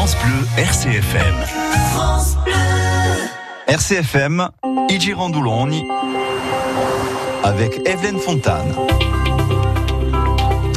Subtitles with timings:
[0.00, 1.34] France Bleu RCFM.
[1.92, 2.54] France Bleu.
[3.66, 4.48] RCFM,
[4.88, 4.98] I
[7.44, 8.74] avec Evelyne Fontane.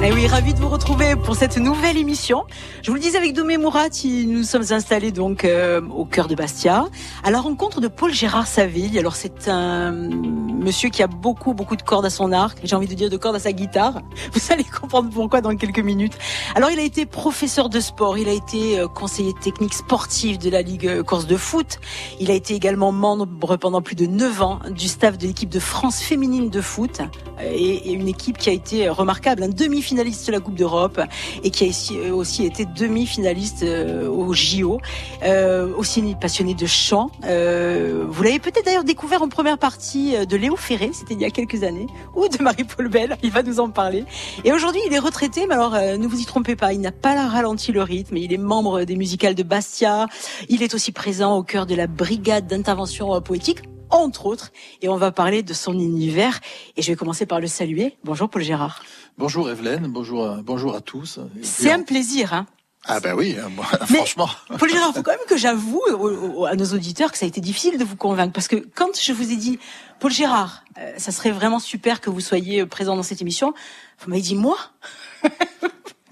[0.05, 2.43] Et oui, ravi de vous retrouver pour cette nouvelle émission.
[2.81, 6.35] Je vous le disais avec Domé Mourati, nous sommes installés donc euh, au cœur de
[6.35, 6.87] Bastia,
[7.23, 8.99] à la rencontre de Paul Gérard Saville.
[8.99, 12.87] Alors c'est un monsieur qui a beaucoup beaucoup de cordes à son arc, j'ai envie
[12.87, 14.01] de dire de cordes à sa guitare.
[14.33, 16.17] Vous allez comprendre pourquoi dans quelques minutes.
[16.53, 20.49] Alors il a été professeur de sport, il a été euh, conseiller technique sportif de
[20.49, 21.79] la Ligue euh, Corse de foot.
[22.19, 25.61] Il a été également membre pendant plus de 9 ans du staff de l'équipe de
[25.61, 26.99] France féminine de foot
[27.41, 30.99] et, une équipe qui a été remarquable, un demi-finaliste de la Coupe d'Europe
[31.43, 34.79] et qui a aussi été demi-finaliste euh, au JO.
[35.23, 37.11] Euh, aussi passionné de chant.
[37.25, 41.25] Euh, vous l'avez peut-être d'ailleurs découvert en première partie de Léo Ferré, c'était il y
[41.25, 44.05] a quelques années, ou de Marie-Paul Bell, il va nous en parler.
[44.43, 47.27] Et aujourd'hui, il est retraité, mais alors ne vous y trompez pas, il n'a pas
[47.27, 50.07] ralenti le rythme, il est membre des musicales de Bastia,
[50.49, 53.59] il est aussi présent au cœur de la brigade d'intervention poétique
[53.93, 56.39] entre autres, et on va parler de son univers.
[56.75, 57.95] Et je vais commencer par le saluer.
[58.03, 58.83] Bonjour Paul Gérard.
[59.17, 61.19] Bonjour Evelyne, bonjour, bonjour à tous.
[61.41, 62.47] C'est un plaisir, hein.
[62.85, 64.27] Ah ben oui, euh, franchement.
[64.59, 65.81] Paul Gérard, il faut quand même que j'avoue
[66.45, 69.13] à nos auditeurs que ça a été difficile de vous convaincre parce que quand je
[69.13, 69.57] vous ai dit
[70.01, 73.53] Paul Gérard, euh, ça serait vraiment super que vous soyez présent dans cette émission,
[73.99, 74.57] vous m'avez dit moi?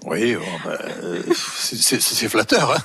[0.04, 2.80] Oui, ben, c'est flatteur, hein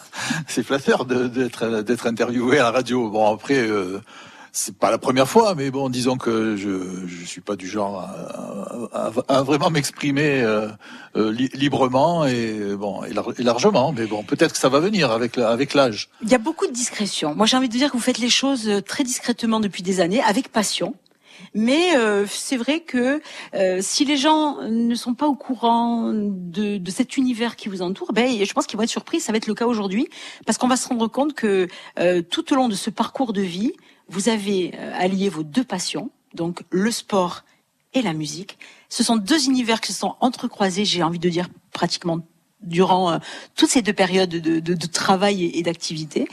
[0.47, 3.09] c'est flatteur d'être d'être interviewé à la radio.
[3.09, 3.99] Bon après, euh,
[4.57, 7.99] c'est pas la première fois, mais bon, disons que je je suis pas du genre
[8.91, 10.67] à, à, vraiment m'exprimer euh,
[11.15, 13.13] euh, librement et bon et,
[13.43, 16.09] largement, mais bon, peut-être que ça va venir avec avec l'âge.
[16.23, 17.35] Il y a beaucoup de discrétion.
[17.35, 19.99] Moi, j'ai envie de dire que vous faites les choses euh, très discrètement depuis des
[19.99, 20.95] années, avec passion.
[21.53, 21.91] Mais
[22.27, 23.21] c'est vrai que
[23.79, 28.11] si les gens ne sont pas au courant de, de cet univers qui vous entoure,
[28.11, 29.19] ben, je pense qu'ils vont être surpris.
[29.19, 30.09] Ça va être le cas aujourd'hui,
[30.47, 31.67] parce qu'on va se rendre compte que
[32.31, 33.73] tout au long de ce parcours de vie,
[34.09, 37.43] vous avez euh, allié vos deux passions, donc le sport
[37.93, 38.57] et la musique.
[38.89, 42.19] Ce sont deux univers qui se sont entrecroisés, j'ai envie de dire pratiquement
[42.61, 43.17] durant euh,
[43.55, 46.27] toutes ces deux périodes de, de, de travail et, d'activité.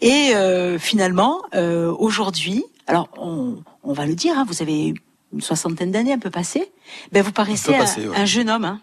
[0.00, 4.94] Et euh, finalement, euh, aujourd'hui, alors on, on, va le dire, hein, vous avez
[5.32, 6.70] une soixantaine d'années un peu passé,
[7.12, 8.64] ben vous paraissez un, jeune homme.
[8.64, 8.80] Hein.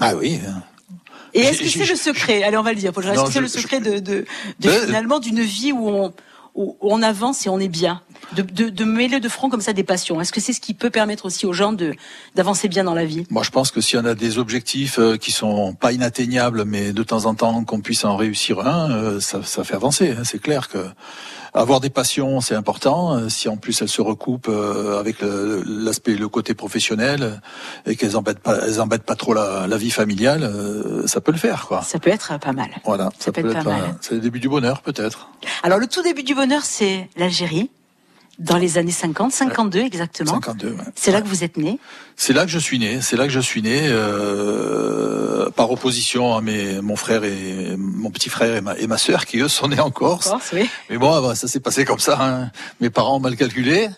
[0.00, 0.40] Ah oui.
[1.34, 2.42] Et est-ce que c'est le secret?
[2.42, 2.90] Allez, on va le dire.
[2.90, 4.26] Est-ce que c'est le secret de, de,
[4.60, 6.12] de finalement d'une vie où on
[6.54, 8.02] on avance et on est bien
[8.34, 10.74] de, de, de, mêler de front comme ça des passions Est-ce que c'est ce qui
[10.74, 11.94] peut permettre aussi aux gens de
[12.34, 13.26] d'avancer bien dans la vie?
[13.30, 16.92] Moi, je pense que si on a des objectifs euh, qui sont pas inatteignables, mais
[16.92, 20.10] de temps en temps qu'on puisse en réussir un, euh, ça, ça fait avancer.
[20.10, 20.22] Hein.
[20.24, 20.78] C'est clair que
[21.54, 23.14] avoir des passions, c'est important.
[23.14, 24.50] Euh, si en plus elles se recoupent
[24.98, 27.40] avec l'aspect, le, côté professionnel,
[27.86, 30.50] et qu'elles embêtent pas, elles embêtent pas trop la, la vie familiale,
[31.06, 31.82] ça peut le faire, quoi.
[31.82, 32.70] Ça peut être pas mal.
[32.84, 33.96] Voilà, ça, peut, être, pas mal.
[34.00, 35.28] C'est le début du bonheur, peut-être.
[35.62, 37.70] Alors le tout début du bonheur, c'est l'Algérie.
[38.38, 40.32] Dans les années 50, 52 exactement.
[40.32, 40.76] 52, ouais.
[40.94, 41.78] C'est là que vous êtes né.
[42.16, 43.00] C'est là que je suis né.
[43.00, 48.10] C'est là que je suis né, euh, par opposition à mes, mon frère et mon
[48.10, 50.28] petit frère et ma, et ma sœur qui eux sont nés en Corse.
[50.28, 50.68] Corse oui.
[50.90, 52.18] Mais bon, bah, ça s'est passé comme ça.
[52.20, 52.50] Hein.
[52.80, 53.88] Mes parents ont mal calculé.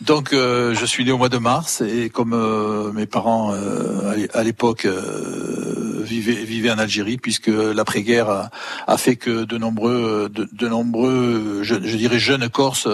[0.00, 4.26] Donc euh, je suis né au mois de mars et comme euh, mes parents euh,
[4.34, 8.50] à l'époque euh, vivaient, vivaient en Algérie puisque l'après-guerre a,
[8.88, 12.88] a, fait que de nombreux de, de nombreux je, je, dirais jeunes Corses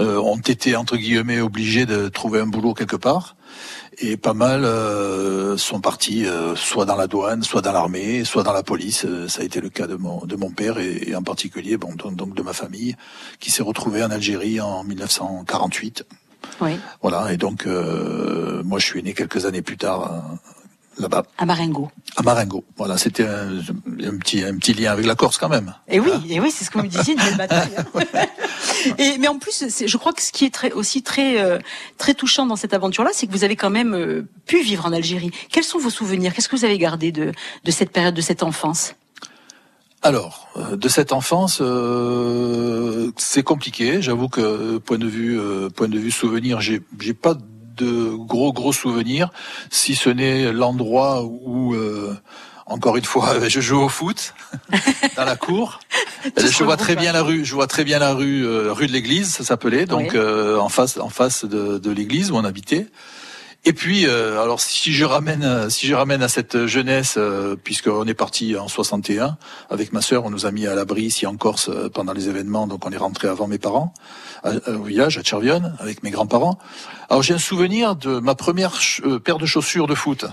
[0.00, 3.36] euh, ont été entre guillemets obligés de trouver un boulot quelque part
[3.98, 8.42] et pas mal euh, sont partis euh, soit dans la douane, soit dans l'armée, soit
[8.42, 9.06] dans la police.
[9.28, 12.34] ça a été le cas de mon de mon père et, en particulier bon donc,
[12.34, 12.96] de ma famille
[13.40, 16.06] qui s'est retrouvée en Algérie en 1948.
[16.62, 16.78] Oui.
[17.02, 20.22] Voilà et donc moi je suis né quelques années plus tard
[21.00, 21.24] là-bas.
[21.38, 21.90] À Marengo.
[22.16, 22.64] À Marengo.
[22.76, 23.58] Voilà, c'était un,
[24.18, 25.74] petit, un petit lien avec la Corse quand même.
[25.88, 27.70] Et oui, et oui, c'est ce que vous me disiez, une belle bataille.
[28.98, 31.58] et, mais en plus, je crois que ce qui est très, aussi très, euh,
[31.98, 34.92] très touchant dans cette aventure-là, c'est que vous avez quand même euh, pu vivre en
[34.92, 35.30] Algérie.
[35.50, 36.34] Quels sont vos souvenirs?
[36.34, 37.32] Qu'est-ce que vous avez gardé de,
[37.64, 38.94] de cette période, de cette enfance?
[40.02, 41.62] Alors, euh, de cette enfance,
[43.16, 44.00] c'est compliqué.
[44.02, 45.38] J'avoue que point de vue,
[45.74, 47.34] point de vue souvenir, j'ai, j'ai pas
[47.80, 49.30] de gros gros souvenirs,
[49.70, 52.16] si ce n'est l'endroit où euh,
[52.70, 54.34] encore une fois, je joue au foot
[55.16, 55.80] dans la cour.
[56.36, 57.44] je vois très bien la rue.
[57.44, 60.68] Je vois très bien la rue, euh, rue de l'église, ça s'appelait, donc euh, en
[60.68, 62.86] face, en face de, de l'église où on habitait.
[63.66, 68.06] Et puis, euh, alors si je ramène, si je ramène à cette jeunesse, euh, puisqu'on
[68.06, 69.36] est parti en 61
[69.68, 72.28] avec ma sœur, on nous a mis à l'abri ici en Corse euh, pendant les
[72.28, 73.92] événements, donc on est rentré avant mes parents
[74.44, 76.58] au village à Chervionne avec mes grands-parents.
[77.10, 78.78] Alors j'ai un souvenir de ma première
[79.22, 80.24] paire de chaussures de foot.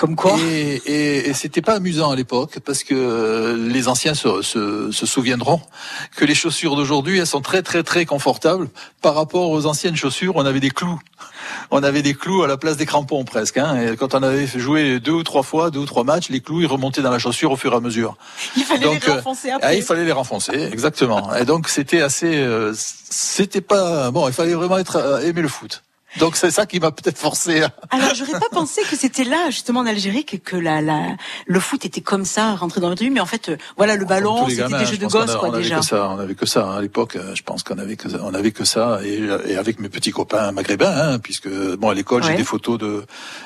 [0.00, 4.14] Comme quoi Et, et, et c'était pas amusant à l'époque parce que euh, les anciens
[4.14, 5.60] se, se, se souviendront
[6.16, 8.70] que les chaussures d'aujourd'hui elles sont très très très confortables
[9.02, 10.36] par rapport aux anciennes chaussures.
[10.36, 10.98] On avait des clous,
[11.70, 13.58] on avait des clous à la place des crampons presque.
[13.58, 16.40] Hein, et quand on avait joué deux ou trois fois, deux ou trois matchs, les
[16.40, 18.16] clous ils remontaient dans la chaussure au fur et à mesure.
[18.56, 19.68] Il fallait donc, les renfoncer après.
[19.68, 21.34] Ah, il fallait les renfoncer, exactement.
[21.34, 24.26] et donc c'était assez, euh, c'était pas bon.
[24.28, 25.82] Il fallait vraiment être euh, aimer le foot.
[26.18, 27.62] Donc c'est ça qui m'a peut-être forcé.
[27.62, 27.72] À...
[27.90, 31.16] Alors j'aurais pas pensé que c'était là justement en Algérie que, que la, la,
[31.46, 33.10] le foot était comme ça, rentré dans notre vie.
[33.10, 35.76] Mais en fait, euh, voilà le ballon, c'était des jeux de gosses quoi on déjà.
[35.76, 36.76] Avait que ça, on avait que ça hein.
[36.78, 37.16] à l'époque.
[37.16, 40.10] Euh, je pense qu'on avait que on avait que ça et, et avec mes petits
[40.10, 43.04] copains maghrébins, hein, puisque bon à l'école j'ai des photos de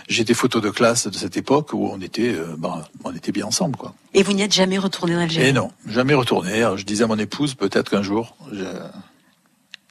[0.08, 3.32] j'ai des photos de classe de cette époque où on était euh, ben, on était
[3.32, 3.94] bien ensemble quoi.
[4.14, 5.48] Et vous n'y êtes jamais retourné en Algérie?
[5.48, 6.62] Et non, jamais retourné.
[6.62, 8.36] Alors, je disais à mon épouse peut-être qu'un jour.
[8.52, 8.64] Je...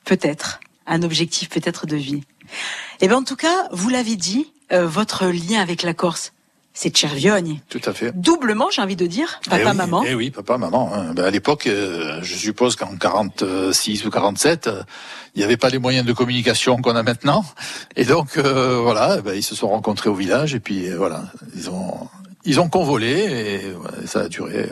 [0.06, 2.24] Peut-être un objectif peut-être de vie.
[3.02, 6.34] Eh bien, en tout cas, vous l'avez dit, euh, votre lien avec la Corse,
[6.74, 7.62] c'est Cherviogne.
[7.70, 8.12] Tout à fait.
[8.16, 10.04] Doublement, j'ai envie de dire, papa, eh oui, maman.
[10.08, 10.92] Eh oui, papa, maman.
[10.94, 11.14] Hein.
[11.14, 14.82] Ben, à l'époque, euh, je suppose qu'en 46 ou 47, euh,
[15.36, 17.46] il n'y avait pas les moyens de communication qu'on a maintenant.
[17.96, 21.26] Et donc, euh, voilà, ben, ils se sont rencontrés au village et puis voilà,
[21.56, 22.08] ils ont
[22.46, 24.70] ils ont convolé et ça a duré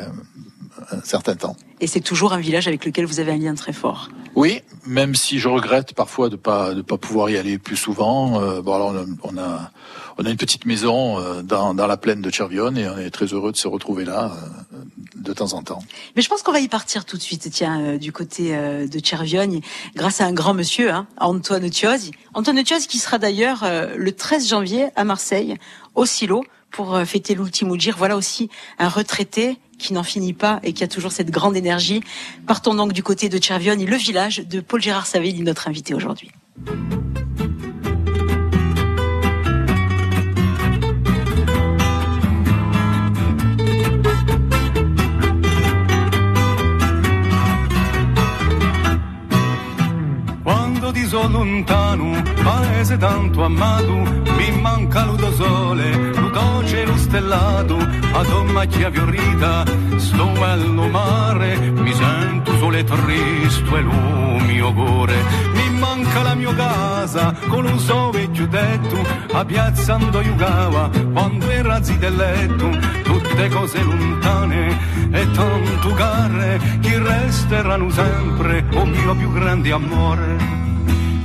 [0.91, 1.55] un certain temps.
[1.79, 4.09] Et c'est toujours un village avec lequel vous avez un lien très fort.
[4.35, 8.41] Oui, même si je regrette parfois de pas de pas pouvoir y aller plus souvent.
[8.41, 8.93] Euh, bon alors
[9.23, 9.71] on a
[10.17, 13.09] on a une petite maison euh, dans, dans la plaine de Chervionne et on est
[13.09, 14.31] très heureux de se retrouver là
[14.73, 14.77] euh,
[15.15, 15.83] de temps en temps.
[16.15, 19.05] Mais je pense qu'on va y partir tout de suite, tiens, euh, du côté de
[19.05, 19.61] Chervionne,
[19.95, 22.11] grâce à un grand monsieur, hein, Antoine Thiosi.
[22.33, 25.55] Antoine Thiosi qui sera d'ailleurs le 13 janvier à Marseille,
[25.95, 27.95] au Silo, pour fêter l'ultimo gir.
[27.97, 28.49] Voilà aussi
[28.79, 32.01] un retraité qui n'en finit pas et qui a toujours cette grande énergie.
[32.47, 36.31] Partons donc du côté de Chervionne, le village de Paul Gérard Savelli, notre invité aujourd'hui.
[51.01, 53.91] Ti so lontano, paese tanto amato,
[54.37, 59.63] mi manca lo sole, lo dolce lo stellato, a macchia fiorita,
[59.95, 65.15] sto bello mare, mi sento solo e triste e lo mio cuore,
[65.55, 71.49] mi manca la mia casa, con lo so vecchio tetto, a piazza ando giocava, quando
[71.49, 72.69] era zitto letto,
[73.01, 80.69] tutte cose lontane e tanto care, che resteranno sempre, o mio più grande amore.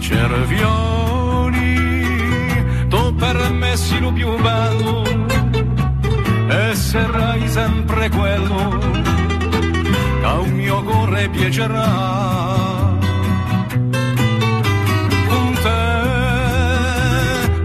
[0.08, 1.74] Cervioni,
[2.88, 5.02] tu per me sei lo più bello
[6.48, 8.78] e sarai sempre quello
[10.20, 11.88] che un mio cuore piacerà.
[15.26, 15.80] Con te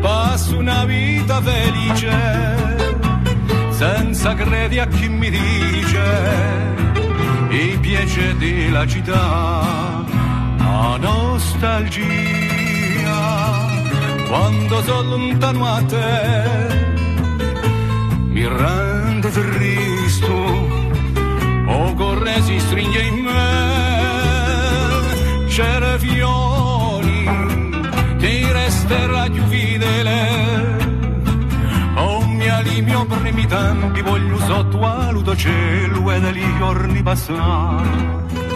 [0.01, 2.55] passo una vita felice
[3.69, 6.01] senza credi a chi mi dice
[7.49, 10.10] i piaceri della città
[10.71, 12.05] la nostalgia
[14.29, 16.09] quando sono lontano a te
[18.33, 20.31] mi rende triste
[21.67, 23.49] o corre si stringe in me
[25.47, 27.19] c'era fiori
[28.17, 30.19] ti resterà più fedele.
[31.95, 38.50] O mi alimio primi tempi voglio sotto aluto cielo e degli giorni passati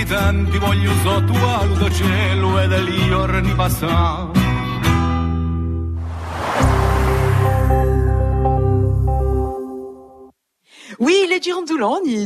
[0.00, 4.29] abitanti voglio sotto al cielo ed lì orni passati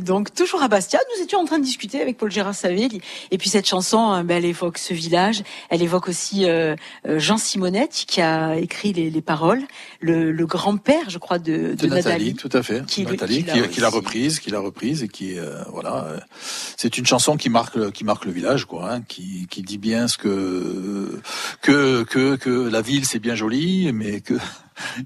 [0.01, 0.99] donc toujours à Bastia.
[1.17, 3.01] Nous étions en train de discuter avec Paul Gérard Savelli.
[3.31, 5.43] Et puis cette chanson, ben, elle évoque ce village.
[5.71, 9.63] Elle évoque aussi euh, Jean Simonette qui a écrit les, les paroles.
[10.01, 12.35] Le, le grand-père, je crois, de, de, de Nathalie, Nathalie.
[12.35, 12.85] Tout à fait.
[12.87, 16.07] Qui, Nathalie, qui, qui l'a reprise, qui l'a reprise et qui, euh, voilà.
[16.77, 18.93] C'est une chanson qui marque, qui marque le village, quoi.
[18.93, 21.21] Hein, qui, qui dit bien ce que
[21.63, 24.35] que que que la ville c'est bien joli, mais que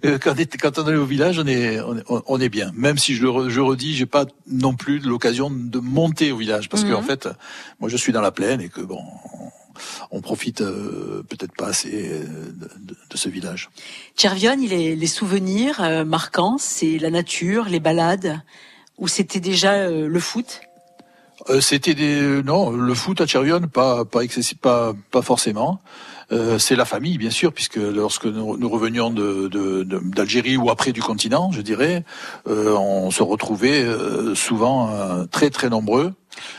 [0.02, 2.70] quand, quand on est au village, on est, on, on est bien.
[2.74, 6.68] Même si je le je redis, j'ai pas non plus l'occasion de monter au village
[6.68, 6.88] parce mmh.
[6.88, 7.28] que en fait,
[7.80, 9.00] moi je suis dans la plaine et que bon,
[10.10, 13.70] on profite euh, peut-être pas assez de, de, de, ce village.
[14.16, 18.40] Chervionne, il est les souvenirs euh, marquants, c'est la nature, les balades,
[18.96, 20.60] où c'était déjà euh, le foot?
[21.50, 25.80] euh, c'était des non le foot à Chervion pas pas excessif pas pas forcément.
[26.30, 31.50] Euh, c'est la famille, bien sûr, puisque lorsque nous, revenions d'Algérie ou après du continent,
[31.52, 32.04] je dirais,
[32.46, 34.90] euh, on se retrouvait euh, souvent
[35.30, 36.12] très très nombreux.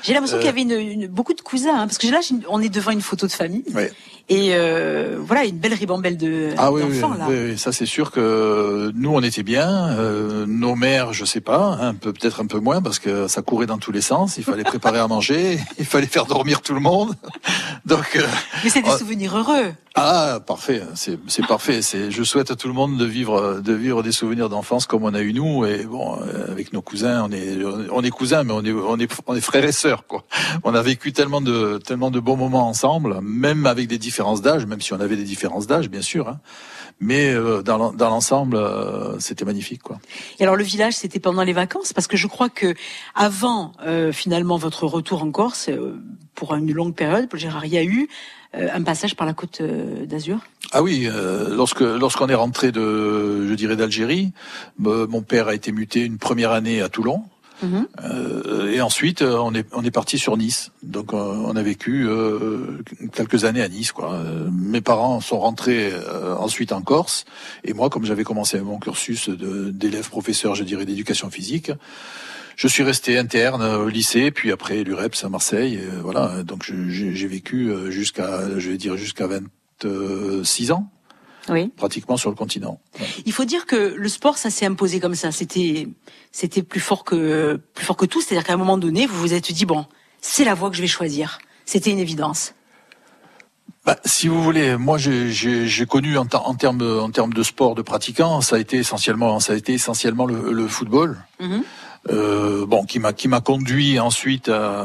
[0.04, 2.70] J'ai l'impression qu'il y avait une, beaucoup de cousins, hein, parce que là, on est
[2.70, 3.64] devant une photo de famille.
[4.32, 7.26] Et euh, voilà, une belle ribambelle de ah oui, oui, là.
[7.28, 9.90] Oui, ça c'est sûr que nous on était bien.
[9.98, 13.42] Euh, nos mères, je sais pas, un peu peut-être un peu moins parce que ça
[13.42, 14.38] courait dans tous les sens.
[14.38, 17.16] Il fallait préparer à manger, il fallait faire dormir tout le monde.
[17.88, 18.18] Donc.
[18.18, 18.28] Euh,
[18.64, 19.74] Mais c'est des souvenirs heureux.
[19.96, 21.82] Ah parfait, c'est parfait.
[21.82, 25.14] Je souhaite à tout le monde de vivre de vivre des souvenirs d'enfance comme on
[25.16, 27.58] a eu nous et bon euh, avec nos cousins on est
[27.92, 30.24] on est cousins mais on est on est on est frères et sœurs quoi.
[30.64, 34.66] On a vécu tellement de tellement de bons moments ensemble, même avec des différences d'âge,
[34.66, 36.28] même si on avait des différences d'âge bien sûr.
[36.28, 36.40] Hein.
[37.00, 40.00] Mais euh, dans l'ensemble, euh, c'était magnifique, quoi.
[40.38, 42.74] Et alors le village, c'était pendant les vacances, parce que je crois que
[43.16, 43.72] avant
[44.12, 45.70] finalement votre retour en Corse,
[46.36, 48.10] pour une longue période, Paul Gérard, il y a eu
[48.56, 50.40] euh, un passage par la côte euh, d'Azur?
[50.72, 54.32] Ah oui, euh, lorsque lorsqu'on est rentré de, je dirais d'Algérie,
[54.80, 57.24] mon père a été muté une première année à Toulon.
[57.62, 57.88] Mhm.
[58.72, 60.72] et ensuite, on est on est parti sur Nice.
[60.84, 62.08] Donc, on a vécu
[63.14, 63.92] quelques années à Nice.
[63.92, 64.22] Quoi.
[64.52, 65.92] mes parents sont rentrés
[66.40, 67.26] ensuite en Corse,
[67.64, 71.72] et moi, comme j'avais commencé mon cursus d'élève professeur, je dirais d'éducation physique,
[72.56, 75.80] je suis resté interne au lycée, puis après l'UREPS à Marseille.
[76.02, 80.92] voilà, donc j'ai vécu euh, jusqu'à, je vais dire jusqu'à 26 ans.
[81.50, 81.72] Oui.
[81.76, 82.80] Pratiquement sur le continent.
[83.26, 85.32] Il faut dire que le sport, ça s'est imposé comme ça.
[85.32, 85.88] C'était,
[86.32, 88.22] c'était plus fort que, plus fort que tout.
[88.22, 89.86] C'est-à-dire qu'à un moment donné, vous vous êtes dit bon,
[90.22, 91.40] c'est la voie que je vais choisir.
[91.66, 92.54] C'était une évidence.
[93.86, 97.82] Bah, si vous voulez, moi j'ai connu en, en, termes en termes de sport de
[97.82, 101.18] pratiquants, ça a été essentiellement ça a été essentiellement le, football.
[101.40, 101.62] Mm-hmm.
[102.08, 104.82] Euh, bon, qui m'a qui m'a conduit ensuite à,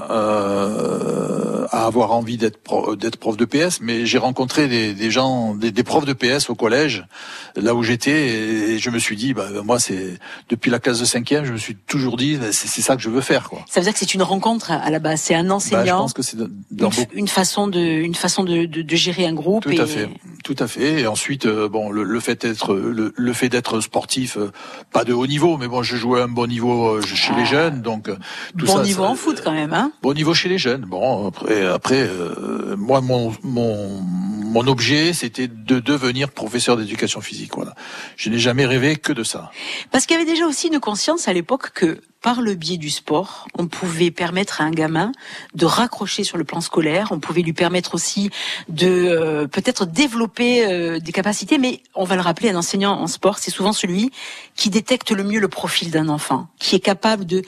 [1.71, 3.81] à, avoir envie d'être d'être prof de PS.
[3.81, 7.07] Mais j'ai rencontré des, des gens, des, des, profs de PS au collège,
[7.55, 10.19] là où j'étais, et, je me suis dit, bah, moi c'est
[10.49, 13.11] depuis la classe de cinquième, je me suis toujours dit, bah, c'est ça que je
[13.11, 13.49] veux faire.
[13.49, 13.65] Quoi.
[13.71, 15.79] Ça veut dire que c'est une rencontre à la base, c'est un enseignant.
[15.79, 16.51] Bah, je pense que c'est une,
[17.15, 19.63] une, façon de une façon de, de, de gérer un groupe.
[19.63, 20.09] Tout à fait,
[20.43, 21.03] tout à fait.
[21.03, 24.51] Et ensuite, euh, bon, le, le fait d'être le, le, fait d'être sportif, euh,
[24.93, 27.45] pas de haut niveau, mais bon, je jouais à un bon niveau chez les ah.
[27.45, 28.17] jeunes, donc euh,
[28.59, 30.83] tout bon niveau en foot quand même, hein Bon niveau chez les jeunes.
[30.83, 37.53] Bon après, après, euh, moi mon mon mon objet c'était de devenir professeur d'éducation physique.
[37.57, 37.75] Voilà.
[38.17, 39.51] Je n'ai jamais rêvé que de ça.
[39.91, 42.89] Parce qu'il y avait déjà aussi une conscience à l'époque que par le biais du
[42.89, 45.13] sport, on pouvait permettre à un gamin
[45.55, 48.31] de raccrocher sur le plan scolaire, on pouvait lui permettre aussi
[48.71, 53.09] de euh, peut-être développer euh, des capacités, mais on va le rappeler, un enseignant en
[53.09, 54.11] sport, c'est souvent celui
[54.57, 57.43] qui détecte le mieux le profil d'un enfant, qui est capable de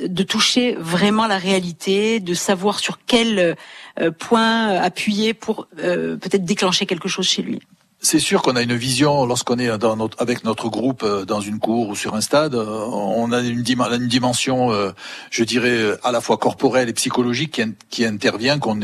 [0.00, 3.56] de toucher vraiment la réalité, de savoir sur quel
[4.00, 7.60] euh, point appuyer pour peut-être déclencher quelque chose chez lui.
[8.04, 11.40] C'est sûr qu'on a une vision lorsqu'on est dans notre, avec notre groupe euh, dans
[11.40, 12.54] une cour ou sur un stade.
[12.54, 14.90] Euh, on a une, dimension, euh,
[15.30, 18.78] je dirais, à la fois corporelle et psychologique qui, qui intervient, qu'on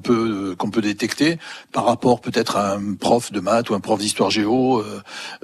[0.00, 1.38] peut peut détecter
[1.70, 4.82] par rapport peut-être à un prof de maths ou un prof d'histoire géo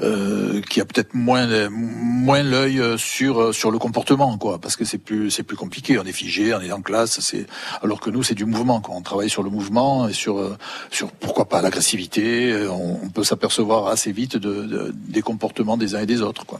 [0.00, 4.98] euh, qui a peut-être moins moins l'œil sur sur le comportement, quoi, parce que c'est
[4.98, 5.96] plus plus compliqué.
[5.96, 7.34] On est figé, on est en classe,
[7.82, 8.80] alors que nous c'est du mouvement.
[8.80, 8.96] Quoi.
[8.96, 10.56] On travaille sur le mouvement et sur
[10.90, 12.66] sur pourquoi pas l'agressivité.
[12.68, 16.44] On, peut s'apercevoir assez vite de, des comportements des uns et des autres.
[16.44, 16.58] Quoi.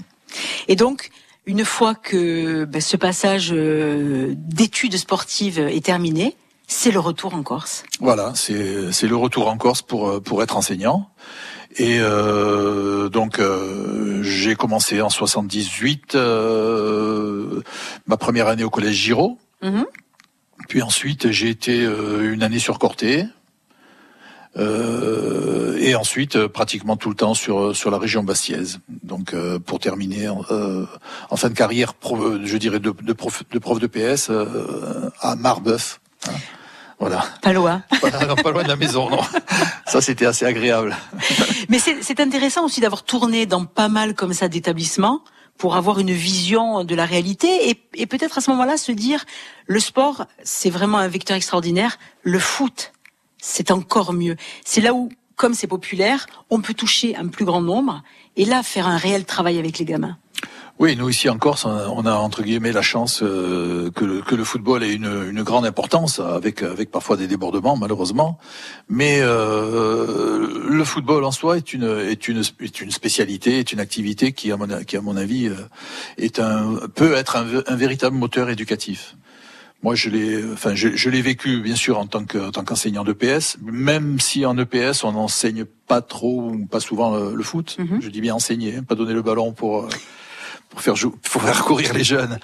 [0.69, 1.11] Et donc,
[1.47, 6.37] une fois que ben, ce passage euh, d'études sportives est terminé,
[6.69, 7.85] c'est le retour en Corse.
[8.01, 11.11] Voilà, c'est le retour en Corse pour euh, pour être enseignant.
[11.77, 17.63] Et euh, donc euh, j'ai commencé en 78 euh,
[18.07, 19.39] ma première année au collège Giraud.
[19.63, 19.85] Mm-hmm.
[20.69, 23.27] Puis ensuite j'ai été une année sur Corté.
[24.59, 28.81] Euh, et ensuite euh, pratiquement tout le temps sur euh, sur la région bastiaise.
[29.03, 29.35] Donc
[29.67, 31.95] pour terminer en fin de carrière,
[32.45, 34.31] je dirais de, de, prof, de prof de PS
[35.21, 36.01] à Marbeuf.
[36.29, 36.33] Hein.
[36.99, 37.25] Voilà.
[37.41, 37.83] Pas loin.
[38.01, 39.23] pas loin de la maison, non.
[39.87, 40.97] Ça, c'était assez agréable.
[41.69, 45.25] Mais c'est intéressant aussi d'avoir tourné dans pas mal comme ça d'établissements
[45.59, 49.25] pour avoir une vision de la réalité et, et peut-être à ce moment-là se dire
[49.67, 51.99] le sport, c'est vraiment un vecteur extraordinaire.
[52.23, 52.93] Le foot,
[53.43, 54.37] c'est encore mieux.
[54.65, 58.03] C'est là où, comme c'est populaire, on peut toucher un plus grand nombre
[58.37, 60.17] et là faire un réel travail avec les gamins.
[60.79, 64.83] Oui, nous ici en Corse, on a entre guillemets la chance euh, que, le, football
[64.83, 68.39] ait une, grande importance, avec, avec parfois des débordements malheureusement.
[68.89, 73.81] Mais euh, le football en soi est une, est, une, est une spécialité, est une
[73.81, 75.55] activité qui, à mon, qui à mon avis, euh,
[76.17, 79.15] est un, peut être un véritable moteur éducatif.
[79.83, 83.59] Moi, je l'ai, enfin, je, l'ai vécu bien sûr en tant que, tant qu'enseignant d'EPS,
[83.63, 87.77] même si en EPS on n'enseigne pas trop, pas souvent le, foot.
[87.79, 88.01] Mhm.
[88.01, 89.89] Je dis bien enseigner, hein, pas donner le ballon pour
[90.73, 90.95] pour faire
[91.31, 92.39] pour faire courir les jeunes.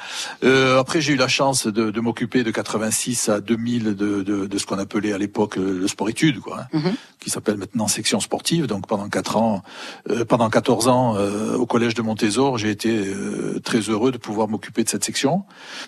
[0.44, 4.46] Euh, après, j'ai eu la chance de, de m'occuper de 86 à 2000 de, de,
[4.46, 6.92] de ce qu'on appelait à l'époque le sport études, quoi, hein, mhm.
[7.20, 8.66] qui s'appelle maintenant section sportive.
[8.66, 9.62] Donc pendant quatre ans,
[10.10, 14.18] euh, pendant 14 ans euh, au collège de Montésor, j'ai été euh, très heureux de
[14.18, 15.44] pouvoir m'occuper de cette section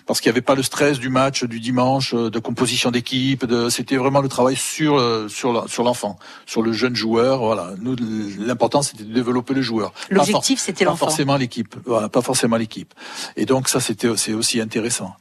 [0.07, 3.45] parce qu'il n'y avait pas le stress du match du dimanche, de composition d'équipe.
[3.69, 6.17] C'était vraiment le travail sur sur sur l'enfant,
[6.47, 7.39] sur le jeune joueur.
[7.39, 7.95] Voilà, nous
[8.39, 9.93] l'important c'était de développer le joueur.
[10.09, 11.05] L'objectif c'était l'enfant.
[11.05, 11.75] Forcément l'équipe.
[11.85, 12.93] Voilà, pas forcément l'équipe.
[13.35, 15.15] Et donc ça, c'était c'est aussi intéressant.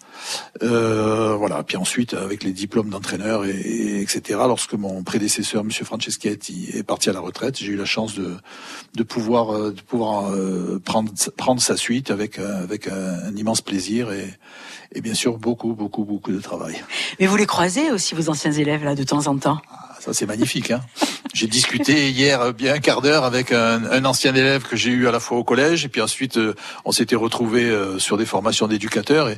[0.62, 1.62] Euh, voilà.
[1.62, 4.38] Puis ensuite, avec les diplômes d'entraîneur et, etc.
[4.46, 8.36] Lorsque mon prédécesseur, Monsieur Franceschetti, est parti à la retraite, j'ai eu la chance de
[8.94, 14.12] de pouvoir euh, de pouvoir euh, prendre prendre sa suite avec avec un, immense plaisir
[14.12, 14.28] et
[14.92, 16.82] et bien sûr beaucoup beaucoup beaucoup de travail.
[17.18, 19.60] Mais vous les croisez aussi vos anciens élèves là de temps en temps?
[20.00, 20.70] Ça c'est magnifique.
[20.70, 20.80] Hein
[21.34, 25.06] J'ai discuté hier bien un quart d'heure avec un, un, ancien élève que j'ai eu
[25.06, 26.54] à la fois au collège et puis ensuite euh,
[26.86, 29.36] on s'était retrouvé euh, sur des formations d'éducateurs et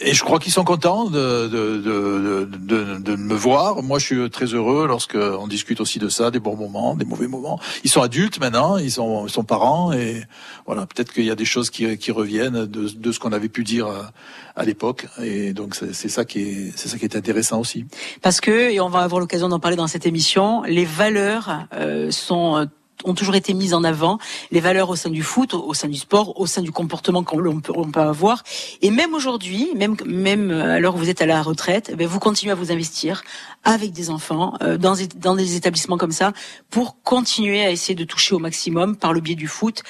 [0.00, 3.82] et je crois qu'ils sont contents de, de, de, de, me voir.
[3.82, 7.28] Moi, je suis très heureux lorsqu'on discute aussi de ça, des bons moments, des mauvais
[7.28, 7.58] moments.
[7.84, 10.22] Ils sont adultes maintenant, ils sont, ils sont parents, et
[10.66, 13.48] voilà, peut-être qu'il y a des choses qui, qui reviennent de, de ce qu'on avait
[13.48, 14.12] pu dire à,
[14.54, 15.06] à l'époque.
[15.22, 17.86] Et donc, c'est ça qui est, c'est ça qui est intéressant aussi.
[18.22, 22.10] Parce que, et on va avoir l'occasion d'en parler dans cette émission, les valeurs euh,
[22.10, 22.68] sont
[23.04, 24.18] ont toujours été mises en avant,
[24.50, 27.60] les valeurs au sein du foot, au, sein du sport, au sein du comportement qu'on
[27.60, 28.42] peut, peut, avoir.
[28.82, 32.52] Et même aujourd'hui, même même alors que vous êtes à la retraite, eh vous continuez
[32.52, 33.22] à vous investir
[33.64, 36.32] avec des enfants euh, dans, dans des établissements comme ça
[36.70, 39.82] pour continuer à essayer de toucher au maximum par le biais du foot,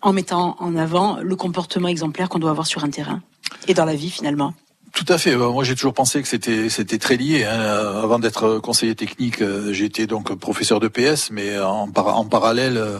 [0.00, 3.22] en mettant en avant le comportement exemplaire qu'on doit avoir sur un terrain
[3.68, 4.54] et dans la vie finalement.
[4.94, 5.34] Tout à fait.
[5.36, 7.44] Moi, j'ai toujours pensé que c'était c'était très lié.
[7.44, 7.58] Hein.
[8.02, 12.98] Avant d'être conseiller technique, euh, j'étais donc professeur de PS, mais en, en parallèle euh,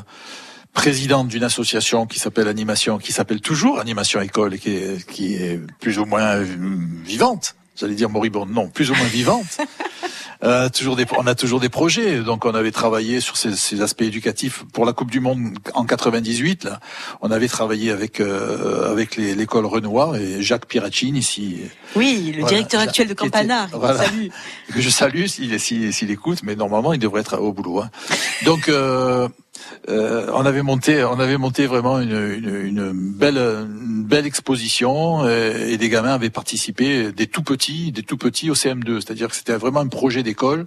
[0.73, 5.61] président d'une association qui s'appelle Animation, qui s'appelle toujours Animation École, qui est, qui est
[5.81, 6.39] plus ou moins
[7.05, 7.57] vivante.
[7.77, 9.59] J'allais dire moribonde, non, plus ou moins vivante.
[10.45, 12.19] Euh, toujours des, on a toujours des projets.
[12.19, 15.85] Donc on avait travaillé sur ces, ces, aspects éducatifs pour la Coupe du Monde en
[15.85, 16.65] 98.
[16.65, 16.81] Là,
[17.21, 21.61] on avait travaillé avec euh, avec l'école Renoir et Jacques Piracine ici.
[21.95, 23.69] Oui, le directeur actuel de Campana.
[23.73, 24.27] Voilà, salue.
[24.77, 27.83] je salue s'il s'il écoute, mais normalement il devrait être au boulot.
[27.83, 27.91] Hein.
[28.45, 29.29] Donc euh,
[29.89, 35.29] euh, on avait monté, on avait monté vraiment une, une, une belle, une belle exposition
[35.29, 39.01] et, et, des gamins avaient participé, des tout petits, des tout petits au CM2.
[39.01, 40.67] C'est-à-dire que c'était vraiment un projet d'école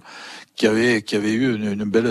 [0.56, 2.10] qui avait qui avait eu une, belle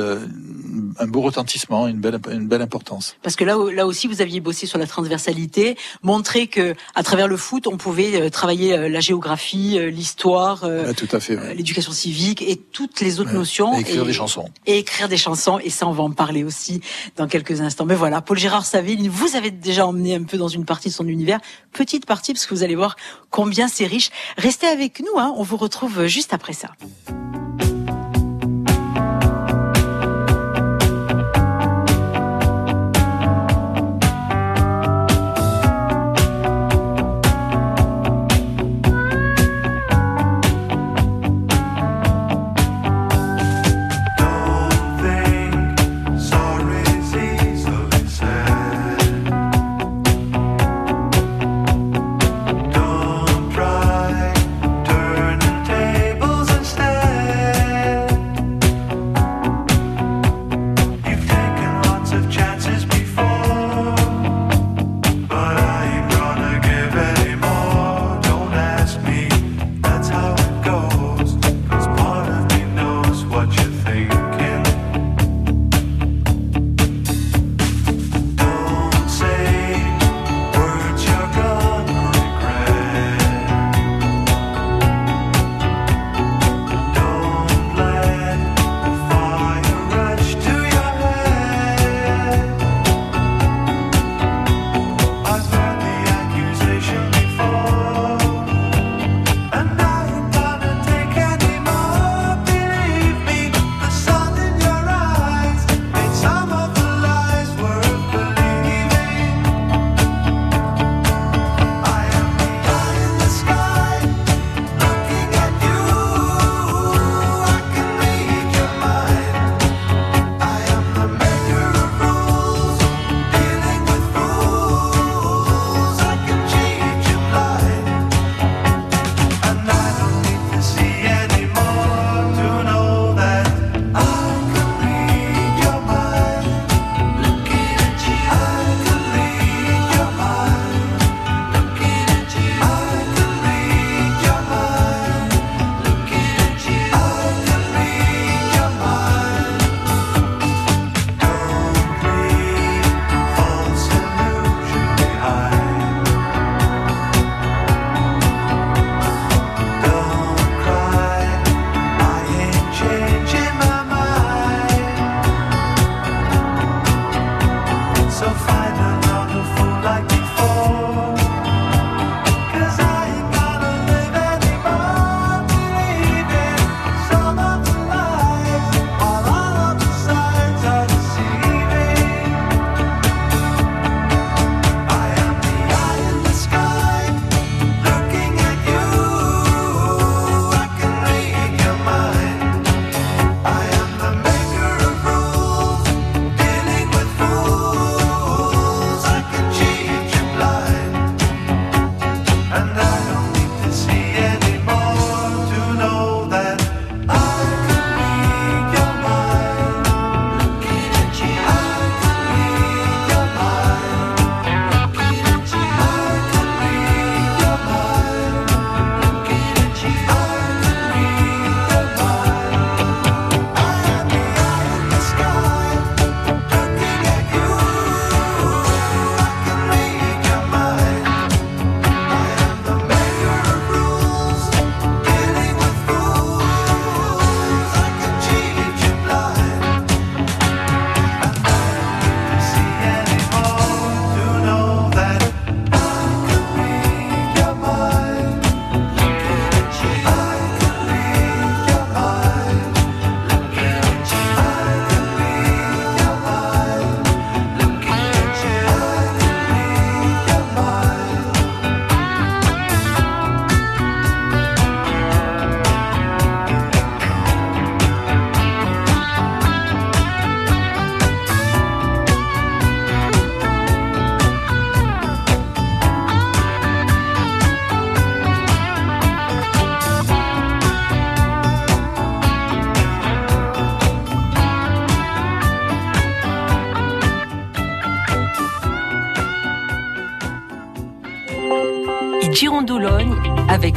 [0.99, 3.15] un beau retentissement, une belle une belle importance.
[3.23, 7.27] Parce que là là aussi vous aviez bossé sur la transversalité, montrer que à travers
[7.27, 10.63] le foot on pouvait euh, travailler euh, la géographie, euh, l'histoire,
[10.95, 13.75] tout à fait, l'éducation civique et toutes les autres notions.
[13.75, 14.47] Et écrire des chansons.
[14.67, 16.81] Et écrire des chansons et ça on va en parler aussi
[17.15, 17.86] dans quelques instants.
[17.86, 20.93] Mais voilà, Paul Gérard Saville, vous avez déjà emmené un peu dans une partie de
[20.93, 21.39] son univers,
[21.71, 22.95] petite partie parce que vous allez voir
[23.31, 24.12] combien c'est riche.
[24.38, 26.69] Restez avec nous, hein, on vous retrouve juste après ça.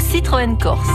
[0.00, 0.88] Citroën Corse.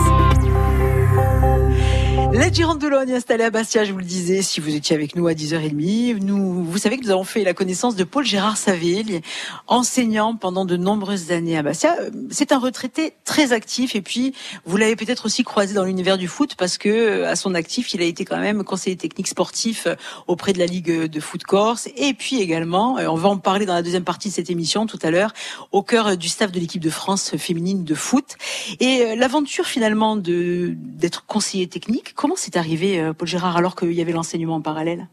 [2.33, 5.33] La Girondoulogne installée à Bastia, je vous le disais, si vous étiez avec nous à
[5.33, 9.21] 10h30, nous, vous savez que nous avons fait la connaissance de Paul Gérard Saville,
[9.67, 11.95] enseignant pendant de nombreuses années à Bastia.
[12.31, 14.33] C'est un retraité très actif et puis
[14.65, 18.01] vous l'avez peut-être aussi croisé dans l'univers du foot parce que à son actif, il
[18.01, 19.88] a été quand même conseiller technique sportif
[20.25, 23.75] auprès de la Ligue de foot Corse et puis également, on va en parler dans
[23.75, 25.31] la deuxième partie de cette émission tout à l'heure,
[25.71, 28.36] au cœur du staff de l'équipe de France féminine de foot.
[28.79, 33.91] Et l'aventure finalement de d'être conseiller technique, Comment c'est arrivé, euh, Paul Gérard, alors qu'il
[33.91, 35.07] y avait l'enseignement en parallèle?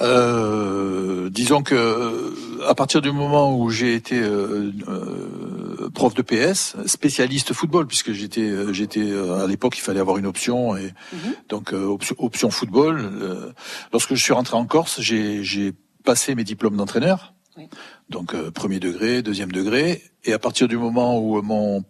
[0.00, 2.34] Euh, disons que
[2.66, 4.70] à partir du moment où j'ai été euh,
[5.94, 10.76] prof de PS, spécialiste football, puisque j'étais j'étais à l'époque il fallait avoir une option
[10.76, 11.34] et mhm.
[11.48, 11.72] donc
[12.18, 13.10] option, football.
[13.92, 15.72] lorsque je suis rentré en Corse, j'ai
[16.04, 17.34] passé mes diplômes d'entraîneur,
[18.08, 21.84] donc premier degré, deuxième degré, et à partir du moment où mon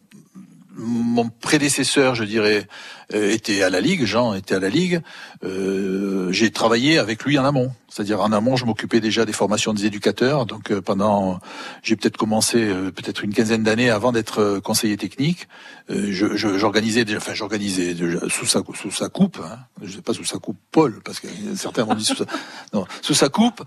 [0.81, 2.67] mon prédécesseur, je dirais,
[3.15, 5.01] euh, était à la Ligue, Jean était à la Ligue,
[5.45, 7.73] euh, j'ai travaillé avec lui en amont.
[7.89, 10.47] C'est-à-dire en amont, je m'occupais déjà des formations des éducateurs.
[10.47, 11.41] Donc euh, pendant,
[11.83, 15.49] j'ai peut-être commencé peut-être une quinzaine d'années avant d'être conseiller technique.
[15.89, 17.97] j'organisais déjà, enfin j'organisais
[18.29, 21.27] sous sa sous sa coupe, hein, je sais pas sous sa coupe Paul, parce que
[21.57, 22.27] certains m'ont dit sous sa,
[22.73, 23.63] non, sous sa coupe.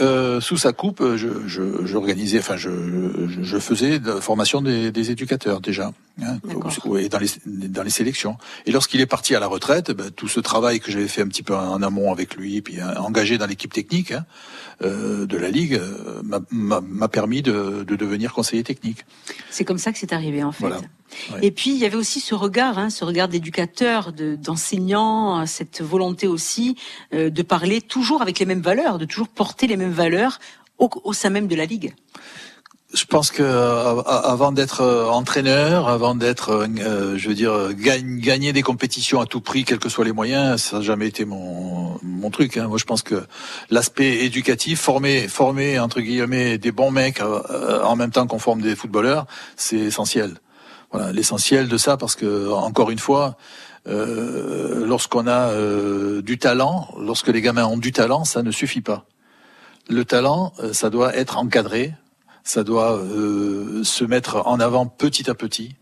[0.00, 2.70] Euh, sous sa coupe, j'organisais, enfin, je,
[3.42, 6.38] je, faisais de la formation des, des éducateurs déjà, hein,
[6.98, 7.28] et dans les,
[7.68, 8.36] dans les sélections.
[8.66, 11.28] Et lorsqu'il est parti à la retraite, ben, tout ce travail que j'avais fait un
[11.28, 14.24] petit peu en amont avec lui, puis hein, engagé dans l'équipe technique hein,
[14.82, 19.04] euh, de la ligue, euh, m'a permis de, de, devenir conseiller technique.
[19.50, 20.66] C'est comme ça que c'est arrivé en fait.
[21.42, 26.26] Et puis il y avait aussi ce regard, hein, ce regard d'éducateur, d'enseignant, cette volonté
[26.26, 26.76] aussi
[27.14, 30.38] euh, de parler toujours avec les mêmes valeurs, de toujours porter les mêmes valeurs
[30.78, 31.94] au, sein même de la ligue.
[32.94, 38.62] Je pense que euh, avant d'être euh, entraîneur, avant d'être, je veux dire, gagner des
[38.62, 42.30] compétitions à tout prix, quels que soient les moyens, ça n'a jamais été mon, mon
[42.30, 42.56] truc.
[42.56, 42.68] Hein.
[42.68, 43.22] Moi, je pense que
[43.68, 48.74] l'aspect éducatif, former, former entre guillemets des bons mecs en même temps qu'on forme des
[48.74, 50.38] footballeurs, c'est essentiel.
[50.92, 53.36] Voilà, l'essentiel de ça, parce que encore une fois,
[53.86, 58.80] euh, lorsqu'on a euh, du talent, lorsque les gamins ont du talent, ça ne suffit
[58.80, 59.06] pas.
[59.88, 61.94] Le talent, euh, ça doit être encadré,
[62.42, 63.00] ça doit
[63.82, 65.76] se mettre en avant petit à petit.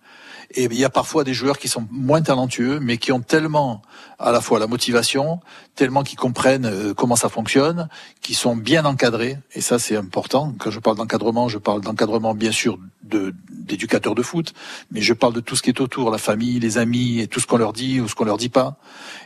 [0.52, 3.82] Et il y a parfois des joueurs qui sont moins talentueux, mais qui ont tellement
[4.18, 5.40] à la fois la motivation,
[5.74, 7.88] tellement qu'ils comprennent euh, comment ça fonctionne,
[8.22, 9.36] qui sont bien encadrés.
[9.54, 10.54] Et ça, c'est important.
[10.58, 14.54] Quand je parle d'encadrement, je parle d'encadrement bien sûr d'éducateurs de foot,
[14.90, 17.40] mais je parle de tout ce qui est autour, la famille, les amis, et tout
[17.40, 18.76] ce qu'on leur dit ou ce qu'on leur dit pas.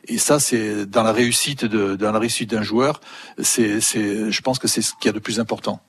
[0.09, 3.01] Et ça, c'est dans la réussite de dans la réussite d'un joueur,
[3.41, 5.81] c'est c'est je pense que c'est ce qu'il y a de plus important.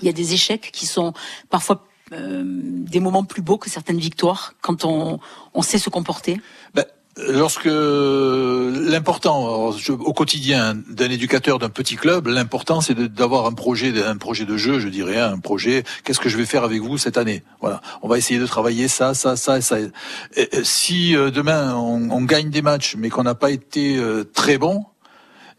[0.00, 1.12] Il y a des échecs qui sont
[1.50, 5.20] parfois euh, des moments plus beaux que certaines victoires quand on,
[5.54, 6.40] on sait se comporter
[6.74, 6.84] ben,
[7.26, 14.16] Lorsque l'important au quotidien d'un éducateur d'un petit club, l'important c'est d'avoir un projet, un
[14.16, 15.82] projet de jeu, je dirais, hein, un projet.
[16.04, 17.42] Qu'est-ce que je vais faire avec vous cette année?
[17.60, 19.78] Voilà, on va essayer de travailler ça, ça, ça, ça.
[20.62, 24.56] si euh, demain on, on, gagne des matchs, mais qu'on n'a pas été euh, très
[24.56, 24.84] bon,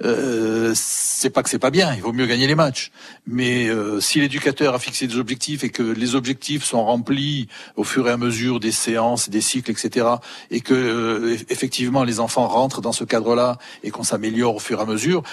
[0.03, 2.91] euh, c'est pas que c'est pas bien, il vaut mieux gagner les matchs.
[3.27, 7.83] Mais euh, si l'éducateur a fixé des objectifs et que les objectifs sont remplis au
[7.83, 10.07] fur et à mesure des séances, des cycles, etc.,
[10.51, 14.79] et que euh, effectivement les enfants rentrent dans ce cadre-là et qu'on s'améliore au fur
[14.79, 15.23] et à mesure,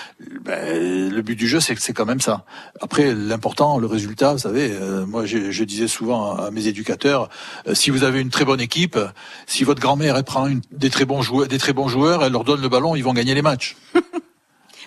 [0.44, 2.44] ben, le but du jeu c'est c'est quand même ça.
[2.80, 4.72] Après l'important, le résultat, vous savez,
[5.06, 7.28] moi je, disais souvent à mes éducateurs,
[7.72, 8.98] si vous avez une très bonne équipe,
[9.46, 13.12] si votre grand-mère prend des très bons joueurs, elle leur donne le ballon, ils vont
[13.12, 13.76] gagner les matchs.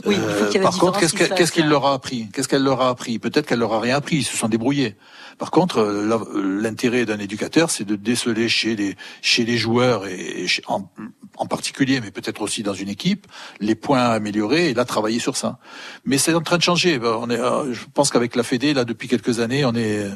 [0.05, 2.27] Oui, euh, par contre, qu'est-ce qu'il leur a appris?
[2.33, 3.19] Qu'est-ce qu'elle leur a appris?
[3.19, 4.17] Peut-être qu'elle leur a rien appris.
[4.17, 4.95] Ils se sont débrouillés.
[5.37, 10.45] Par contre, euh, l'intérêt d'un éducateur, c'est de déceler chez les chez les joueurs et
[10.67, 10.89] en,
[11.37, 13.27] en, particulier, mais peut-être aussi dans une équipe,
[13.59, 15.59] les points à améliorer et là travailler sur ça.
[16.05, 16.99] Mais c'est en train de changer.
[17.01, 20.09] On est, euh, je pense qu'avec la Fédé, là depuis quelques années, on est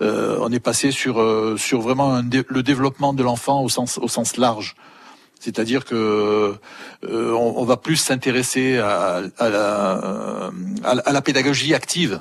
[0.00, 1.22] euh, on est passé sur
[1.58, 4.74] sur vraiment le développement de l'enfant au sens au sens large.
[5.42, 6.54] C'est-à-dire que
[7.02, 12.20] euh, on, va plus s'intéresser à, à, la, pédagogie active,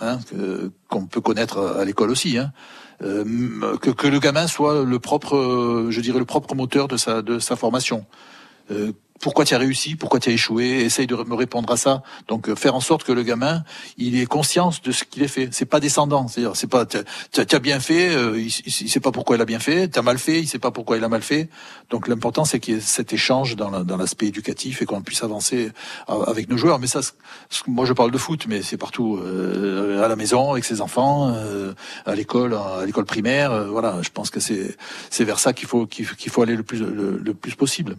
[0.00, 0.18] hein,
[0.88, 2.38] qu'on peut connaître à l'école aussi.
[2.38, 2.50] Hein.
[3.02, 7.38] Euh, que, le gamin soit le propre, je dirais le propre moteur de sa de
[7.38, 8.06] sa formation.
[8.70, 12.02] Euh, pourquoi tu as réussi, pourquoi tu as échoué, essaye de me répondre à ça.
[12.26, 13.62] Donc euh, faire en sorte que le gamin,
[13.96, 15.48] il ait conscience de ce qu'il a fait.
[15.52, 19.12] C'est pas descendant, c'est-à-dire c'est pas tu as, bien fait, euh, il, il, sait pas
[19.12, 21.08] pourquoi il a bien fait, tu as mal fait, il sait pas pourquoi il a
[21.08, 21.48] mal fait.
[21.88, 25.70] Donc l'important c'est qu'il y ait cet échange dans l'aspect éducatif et qu'on puisse avancer
[26.10, 26.80] euh, avec nos joueurs.
[26.80, 27.00] Mais ça,
[27.68, 31.32] moi je parle de foot, mais c'est partout à la maison avec ses enfants,
[32.06, 33.68] à l'école, à l'école primaire.
[33.68, 37.34] voilà, je pense que c'est vers ça qu'il faut qu'il faut aller le plus le
[37.34, 37.96] plus possible.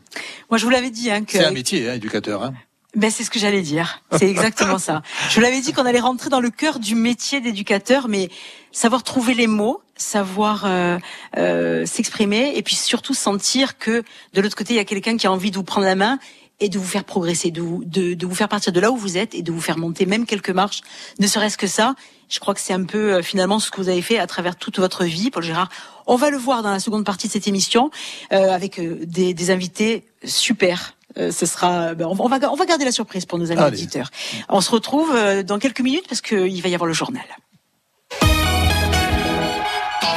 [0.50, 2.44] Moi je vous l'avais dit Hein, c'est un métier, hein, éducateur.
[2.44, 2.54] Hein.
[2.96, 4.04] Ben, c'est ce que j'allais dire.
[4.12, 5.02] C'est exactement ça.
[5.30, 8.30] Je l'avais dit qu'on allait rentrer dans le cœur du métier d'éducateur, mais
[8.72, 11.00] savoir trouver les mots, savoir euh,
[11.38, 15.26] euh, s'exprimer, et puis surtout sentir que de l'autre côté, il y a quelqu'un qui
[15.26, 16.20] a envie de vous prendre la main
[16.60, 18.96] et de vous faire progresser, de vous, de, de vous faire partir de là où
[18.96, 20.82] vous êtes et de vous faire monter même quelques marches,
[21.20, 21.96] ne serait-ce que ça.
[22.30, 24.56] Je crois que c'est un peu euh, finalement ce que vous avez fait à travers
[24.56, 25.70] toute votre vie, Paul Gérard.
[26.06, 27.90] On va le voir dans la seconde partie de cette émission
[28.32, 30.96] euh, avec des, des invités super.
[31.18, 34.10] Euh, ce sera, ben, on, va, on va garder la surprise pour nos amis auditeurs.
[34.50, 37.24] On se retrouve euh, dans quelques minutes parce qu'il va y avoir le journal.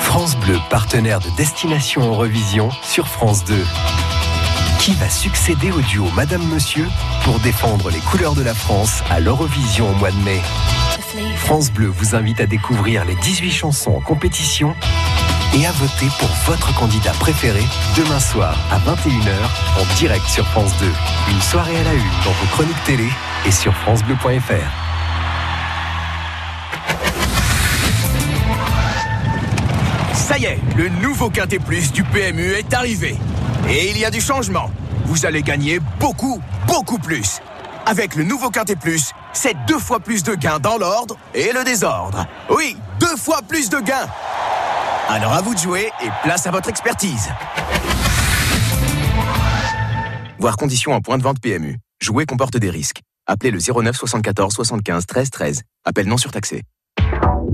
[0.01, 3.55] France Bleu, partenaire de Destination Eurovision sur France 2.
[4.81, 6.87] Qui va succéder au duo Madame Monsieur
[7.25, 10.41] pour défendre les couleurs de la France à l'Eurovision au mois de mai?
[11.37, 14.75] France Bleu vous invite à découvrir les 18 chansons en compétition
[15.57, 17.63] et à voter pour votre candidat préféré
[17.97, 20.87] demain soir à 21h en direct sur France 2.
[21.31, 23.09] Une soirée à la une dans vos chroniques télé
[23.47, 24.53] et sur francebleu.fr.
[30.15, 33.17] Ça y est, le nouveau Quintet Plus du PMU est arrivé.
[33.69, 34.71] Et il y a du changement.
[35.07, 37.41] Vous allez gagner beaucoup, beaucoup plus.
[37.89, 41.63] Avec le nouveau Quintet Plus, c'est deux fois plus de gains dans l'ordre et le
[41.63, 42.27] désordre.
[42.51, 44.09] Oui, deux fois plus de gains.
[45.09, 47.29] Alors à vous de jouer et place à votre expertise.
[50.41, 51.79] Voir conditions en point de vente PMU.
[52.01, 53.03] Jouer comporte des risques.
[53.29, 55.63] Appelez le 09 74 75 13 13.
[55.85, 56.65] Appel non surtaxé.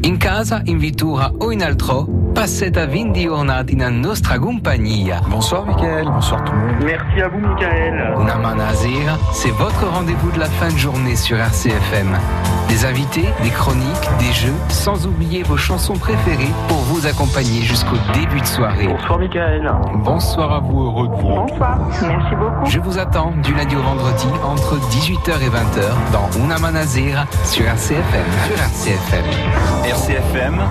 [0.04, 5.20] In casa, in vittura o in altro, passez 20 giornate in nostra compagnia.
[5.28, 6.82] Bonsoir Michael, bonsoir tout le monde.
[6.84, 8.14] Merci à vous Michael.
[8.18, 12.18] Una manazira, c'est votre rendez-vous de la fin de journée sur RCFM.
[12.72, 17.96] Des invités, des chroniques, des jeux, sans oublier vos chansons préférées pour vous accompagner jusqu'au
[18.14, 18.86] début de soirée.
[18.86, 19.70] Bonsoir Michael.
[19.96, 22.70] Bonsoir à vous, heureux de vous Bonsoir, merci beaucoup.
[22.70, 27.66] Je vous attends du lundi au vendredi entre 18h et 20h dans Una Manazira sur
[27.66, 28.24] RCFM.
[28.46, 29.24] Sur RCFM.
[29.84, 30.62] RCFM,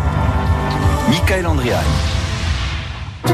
[1.08, 1.86] Michael Andriani.
[3.26, 3.32] Vous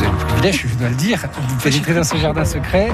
[0.00, 2.92] avez le privilège, je dois le dire, de pénétrer dans ce jardin secret.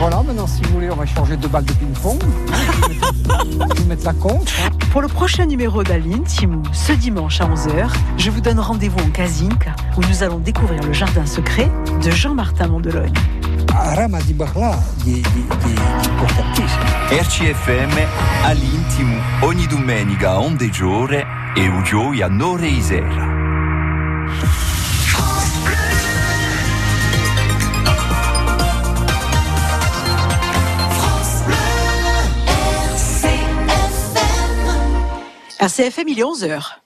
[0.00, 2.18] Voilà, maintenant, si vous voulez, on va changer de balle de ping-pong.
[2.48, 4.50] Je vais vous mettre la compte.
[4.64, 4.70] Hein.
[4.92, 9.10] Pour le prochain numéro d'Aline Timou, ce dimanche à 11h, je vous donne rendez-vous en
[9.10, 11.70] Casinque où nous allons découvrir le jardin secret
[12.02, 13.12] de Jean-Martin Mondelogne.
[17.10, 17.90] RCFM
[18.44, 23.39] all'intimo ogni domenica a onde giore e ugioia nore isera.
[35.60, 36.79] RCFM, il est 11h.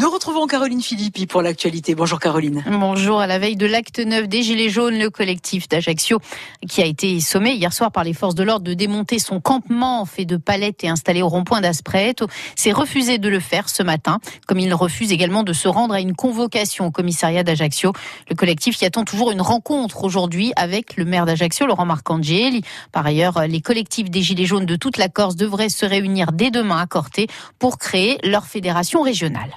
[0.00, 1.94] Nous retrouvons Caroline Philippi pour l'actualité.
[1.94, 2.64] Bonjour Caroline.
[2.70, 3.20] Bonjour.
[3.20, 6.20] À la veille de l'acte 9 des Gilets jaunes, le collectif d'Ajaccio,
[6.66, 10.06] qui a été sommé hier soir par les forces de l'ordre de démonter son campement
[10.06, 14.20] fait de palettes et installé au rond-point d'Aspreto, s'est refusé de le faire ce matin,
[14.46, 17.92] comme il refuse également de se rendre à une convocation au commissariat d'Ajaccio.
[18.30, 22.62] Le collectif qui attend toujours une rencontre aujourd'hui avec le maire d'Ajaccio, Laurent Marcangeli.
[22.90, 26.50] Par ailleurs, les collectifs des Gilets jaunes de toute la Corse devraient se réunir dès
[26.50, 27.26] demain à Corté
[27.58, 29.54] pour créer leur fédération régionale.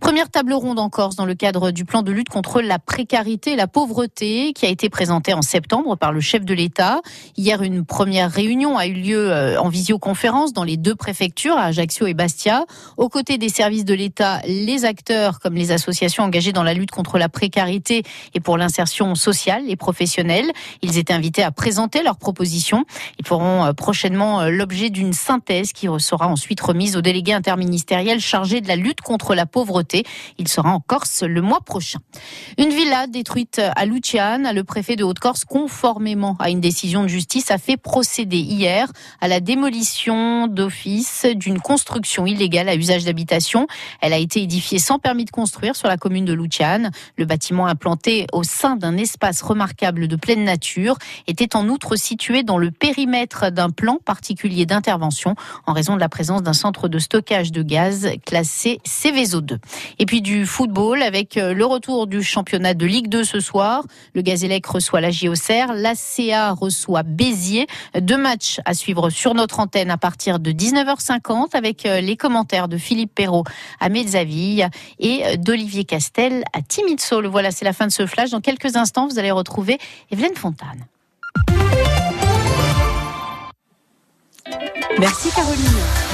[0.00, 3.52] Première table ronde en Corse dans le cadre du plan de lutte contre la précarité
[3.52, 7.00] et la pauvreté qui a été présenté en septembre par le chef de l'État.
[7.36, 11.64] Hier, une première réunion a eu lieu euh, en visioconférence dans les deux préfectures, à
[11.64, 12.64] Ajaccio et Bastia.
[12.96, 16.90] Aux côtés des services de l'État, les acteurs comme les associations engagées dans la lutte
[16.90, 18.02] contre la précarité
[18.34, 20.50] et pour l'insertion sociale et professionnelle.
[20.82, 22.84] Ils étaient invités à présenter leurs propositions.
[23.18, 28.20] Ils feront euh, prochainement euh, l'objet d'une synthèse qui sera ensuite remise au délégué interministériel
[28.20, 29.73] chargé de la lutte contre la pauvreté
[30.38, 31.98] il sera en Corse le mois prochain.
[32.58, 37.50] Une villa détruite à Luciane, le préfet de Haute-Corse, conformément à une décision de justice,
[37.50, 43.66] a fait procéder hier à la démolition d'office d'une construction illégale à usage d'habitation.
[44.00, 46.90] Elle a été édifiée sans permis de construire sur la commune de Luciane.
[47.16, 52.42] Le bâtiment implanté au sein d'un espace remarquable de pleine nature était en outre situé
[52.42, 55.34] dans le périmètre d'un plan particulier d'intervention
[55.66, 59.53] en raison de la présence d'un centre de stockage de gaz classé Céveso 2.
[59.54, 59.60] 2.
[59.98, 63.84] Et puis du football avec euh, le retour du championnat de Ligue 2 ce soir.
[64.14, 67.66] Le Gazélec reçoit la JOCR, l'ACA reçoit Béziers.
[67.98, 72.68] Deux matchs à suivre sur notre antenne à partir de 19h50 avec euh, les commentaires
[72.68, 73.44] de Philippe Perrault
[73.80, 77.26] à Mezzaville et d'Olivier Castel à Timidsaul.
[77.26, 78.30] Voilà, c'est la fin de ce flash.
[78.30, 79.78] Dans quelques instants, vous allez retrouver
[80.10, 80.86] Evelyne Fontane.
[84.98, 86.13] Merci Caroline.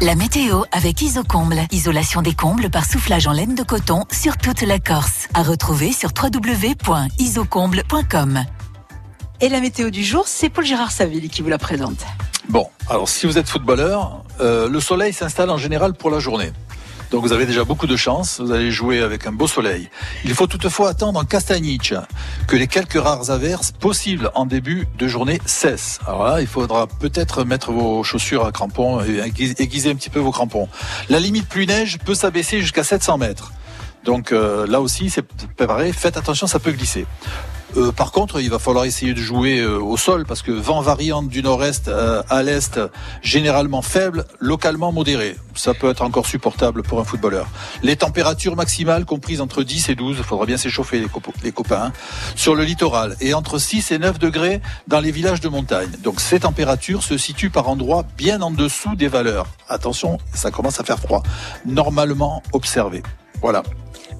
[0.00, 1.58] La météo avec Isocomble.
[1.72, 5.26] Isolation des combles par soufflage en laine de coton sur toute la Corse.
[5.34, 8.44] À retrouver sur www.isocomble.com.
[9.40, 12.06] Et la météo du jour, c'est Paul Gérard Saville qui vous la présente.
[12.48, 16.52] Bon, alors si vous êtes footballeur, euh, le soleil s'installe en général pour la journée.
[17.10, 19.88] Donc vous avez déjà beaucoup de chance, vous allez jouer avec un beau soleil.
[20.24, 21.94] Il faut toutefois attendre en Castagnic
[22.46, 26.00] que les quelques rares averses possibles en début de journée cessent.
[26.06, 30.20] Alors là, il faudra peut-être mettre vos chaussures à crampons et aiguiser un petit peu
[30.20, 30.68] vos crampons.
[31.08, 33.52] La limite plus neige peut s'abaisser jusqu'à 700 mètres.
[34.04, 37.06] Donc euh, là aussi, c'est pareil, faites attention, ça peut glisser.
[37.76, 40.80] Euh, par contre, il va falloir essayer de jouer euh, au sol parce que vent
[40.80, 42.80] variant du nord-est euh, à l'est,
[43.22, 45.36] généralement faible, localement modéré.
[45.54, 47.46] Ça peut être encore supportable pour un footballeur.
[47.82, 51.04] Les températures maximales comprises entre 10 et 12, il faudra bien s'échauffer
[51.42, 51.92] les, copains, hein,
[52.36, 55.90] sur le littoral et entre 6 et 9 degrés dans les villages de montagne.
[56.02, 59.46] Donc ces températures se situent par endroits bien en dessous des valeurs.
[59.68, 61.22] Attention, ça commence à faire froid.
[61.66, 63.02] Normalement observé.
[63.40, 63.62] Voilà.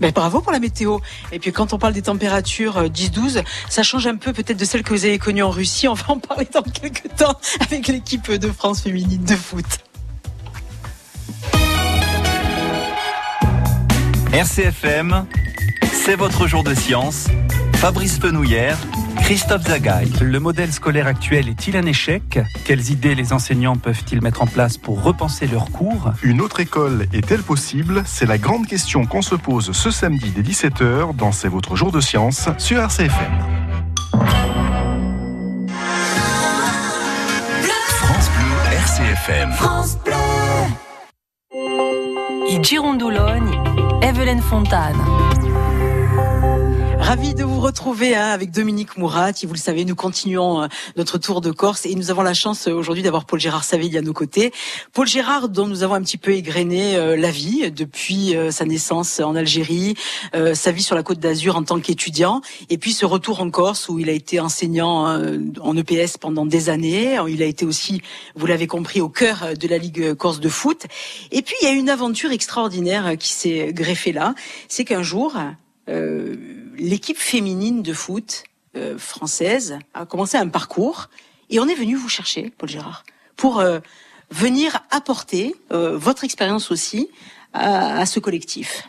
[0.00, 0.98] Ben, bravo pour la météo.
[1.32, 4.64] Et puis quand on parle des températures 10-12, euh, ça change un peu peut-être de
[4.64, 5.88] celles que vous avez connues en Russie.
[5.88, 9.66] On va en parler dans quelques temps avec l'équipe de France féminine de foot.
[14.32, 15.26] RCFM,
[15.92, 17.28] c'est votre jour de science.
[17.78, 18.76] Fabrice Fenouillère
[19.20, 20.10] Christophe Zagaï.
[20.20, 22.40] Le modèle scolaire actuel est-il un échec?
[22.64, 26.12] Quelles idées les enseignants peuvent-ils mettre en place pour repenser leurs cours?
[26.24, 28.02] Une autre école est-elle possible?
[28.04, 31.92] C'est la grande question qu'on se pose ce samedi dès 17h dans C'est votre jour
[31.92, 33.38] de science sur RCFM.
[37.70, 39.52] France Bleu RCFM.
[39.52, 40.14] France Bleu.
[42.50, 43.56] I Girondologne,
[44.02, 44.96] Evelyne Fontane.
[47.00, 49.32] Ravi de vous retrouver hein, avec Dominique Mourat.
[49.42, 52.68] Vous le savez, nous continuons euh, notre tour de Corse et nous avons la chance
[52.68, 54.52] euh, aujourd'hui d'avoir Paul Gérard Savelli à nos côtés.
[54.92, 59.20] Paul Gérard, dont nous avons un petit peu égrené euh, la vie depuis sa naissance
[59.20, 59.94] en Algérie,
[60.54, 62.40] sa vie sur la Côte d'Azur en tant qu'étudiant,
[62.70, 65.06] et puis ce retour en Corse où il a été enseignant
[65.60, 67.18] en EPS pendant des années.
[67.28, 68.02] Il a été aussi,
[68.34, 70.86] vous l'avez compris, au cœur de la Ligue Corse de foot.
[71.30, 74.34] Et puis il y a une aventure extraordinaire qui s'est greffée là.
[74.68, 75.36] C'est qu'un jour,
[75.88, 76.36] euh,
[76.78, 78.44] l'équipe féminine de foot
[78.76, 81.08] euh, française a commencé un parcours
[81.50, 83.04] et on est venu vous chercher, Paul Gérard,
[83.36, 83.80] pour euh,
[84.30, 87.08] venir apporter votre expérience aussi
[87.54, 88.86] à, ce collectif.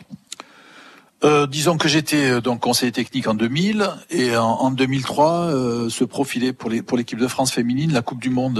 [1.48, 6.82] disons que j'étais donc conseiller technique en 2000 et en, 2003 se profilait pour les
[6.82, 8.58] pour l'équipe de France féminine la Coupe du Monde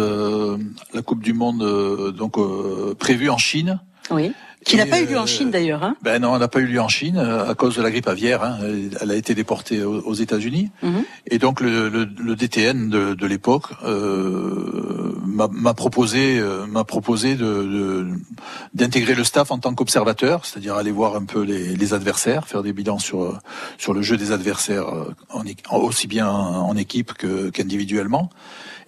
[0.94, 2.38] la Coupe du Monde donc
[2.96, 3.78] prévue en Chine.
[4.10, 4.32] Oui.
[4.64, 5.82] Qui n'a pas eu lieu en euh, Chine d'ailleurs.
[5.82, 7.90] Hein ben non, elle n'a pas eu lieu en Chine euh, à cause de la
[7.90, 8.42] grippe aviaire.
[8.42, 8.58] Hein.
[9.00, 10.70] Elle a été déportée aux, États-Unis.
[10.82, 11.04] Mhm.
[11.28, 17.36] Et donc le, le, le DTN de, de l'époque euh, m'a proposé, euh, m'a proposé
[17.36, 18.06] de
[18.74, 22.62] d'intégrer le staff en tant qu'observateur, c'est-à-dire aller voir un peu les, les, adversaires, faire
[22.62, 23.38] des bilans sur
[23.78, 24.86] sur le jeu des adversaires,
[25.30, 25.44] en,
[25.78, 28.30] aussi bien en équipe qu'individuellement.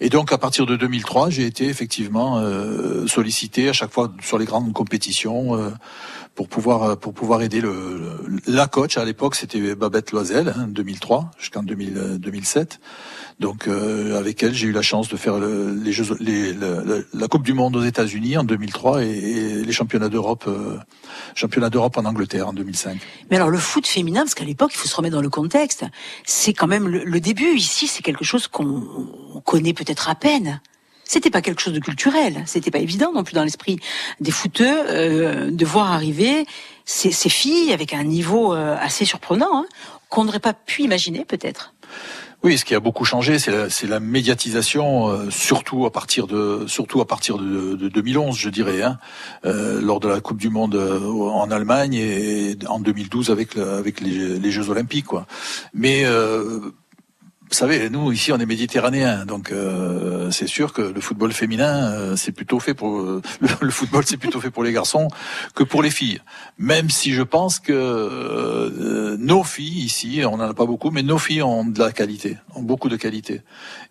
[0.03, 4.37] Et donc à partir de 2003, j'ai été effectivement euh, sollicité à chaque fois sur
[4.37, 5.69] les grandes compétitions euh,
[6.35, 8.17] pour pouvoir euh, pour pouvoir aider le,
[8.47, 8.97] la coach.
[8.97, 12.79] À l'époque c'était Babette Loisel hein, 2003 jusqu'en 2007
[13.39, 17.27] donc euh, avec elle j'ai eu la chance de faire le, les jeux les, la
[17.27, 20.77] Coupe du Monde aux États-Unis en 2003 et, et les championnats d'Europe euh,
[21.35, 24.77] championnats d'Europe en Angleterre en 2005 mais alors le foot féminin parce qu'à l'époque il
[24.77, 25.85] faut se remettre dans le contexte
[26.25, 27.55] c'est quand même le début.
[27.55, 30.61] Ici c'est quelque chose qu'on connaît peut-être à peine
[31.03, 33.79] c'était pas quelque chose de culturel, c'était pas évident non plus dans l'esprit
[34.19, 36.45] des footeux euh, de voir arriver
[36.85, 39.65] ces, ces, filles avec un niveau euh, assez surprenant hein,
[40.09, 41.73] qu'on n'aurait pas pu imaginer peut-être.
[42.43, 46.65] Oui, ce qui a beaucoup changé, c'est la, la, médiatisation, euh, surtout à partir de
[46.67, 48.99] surtout à partir de, de 2011, je dirais, hein,
[49.45, 54.39] euh, lors de la Coupe du Monde en Allemagne et en 2012 avec avec les,
[54.39, 55.25] les Jeux Olympiques, quoi.
[55.73, 56.03] Mais
[57.53, 61.91] vous savez, nous ici on est méditerranéens, donc euh, c'est sûr que le football féminin
[61.91, 65.07] euh, c'est plutôt fait pour euh, le, le football c'est plutôt fait pour les garçons
[65.53, 66.19] que pour les filles.
[66.57, 71.03] Même si je pense que euh, nos filles ici, on n'en a pas beaucoup, mais
[71.03, 73.41] nos filles ont de la qualité, ont beaucoup de qualité.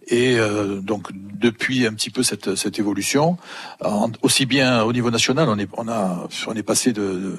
[0.09, 3.37] Et euh, donc depuis un petit peu cette, cette évolution,
[3.81, 7.37] en- aussi bien au niveau national, on est on a on est passé de, de,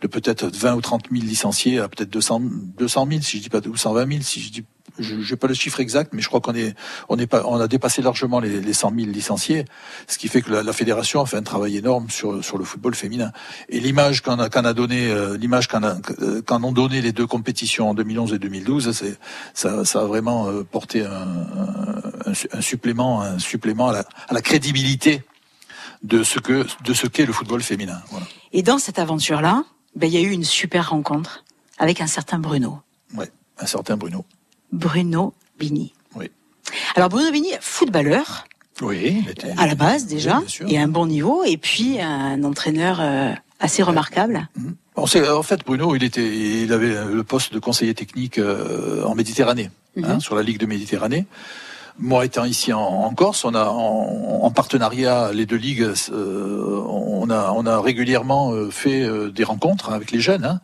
[0.00, 2.40] de peut-être 20 ou 30 000 licenciés à peut-être 200
[2.78, 4.64] 200 000 si je dis pas ou 120 000 si je dis
[4.98, 6.74] je n'ai pas le chiffre exact, mais je crois qu'on est,
[7.08, 9.64] on est pas, on a dépassé largement les, les 100 000 licenciés,
[10.06, 12.64] ce qui fait que la, la fédération a fait un travail énorme sur sur le
[12.64, 13.32] football féminin.
[13.68, 17.26] Et l'image qu'en a, donné, euh, l'image qu'en a- euh, qu'en ont donné les deux
[17.26, 19.18] compétitions en 2011 et 2012, c'est
[19.54, 21.10] ça, ça a vraiment euh, porté un,
[22.26, 25.22] un, un supplément, un supplément à la, à la crédibilité
[26.02, 28.00] de ce que de ce qu'est le football féminin.
[28.10, 28.26] Voilà.
[28.52, 29.64] Et dans cette aventure-là,
[29.96, 31.44] ben, il y a eu une super rencontre
[31.78, 32.80] avec un certain Bruno.
[33.16, 34.24] Ouais, un certain Bruno.
[34.72, 35.92] Bruno Bini.
[36.14, 36.30] Oui.
[36.94, 38.46] Alors Bruno Bini, footballeur
[38.82, 39.24] Oui,
[39.56, 43.82] à la base déjà, Oui, et un bon niveau, et puis un entraîneur euh, assez
[43.82, 44.48] remarquable.
[44.96, 49.04] On sait, en fait, Bruno, il était, il avait le poste de conseiller technique euh,
[49.04, 49.70] en Méditerranée,
[50.02, 50.20] hein, Mhm.
[50.20, 51.26] sur la Ligue de Méditerranée.
[52.00, 56.80] Moi, étant ici en, en Corse, on a en, en partenariat les deux ligues, euh,
[56.86, 60.44] on a on a régulièrement euh, fait euh, des rencontres avec les jeunes.
[60.44, 60.60] hein.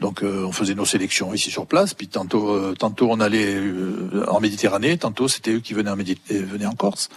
[0.00, 3.54] Donc, euh, on faisait nos sélections ici sur place, puis tantôt euh, tantôt on allait
[3.54, 7.08] euh, en Méditerranée, tantôt c'était eux qui venaient en, venaient en Corse.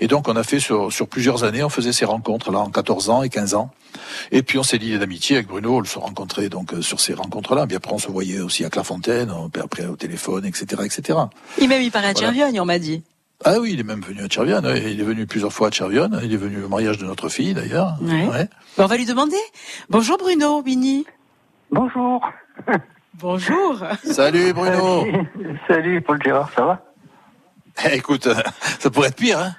[0.00, 2.70] Et donc, on a fait sur sur plusieurs années, on faisait ces rencontres là en
[2.70, 3.70] 14 ans et 15 ans.
[4.30, 7.14] Et puis on s'est lié d'amitié avec Bruno, on se rencontrait donc euh, sur ces
[7.14, 7.66] rencontres-là.
[7.66, 11.18] Puis après on se voyait aussi à Clairefontaine, après au téléphone, etc., etc.
[11.58, 12.28] Et même il paraît à Voilà.
[12.28, 13.02] Chervionne, on m'a dit.
[13.44, 14.92] Ah oui, il est même venu à ouais.
[14.92, 16.20] Il est venu plusieurs fois à Chervionne.
[16.24, 17.96] Il est venu au mariage de notre fille d'ailleurs.
[18.02, 18.26] Ouais.
[18.26, 18.48] Ouais.
[18.78, 19.36] On va lui demander.
[19.88, 21.06] Bonjour Bruno Bini.
[21.70, 22.20] Bonjour.
[23.14, 23.78] Bonjour.
[24.04, 25.06] Salut Bruno.
[25.66, 26.82] Salut Paul Gérard, ça va?
[27.86, 28.34] Eh, écoute, euh,
[28.78, 29.38] ça pourrait être pire.
[29.38, 29.52] Hein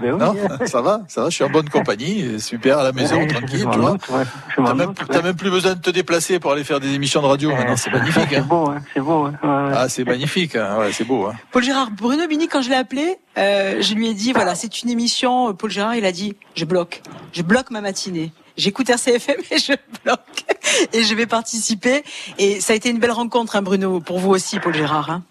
[0.00, 0.18] ben oui.
[0.18, 0.34] non,
[0.66, 1.30] ça va, ça va.
[1.30, 3.92] Je suis en bonne compagnie, super à la maison, Ouais, tranquille, tu vois.
[3.92, 4.24] ouais.
[4.56, 5.14] T'as même, plus- ouais.
[5.14, 7.50] t'as même plus besoin de te déplacer pour aller faire des émissions de radio.
[7.50, 8.26] Maintenant, c'est magnifique.
[8.30, 8.46] C'est Hein.
[8.48, 9.24] beau, hein, c'est beau.
[9.26, 9.32] hein.
[9.42, 10.54] Ah, c'est magnifique.
[10.54, 11.26] Ouais, c'est beau.
[11.26, 11.34] Hein.
[11.50, 14.82] Paul Gérard, Bruno Bini, quand je l'ai appelé, euh, je lui ai dit, voilà, c'est
[14.82, 15.54] une émission.
[15.54, 17.02] Paul Gérard, il a dit, je bloque.
[17.32, 18.32] Je bloque ma matinée.
[18.56, 19.72] J'écoute RCFM et je
[20.04, 20.44] bloque.
[20.92, 22.02] Et je vais participer.
[22.38, 25.10] Et ça a été une belle rencontre, hein, Bruno, pour vous aussi, Paul Gérard.
[25.10, 25.22] Hein.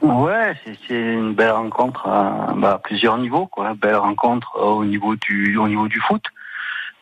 [0.00, 0.54] Ouais,
[0.88, 3.74] c'est une belle rencontre à, bah, à plusieurs niveaux, quoi.
[3.74, 6.24] Belle rencontre euh, au niveau du au niveau du foot,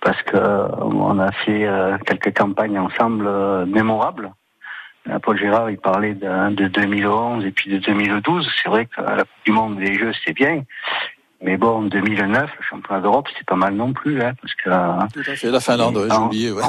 [0.00, 3.28] parce que euh, on a fait euh, quelques campagnes ensemble
[3.66, 4.32] mémorables.
[5.22, 8.48] Paul Gérard, il parlait de, de 2011 et puis de 2012.
[8.62, 10.62] C'est vrai que la Coupe du Monde des Jeux, c'est bien.
[11.44, 15.06] Mais bon, 2009, le championnat d'Europe, c'est pas mal non plus, hein, parce que euh,
[15.12, 15.50] Tout à fait.
[15.50, 16.50] La Finlande, ouais, j'ai on- oublié.
[16.50, 16.62] Ouais.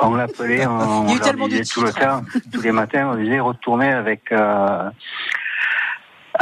[0.00, 2.22] on, on l'appelait, on, Il y a eu leur tellement de disait tout le temps,
[2.50, 4.88] tous les matins, on disait retourner avec euh,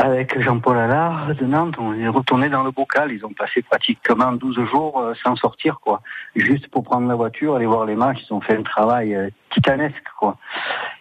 [0.00, 3.12] avec Jean-Paul Allard de Nantes, on est retourné dans le bocal.
[3.12, 6.00] Ils ont passé pratiquement 12 jours euh, sans sortir, quoi.
[6.34, 8.24] Juste pour prendre la voiture, aller voir les matchs.
[8.28, 10.36] Ils ont fait un travail euh, titanesque, quoi.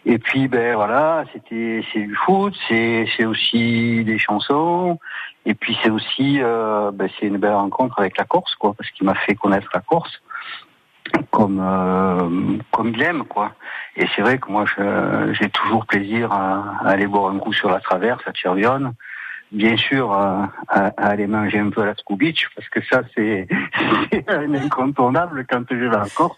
[0.05, 4.99] Et puis, ben voilà, c'était c'est du foot, c'est c'est aussi des chansons.
[5.45, 8.89] Et puis c'est aussi, euh, ben, c'est une belle rencontre avec la Corse, quoi, parce
[8.91, 10.21] qu'il m'a fait connaître la Corse
[11.32, 13.53] comme euh, comme il aime, quoi.
[13.95, 14.66] Et c'est vrai que moi,
[15.34, 18.93] j'ai toujours plaisir à, aller boire un coup sur la traverse à Chervionne.
[19.51, 20.51] Bien sûr, à,
[20.95, 23.47] aller manger un peu à la Beach, parce que ça, c'est
[24.28, 26.38] incontournable quand je vais en Corse.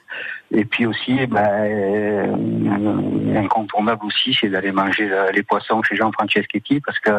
[0.51, 6.11] Et puis aussi, ben, euh, incontournable aussi, c'est d'aller manger euh, les poissons chez Jean
[6.13, 7.11] Franceschetti, parce que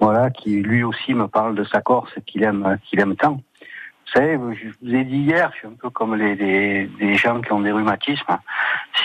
[0.00, 3.40] voilà, qui lui aussi me parle de sa Corse qu'il aime, qu'il aime tant.
[4.14, 7.14] Vous savez, je vous ai dit hier, je suis un peu comme les, les, les
[7.14, 8.36] gens qui ont des rhumatismes.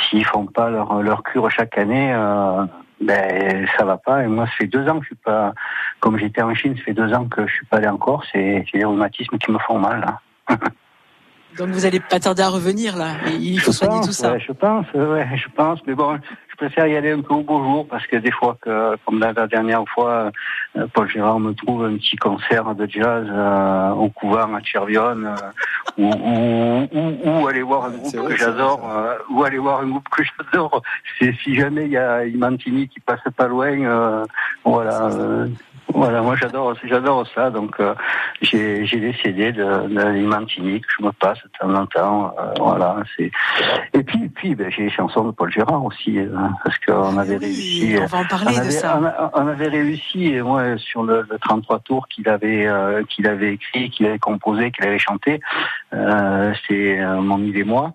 [0.09, 2.65] S'ils font pas leur, leur cure chaque année, euh,
[2.99, 4.23] ben ça va pas.
[4.23, 5.53] Et moi, ça fait deux ans que je suis pas,
[6.01, 8.27] comme j'étais en Chine, ça fait deux ans que je suis pas allé en Corse
[8.33, 10.01] et j'ai des rhumatismes qui me font mal.
[10.01, 10.57] là.
[11.57, 13.11] Donc vous allez pas tarder à revenir, là.
[13.39, 14.33] Il faut Je soigner pense, tout ça.
[14.33, 15.79] ouais, je pense, ouais, je pense.
[15.87, 16.19] Mais bon,
[16.57, 19.31] préfère y aller un peu au beau jour parce que des fois, que, comme la,
[19.31, 20.31] la dernière fois,
[20.75, 25.27] euh, Paul Gérard me trouve un petit concert de jazz euh, au couvent à Chervionne
[25.27, 25.51] euh,
[25.97, 29.87] ou, ou, ou, ou aller voir un groupe que j'adore, euh, ou aller voir un
[29.87, 30.81] groupe que j'adore.
[31.19, 34.25] C'est si jamais il y a Imantini qui passe pas loin, euh,
[34.65, 35.09] voilà.
[35.93, 37.49] Voilà, moi j'adore, j'adore ça.
[37.49, 37.95] Donc euh,
[38.41, 42.35] j'ai j'ai CD de, de que je me passe de temps en temps.
[42.39, 43.31] euh, voilà, c'est.
[43.93, 46.29] Et puis puis ben, j'ai les chansons de Paul Gérard aussi euh,
[46.63, 47.95] parce qu'on avait réussi.
[48.01, 49.31] on va en parler on de avait, ça.
[49.33, 53.53] On, avait réussi et moi sur le, le 33 tours qu'il avait euh, qu'il avait
[53.53, 55.39] écrit, qu'il avait composé, qu'il avait chanté.
[55.93, 57.93] Euh, c'est euh, mon île et moi.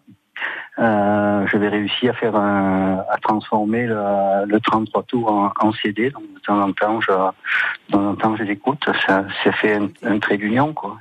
[0.79, 6.11] Euh, J'avais réussi à faire un, à transformer le, le 33 tours en, en CD.
[6.11, 8.83] Donc de temps en temps, je, de temps en temps, je l'écoute.
[9.07, 10.97] Ça, ça fait un, un trait d'union, quoi.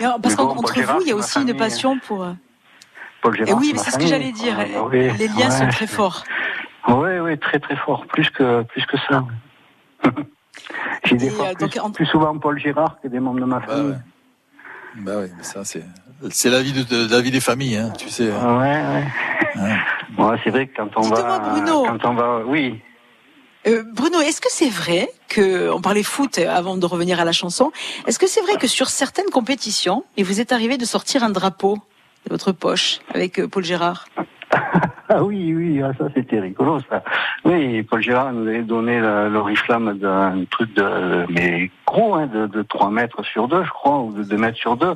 [0.00, 1.58] Alors, parce bon, qu'entre Gérard, vous, il y a aussi une famille.
[1.58, 2.24] passion pour.
[2.24, 2.32] euh,
[3.22, 4.08] Paul Et Gérard, oui, c'est mais ma c'est ce que famille.
[4.08, 4.56] j'allais dire.
[4.58, 6.24] Ah, oui, Les liens sont très forts.
[6.88, 9.24] Oui, oui, très très fort, plus que plus que ça.
[11.04, 13.44] J'ai des fois euh, plus, donc, en- plus souvent Paul Gérard que des membres de
[13.46, 13.92] ma famille.
[13.92, 13.98] Bah
[14.96, 15.84] oui, mais ça c'est
[16.30, 18.30] c'est la vie de, de- la vie des familles, hein, tu sais.
[18.30, 19.04] Ouais, ouais.
[20.18, 21.84] Ouais, c'est vrai que quand on va, Bruno.
[21.84, 22.80] quand on va, oui.
[23.66, 27.32] Euh, Bruno, est-ce que c'est vrai que, on parlait foot avant de revenir à la
[27.32, 27.72] chanson,
[28.06, 31.30] est-ce que c'est vrai que sur certaines compétitions, il vous est arrivé de sortir un
[31.30, 31.76] drapeau
[32.26, 34.06] de votre poche avec euh, Paul Gérard?
[35.10, 37.02] Ah oui, oui, ah, ça c'était rigolo ça.
[37.44, 42.62] Oui, Paul Gérard nous avait donné l'oriflamme d'un truc de mais gros, hein, de, de
[42.62, 44.94] 3 mètres sur 2, je crois, ou de 2 mètres sur 2,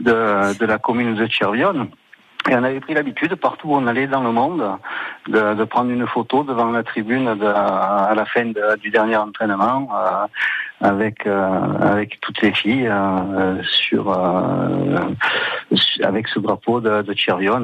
[0.00, 1.88] de, la commune de Chervionne.
[2.50, 4.62] Et on avait pris l'habitude, partout où on allait dans le monde,
[5.28, 8.44] de, prendre une photo devant la tribune à la fin
[8.80, 10.26] du dernier entraînement euh,
[10.84, 11.48] avec euh,
[11.80, 14.98] avec toutes les filles euh, sur euh,
[16.02, 17.14] avec ce drapeau de, de.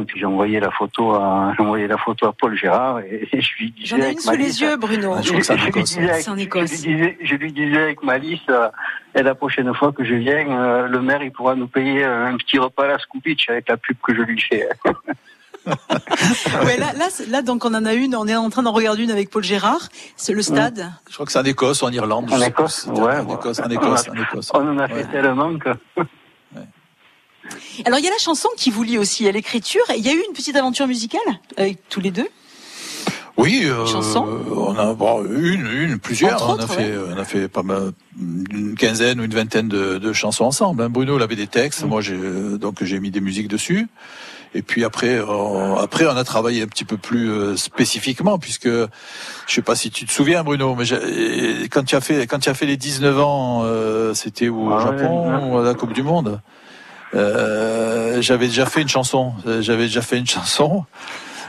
[0.07, 3.41] Puis j'ai envoyé la photo à j'ai envoyé la photo à Paul Gérard et, et
[3.43, 5.17] je lui disais J'en ai avec une sous les yeux, Bruno.
[5.23, 5.33] je, je
[5.67, 8.69] lui disais avec- disais, je lui disais avec Malice, euh,
[9.15, 12.37] et la prochaine fois que je viens, euh, le maire il pourra nous payer un
[12.39, 14.67] petit repas à la Scoopitch avec la pub que je lui fais.
[15.67, 18.73] Ouais, là, là, c'est- là, donc on en a une, on est en train d'en
[18.73, 19.89] regarder une avec Paul Gérard.
[20.17, 20.91] C'est le stade.
[21.09, 22.31] Je crois que c'est en Écosse ou en Irlande.
[22.33, 23.17] En Écosse, ouais.
[23.19, 24.51] En Écosse, en Écosse, en Écosse.
[24.55, 25.71] On en a fait tellement que.
[27.85, 29.83] Alors il y a la chanson qui vous lie aussi à l'écriture.
[29.97, 31.21] Il y a eu une petite aventure musicale
[31.57, 32.29] avec tous les deux?
[33.37, 34.27] Oui, euh, Chanson?
[34.55, 36.35] on a bon, une, une, plusieurs.
[36.35, 39.69] Entre on a autres, fait, on a fait pas mal, une quinzaine ou une vingtaine
[39.69, 40.83] de, de chansons ensemble.
[40.83, 40.91] hein.
[40.91, 43.89] Bruno il avait des textes, moi j'ai euh, donc j'ai mis des musiques dessus.
[44.55, 48.67] Et puis après, on, après on a travaillé un petit peu plus euh, spécifiquement puisque
[48.69, 48.89] je
[49.47, 50.85] sais pas si tu te souviens Bruno, mais
[51.69, 54.77] quand tu as fait quand tu as fait les 19 ans, euh, c'était au Ah
[54.77, 55.53] ouais, Japon ouais.
[55.53, 56.41] ou à la Coupe du Monde.
[57.15, 59.33] Euh, j'avais déjà fait une chanson.
[59.47, 60.85] Euh, J'avais déjà fait une chanson.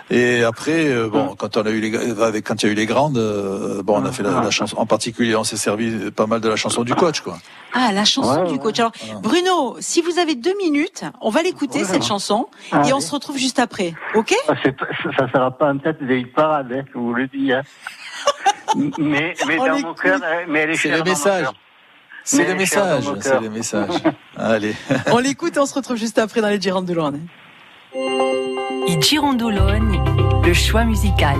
[0.10, 2.76] Et après, euh, bon, quand on a eu les, avec quand il y a eu
[2.76, 4.76] les grandes, euh, bon, on a fait la, la chanson.
[4.78, 7.38] En particulier, on s'est servi pas mal de la chanson du coach, quoi.
[7.74, 8.80] Ah, la chanson Ouais, du coach.
[8.80, 8.92] Alors,
[9.22, 11.86] Bruno, si vous avez deux minutes, on va l'écouter Ouais.
[11.86, 13.02] cette chanson Ah, et on oui.
[13.02, 13.94] se retrouve juste après.
[14.16, 14.34] Ok?
[14.48, 17.54] Ça, pas- ça sera pas en tête des parades, hein, je vous le dis.
[17.54, 17.62] Hein.
[18.98, 21.44] mais mais dans mon cœur, hein, mais elle est C'est messages.
[21.44, 21.54] cœur.
[22.24, 23.08] C'est messages.
[23.08, 23.42] mon C'est cœur.
[23.42, 23.90] les messages.
[24.38, 24.76] Allez.
[25.12, 27.20] On l'écoute et on se retrouve juste après dans les Girondes de Lorne.
[28.88, 30.00] I Girondoloni,
[30.44, 31.38] le choix musical.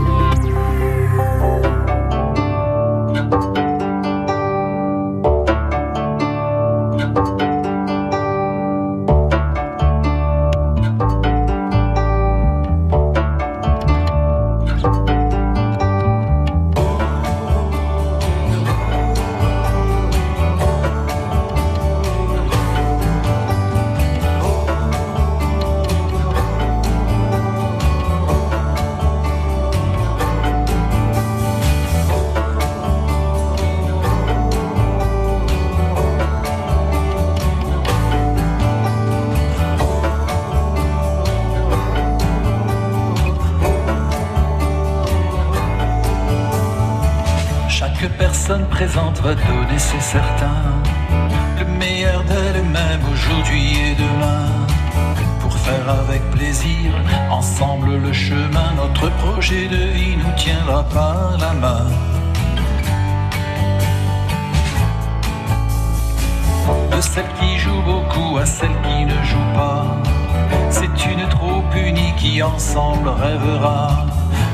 [72.56, 74.06] Ensemble rêvera.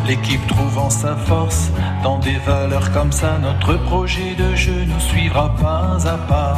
[0.07, 1.69] L'équipe trouvant sa force
[2.03, 6.57] dans des valeurs comme ça, notre projet de jeu nous suivra pas à pas.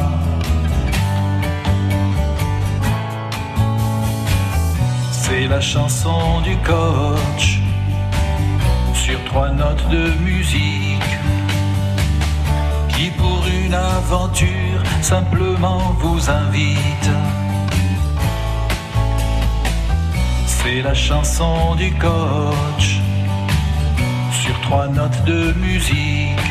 [5.10, 7.60] C'est la chanson du coach
[8.94, 11.12] sur trois notes de musique
[12.88, 17.10] qui pour une aventure simplement vous invite.
[20.72, 23.00] C'est la chanson du coach
[24.30, 26.48] sur trois notes de musique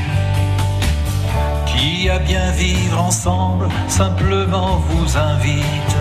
[1.66, 5.96] qui à bien vivre ensemble simplement vous invite.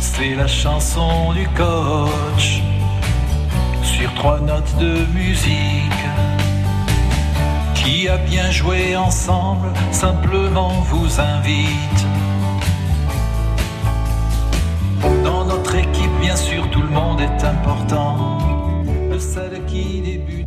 [0.00, 2.62] C'est la chanson du coach
[3.82, 6.02] sur trois notes de musique
[7.74, 12.06] qui a bien joué ensemble simplement vous invite.
[17.28, 18.38] est important,
[19.10, 20.46] le qui débute.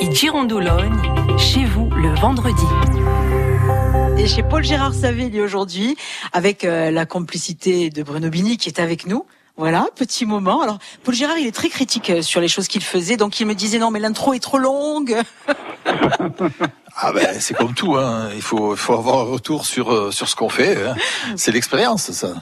[0.00, 1.00] Et Girondoulogne,
[1.38, 2.66] chez vous le vendredi.
[4.18, 5.96] Et chez Paul Gérard Savelli aujourd'hui,
[6.32, 9.24] avec euh, la complicité de Bruno Bini qui est avec nous.
[9.56, 10.62] Voilà, petit moment.
[10.62, 13.46] Alors, Paul Gérard, il est très critique euh, sur les choses qu'il faisait, donc il
[13.46, 15.16] me disait non, mais l'intro est trop longue.
[16.96, 18.30] ah ben, c'est comme tout, hein.
[18.34, 20.76] il faut, faut avoir un retour sur, euh, sur ce qu'on fait.
[20.84, 20.94] Hein.
[21.36, 22.34] C'est l'expérience, ça.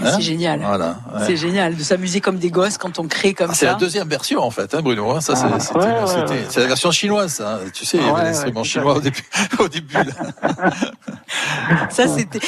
[0.00, 0.60] Hein c'est génial.
[0.60, 0.96] Voilà.
[1.14, 1.20] ouais.
[1.26, 3.72] C'est génial de s'amuser comme des gosses quand on crée comme Ah, c'est ça.
[3.72, 5.10] la deuxième version en fait, hein, Bruno.
[5.10, 5.20] hein.
[5.20, 6.46] Ça, c'est, Ah, c'était- ouais, ouais, c'était- ouais.
[6.48, 7.32] c'est la version chinoise.
[7.34, 7.58] ça.
[7.74, 9.22] Tu sais, il y avait l'instrument chinois au début.
[9.58, 10.04] Au début là.
[11.90, 12.40] Ça, c'était.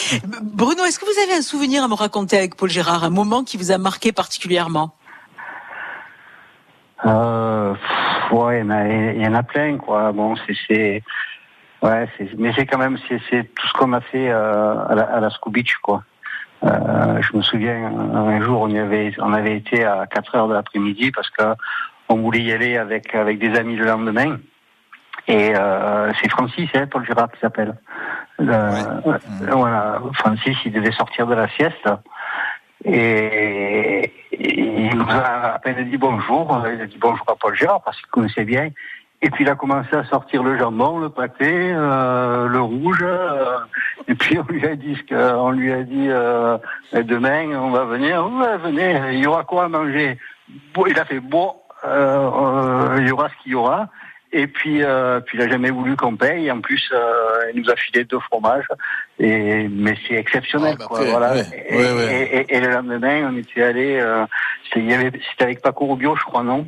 [0.43, 3.43] Bruno, est-ce que vous avez un souvenir à me raconter avec Paul Gérard, un moment
[3.45, 4.95] qui vous a marqué particulièrement?
[7.07, 10.13] Euh, pff, ouais, mais il y en a plein, quoi.
[10.13, 11.03] Bon, c'est, c'est,
[11.83, 14.95] ouais, c'est, mais c'est quand même, c'est, c'est tout ce qu'on a fait euh, à,
[14.95, 16.05] la, à la Scoop Beach, quoi.
[16.65, 20.49] Euh, je me souviens, un jour, on y avait, on avait été à 4 heures
[20.49, 21.43] de l'après-midi parce que
[22.09, 24.39] on voulait y aller avec avec des amis le lendemain.
[25.29, 27.75] Et euh, c'est Francis, hein, Paul Gérard qui s'appelle.
[28.39, 31.89] Le- Voilà, Francis, il devait sortir de la sieste.
[32.85, 36.63] Et, et il nous a à peine dit bonjour.
[36.75, 38.71] Il a dit bonjour à Paul Gérard parce qu'il connaissait bien.
[39.23, 43.03] Et puis il a commencé à sortir le jambon, le pâté, euh, le rouge.
[43.03, 43.59] euh,
[44.09, 46.57] et puis on lui a dit ce que, on lui a dit euh,
[46.95, 48.27] demain on va venir.
[48.33, 48.99] Ouais, venez.
[49.13, 50.17] Il y aura quoi à manger?
[50.89, 51.55] Il a fait bon.
[51.85, 53.89] euh, euh, il y aura ce qu'il y aura.
[54.33, 56.51] Et puis, euh, puis il a jamais voulu qu'on paye.
[56.53, 58.67] En plus, euh, il nous a filé deux fromages.
[59.19, 60.99] Et mais c'est exceptionnel, quoi.
[60.99, 61.33] après, voilà.
[61.33, 62.29] ouais, et, ouais, ouais.
[62.33, 63.99] et- et- et le lendemain, on était allé.
[64.01, 64.25] Euh,
[64.73, 66.67] c'était avec Paco Rubio, je crois, non?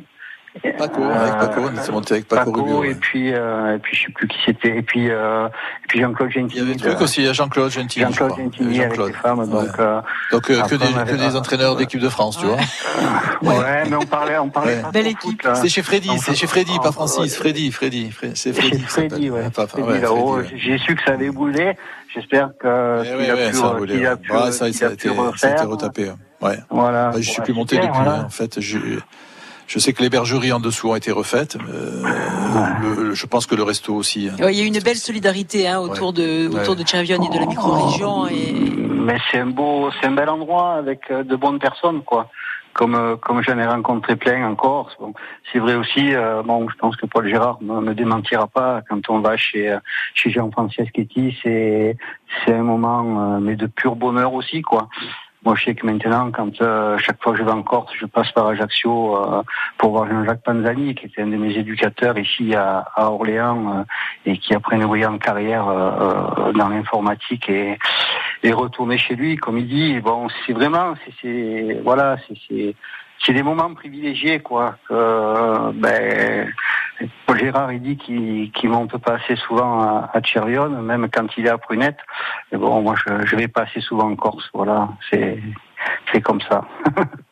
[0.77, 2.83] Paco, avec Paco, on s'est monté avec Paco, Rubio.
[2.83, 2.95] et ouais.
[2.95, 4.77] puis euh, et puis je sais plus qui c'était.
[4.77, 6.51] Et puis euh, et puis Jean-Claude Gentini.
[6.53, 8.05] Il y avait un truc aussi, il y a Jean-Claude Gentili.
[8.05, 8.37] Jean-Claude.
[8.37, 9.49] Gentini avec les femmes.
[9.49, 10.01] Donc, euh,
[10.31, 12.57] Donc euh, que des, que des entraîneurs d'équipe de France, tu vois.
[13.41, 14.75] Ouais, mais on parlait, on parlait.
[14.75, 14.81] Ouais.
[14.81, 15.47] pas Belle équipe.
[15.55, 17.35] C'est chez Freddy, c'est chez Freddy, pas Francis.
[17.35, 18.69] Freddy, Freddy, Freddy, c'est Freddy.
[18.71, 19.41] Chez qui Freddy, ouais.
[19.77, 20.45] Ouais, ouais.
[20.55, 21.75] J'ai su que ça avait boulé.
[22.13, 23.87] J'espère que Eh ouais, a ouais, pu, ça a euh, ouais.
[24.17, 25.67] pu, Ouais, ça, a pu été, ça a été refaire.
[25.67, 26.11] retapé.
[26.41, 26.59] Ouais.
[26.69, 27.09] Voilà.
[27.09, 27.87] Ouais, je suis Ouais, plus monté depuis.
[27.89, 28.59] hein, En fait,
[29.67, 31.57] je, sais que les bergeries en dessous ont été refaites.
[31.69, 32.01] euh,
[32.81, 34.29] le- le- je pense que le resto aussi.
[34.29, 34.35] hein.
[34.43, 37.29] Ouais, Il y a eu une belle solidarité hein, autour de autour de Chervion et
[37.29, 38.27] de la micro-région.
[38.27, 38.53] Et...
[38.77, 42.29] Mais c'est un beau, c'est un bel endroit avec euh, de bonnes personnes, quoi.
[42.73, 44.93] Comme euh, comme j'en ai rencontré plein en Corse.
[44.99, 45.13] Bon,
[45.51, 46.15] c'est vrai aussi.
[46.15, 49.69] euh, bon, je pense que Paul Gérard ne me démentira pas quand on va chez
[49.69, 49.77] euh,
[50.15, 51.95] chez Jean-François Schetti, c'est
[52.43, 54.87] c'est un moment, euh, mais de pur bonheur aussi, quoi.
[55.45, 58.05] Moi, je sais que maintenant, quand euh, chaque fois que je vais en Corse, je
[58.05, 59.43] passe par Ajaccio euh,
[59.77, 63.83] pour voir Jean-Jacques Panzani, qui était un de mes éducateurs ici à, à Orléans euh,
[64.25, 65.91] et qui après une brillante carrière euh,
[66.47, 67.77] euh, dans l'informatique et,
[68.43, 69.99] et retourné chez lui, comme il dit.
[69.99, 72.75] Bon, c'est vraiment, c'est, voilà, c'est,
[73.25, 74.77] c'est, des moments privilégiés, quoi.
[74.91, 76.53] Euh, ben,
[77.35, 80.21] Gérard, il dit qu'il, qu'il monte pas assez souvent à, à
[80.69, 81.99] même quand il est à Prunette.
[82.51, 84.49] Mais bon, moi, je, je vais pas assez souvent en Corse.
[84.53, 86.65] Voilà, c'est comme ça.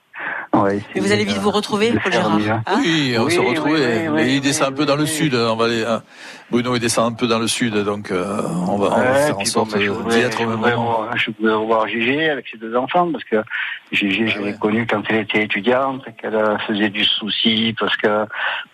[0.53, 3.33] On va essayer Et vous allez vite vous retrouver, Paul Gérard hein Oui, on Oui,
[3.63, 5.33] mais oui, il descend un peu dans le sud.
[5.33, 6.03] On va aller, hein.
[6.49, 9.25] Bruno, il descend un peu dans le sud, donc euh, on va, on va Ouais,
[9.27, 10.67] faire en sorte bon, je voudrais- d'y être je au même moment.
[10.97, 13.37] revoir- Je voudrais revoir Gégé avec ses deux enfants parce que
[13.93, 18.25] Gégé, je l'ai connue quand elle était étudiante, qu'elle faisait du souci parce que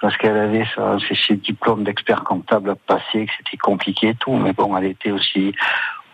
[0.02, 4.16] parce qu'elle avait sa- ses, ses diplômes d'expert comptable à passer, que c'était compliqué et
[4.16, 4.34] tout.
[4.34, 5.54] Mais bon, elle était aussi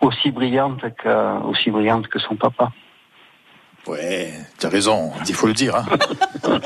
[0.02, 2.70] aussi brillante que aussi brillante que son papa.
[3.86, 5.76] Ouais, tu as raison, il faut le dire.
[5.76, 5.84] Hein.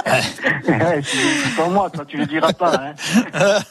[1.03, 2.81] C'est pas moi, toi tu le diras pas.
[3.35, 3.59] Hein.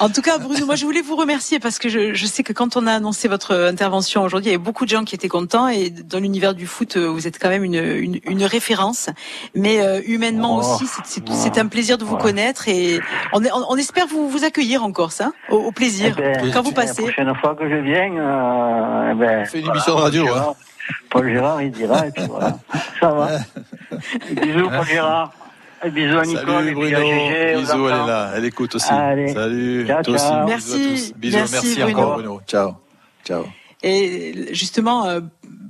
[0.00, 2.52] En tout cas, Bruno, moi je voulais vous remercier parce que je, je sais que
[2.52, 5.26] quand on a annoncé votre intervention aujourd'hui, il y avait beaucoup de gens qui étaient
[5.26, 9.10] contents et dans l'univers du foot, euh, vous êtes quand même une, une, une référence.
[9.56, 10.60] Mais euh, humainement Oh.
[10.60, 13.00] aussi, c'est- c'est c'est un plaisir de vous connaître et
[13.32, 16.20] on, est- on, on espère vous, vous accueillir en Corse, hein, au, au plaisir, Eh
[16.22, 17.02] ben, quand vous La passez.
[17.02, 20.54] prochaine fois que je viens, euh, eh ben, fait une émission radio, Gérard,
[21.10, 22.58] Paul Gérard, il dira, et puis voilà.
[23.00, 23.28] Ça va.
[24.42, 25.32] Bisous, Paul Gérard.
[25.84, 28.90] Et bisous à Nicole, Salut et Bruno, Gégé, bisous, elle est là, elle écoute aussi.
[28.92, 29.32] Allez.
[29.32, 30.24] Salut, Ciao, toi aussi.
[30.24, 31.18] bisous à Merci, tous.
[31.18, 31.98] Bisous, merci, merci, Bruno.
[31.98, 32.40] encore Bruno.
[32.48, 32.74] Ciao,
[33.24, 33.44] ciao.
[33.84, 35.20] Et justement, euh,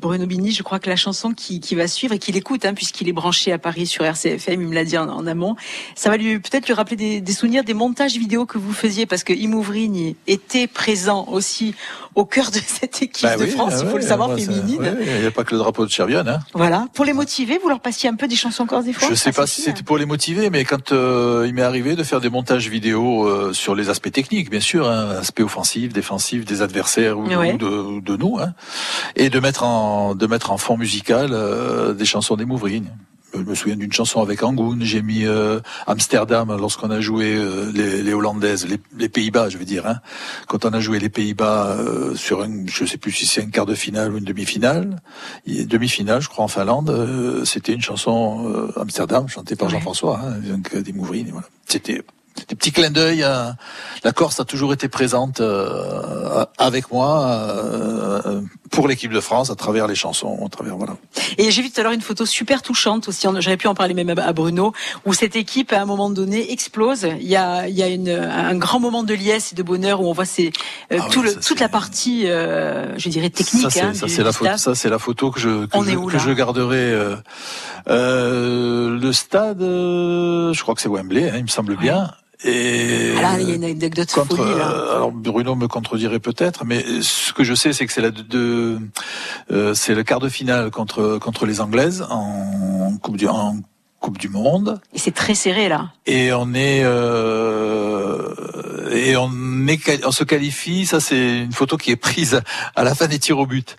[0.00, 2.74] Bruno Bini, je crois que la chanson qui, qui va suivre et qu'il écoute, hein,
[2.74, 5.56] puisqu'il est branché à Paris sur RCFM, il me l'a dit en, en amont,
[5.96, 9.06] ça va lui peut-être lui rappeler des, des souvenirs, des montages vidéo que vous faisiez,
[9.06, 11.74] parce que Imouvrigne était présent aussi
[12.14, 14.80] au cœur de cette équipe Bah de oui, France, ah il faut le savoir, féminine.
[14.82, 16.24] ouais, Il n'y a pas que le drapeau de Chervion.
[16.26, 16.40] Hein.
[16.54, 16.86] Voilà.
[16.94, 19.08] Pour les motiver, vous leur passiez un peu des chansons corse des fois?
[19.08, 21.94] Je sais Ah, pas si c'était pour les motiver, mais quand euh, il m'est arrivé
[21.96, 25.92] de faire des montages vidéo euh, sur les aspects techniques, bien sûr, hein, aspects offensifs,
[25.92, 27.52] défensifs des adversaires ou, Ouais.
[27.52, 28.52] ou de, ou de nous, hein,
[29.14, 29.67] et de mettre en
[30.14, 32.90] de mettre en fond musical euh, des chansons des Mouvrines.
[33.34, 34.82] je me souviens d'une chanson avec Angoun.
[34.82, 39.58] J'ai mis euh, Amsterdam lorsqu'on a joué euh, les, les, Hollandaises, les, les Pays-Bas, je
[39.58, 39.86] veux dire.
[39.86, 40.00] Hein.
[40.46, 43.50] Quand on a joué les Pays-Bas euh, sur un, je sais plus si c'est un
[43.50, 44.96] quart de finale ou une demi-finale,
[45.46, 50.92] demi-finale, je crois en Finlande, c'était une chanson Amsterdam chantée par Jean-François, hein, donc des
[50.92, 51.28] Mouvrines.
[51.30, 51.46] Voilà.
[51.66, 52.02] C'était
[52.48, 53.24] des petits clins d'œil.
[54.04, 55.42] La Corse a toujours été présente
[56.58, 60.96] avec moi pour l'équipe de France à travers les chansons, à travers voilà.
[61.36, 63.26] Et j'ai vu tout à l'heure une photo super touchante aussi.
[63.38, 64.72] J'aurais pu en parler même à Bruno,
[65.04, 67.06] où cette équipe à un moment donné explose.
[67.20, 70.00] Il y a, il y a une, un grand moment de liesse et de bonheur
[70.00, 70.52] où on voit c'est
[70.92, 73.70] euh, ah tout le, toute la partie, je dirais technique.
[73.70, 74.56] Ça c'est hein, la photo.
[74.56, 76.92] Ça c'est la photo que je que, je, que je, garderai.
[77.86, 82.10] le stade, je crois que c'est Wembley, hein, il me semble bien.
[82.44, 84.70] Et alors, il y a une anecdote contre, folie, là.
[84.70, 88.12] Euh, alors Bruno me contredirait peut-être, mais ce que je sais, c'est que c'est la
[88.12, 88.78] de,
[89.50, 93.56] euh, c'est le quart de finale contre contre les Anglaises en coupe du en
[94.00, 94.80] Coupe du Monde.
[94.94, 95.90] Et c'est très serré là.
[96.06, 98.32] Et on est euh,
[98.92, 100.86] et on est on se qualifie.
[100.86, 102.40] Ça c'est une photo qui est prise
[102.76, 103.76] à la fin des tirs au but.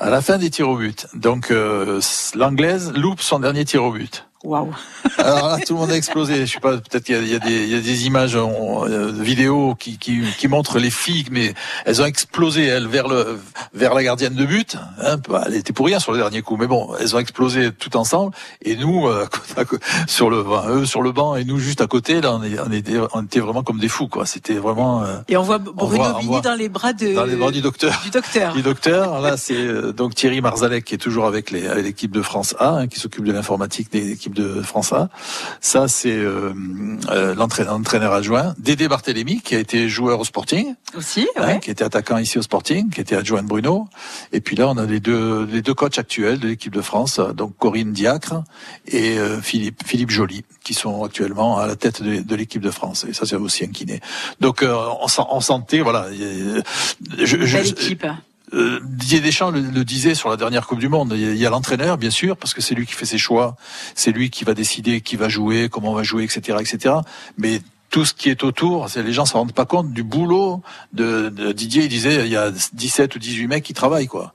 [0.00, 1.06] À la fin des tirs au but.
[1.14, 2.00] Donc euh,
[2.34, 4.26] l'anglaise loupe son dernier tir au but.
[4.44, 4.74] Waouh
[5.16, 6.44] Alors là, tout le monde a explosé.
[6.44, 9.96] Je sais pas, peut-être qu'il y, y, y, a des images en, euh, vidéo qui,
[9.96, 11.54] qui, qui, montrent les filles, mais
[11.86, 13.38] elles ont explosé elles vers le
[13.72, 14.76] vers la gardienne de but.
[15.02, 17.72] Hein, bah, elle était pour rien sur le dernier coup, mais bon, elles ont explosé
[17.72, 18.32] tout ensemble.
[18.60, 19.26] Et nous, euh,
[20.06, 22.70] sur le eux sur le banc et nous juste à côté, là, on, est, on,
[22.70, 24.26] était, on était vraiment comme des fous, quoi.
[24.26, 25.04] C'était vraiment.
[25.04, 27.98] Euh, et on voit Bruno Vigny dans les bras de dans les bras du docteur.
[28.04, 28.52] Du docteur.
[28.52, 29.20] du docteur.
[29.22, 32.86] Là, c'est euh, donc Thierry Marzalek qui est toujours avec l'équipe de France A, hein,
[32.88, 35.08] qui s'occupe de l'informatique des équipes de France A.
[35.60, 36.52] Ça, c'est euh,
[37.10, 38.54] euh, l'entraîneur adjoint.
[38.58, 40.74] Dédé Barthélémy, qui a été joueur au Sporting.
[40.96, 43.88] Aussi, hein, qui était attaquant ici au Sporting, qui était adjoint de Bruno.
[44.32, 47.18] Et puis là, on a les deux, les deux coachs actuels de l'équipe de France,
[47.18, 48.42] donc Corinne Diacre
[48.86, 53.06] et euh, Philippe, Philippe Joly, qui sont actuellement à la tête de, l'équipe de France.
[53.08, 54.00] Et ça, c'est aussi un kiné.
[54.40, 56.08] Donc, on, on sentait, voilà.
[56.12, 58.06] Je, Belle équipe.
[58.54, 61.12] Euh, Didier Deschamps le, disait sur la dernière Coupe du Monde.
[61.16, 63.56] Il y a, l'entraîneur, bien sûr, parce que c'est lui qui fait ses choix,
[63.94, 66.94] c'est lui qui va décider qui va jouer, comment on va jouer, etc., etc.
[67.36, 71.28] Mais tout ce qui est autour, les gens se rendent pas compte du boulot de,
[71.28, 71.84] de, Didier.
[71.84, 74.34] Il disait il y a 17 ou 18 mecs qui travaillent, quoi.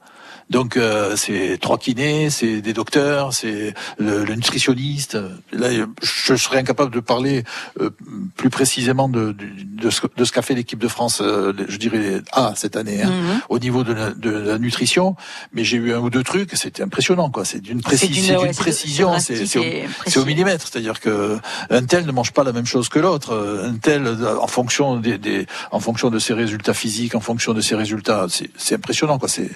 [0.50, 5.18] Donc euh, c'est trois kinés, c'est des docteurs, c'est le, nutritionniste.
[5.54, 5.68] Là,
[6.02, 7.44] je serais incapable de parler
[7.80, 7.92] euh,
[8.36, 12.22] plus précisément de, de, ce, de ce qu'a fait l'équipe de France, euh, je dirais
[12.32, 13.42] A cette année, hein, mhm.
[13.50, 15.16] au niveau de la, de la, nutrition.
[15.54, 17.46] Mais j'ai eu un ou deux trucs, c'était impressionnant, quoi.
[17.46, 20.68] C'est d'une précision, précision, c'est au, au, millimètre.
[20.68, 21.38] C'est-à-dire que
[21.70, 23.36] un tel ne mange pas la même chose que l'autre.
[23.64, 24.08] Un tel,
[24.42, 28.26] en fonction des, des, en fonction de ses résultats physiques, en fonction de ses résultats,
[28.58, 29.30] c'est impressionnant, quoi.
[29.30, 29.52] C'est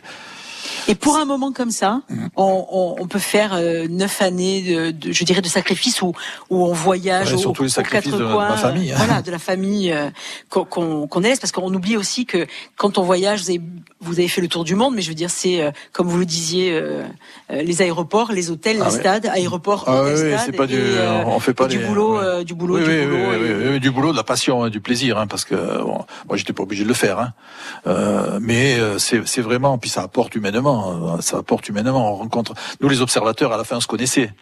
[0.88, 2.02] et pour un moment comme ça,
[2.36, 6.14] on, on, on peut faire euh, neuf années, de, de, je dirais, de sacrifices où,
[6.50, 8.92] où on voyage ouais, surtout les sacrifices de ma famille.
[8.92, 8.98] Hein.
[8.98, 10.10] Voilà, de la famille euh,
[10.50, 13.62] qu'on qu laisse, parce qu'on oublie aussi que quand on voyage, vous avez,
[14.02, 16.18] vous avez, fait le tour du monde, mais je veux dire, c'est euh, comme vous
[16.18, 17.04] le disiez, euh,
[17.50, 20.80] les aéroports, les hôtels, ah les stades, aéroports, ah, oui, pas du,
[21.26, 24.24] on fait pas du boulot, du boulot, oui, du oui, boulot, du boulot, de la
[24.24, 27.20] passion, hein, du plaisir, hein, parce que bon, moi j'étais pas obligé de le faire,
[27.20, 30.73] hein, mais c'est vraiment, puis ça apporte humainement,
[31.22, 32.14] ça apporte humainement.
[32.14, 34.34] On rencontre, nous les observateurs, à la fin, on se connaissait.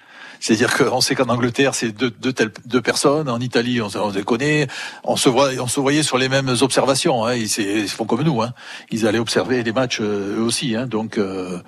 [0.42, 2.34] C'est-à-dire qu'on sait qu'en Angleterre, c'est deux, deux,
[2.66, 3.30] deux, personnes.
[3.30, 4.68] En Italie, on, on, les connaît.
[5.04, 7.24] On se voit, on se voyait sur les mêmes observations.
[7.26, 7.36] Hein.
[7.36, 8.42] Ils, ils, font comme nous.
[8.42, 8.52] Hein.
[8.90, 10.76] Ils allaient observer les matchs euh, eux aussi.
[10.76, 10.88] Hein.
[10.88, 11.60] Donc euh,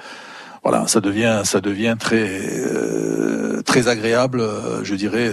[0.63, 5.29] voilà, ça devient, ça devient très, euh, très agréable, euh, je dirais,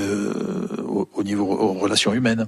[0.87, 2.47] au, au, niveau aux relations humaines.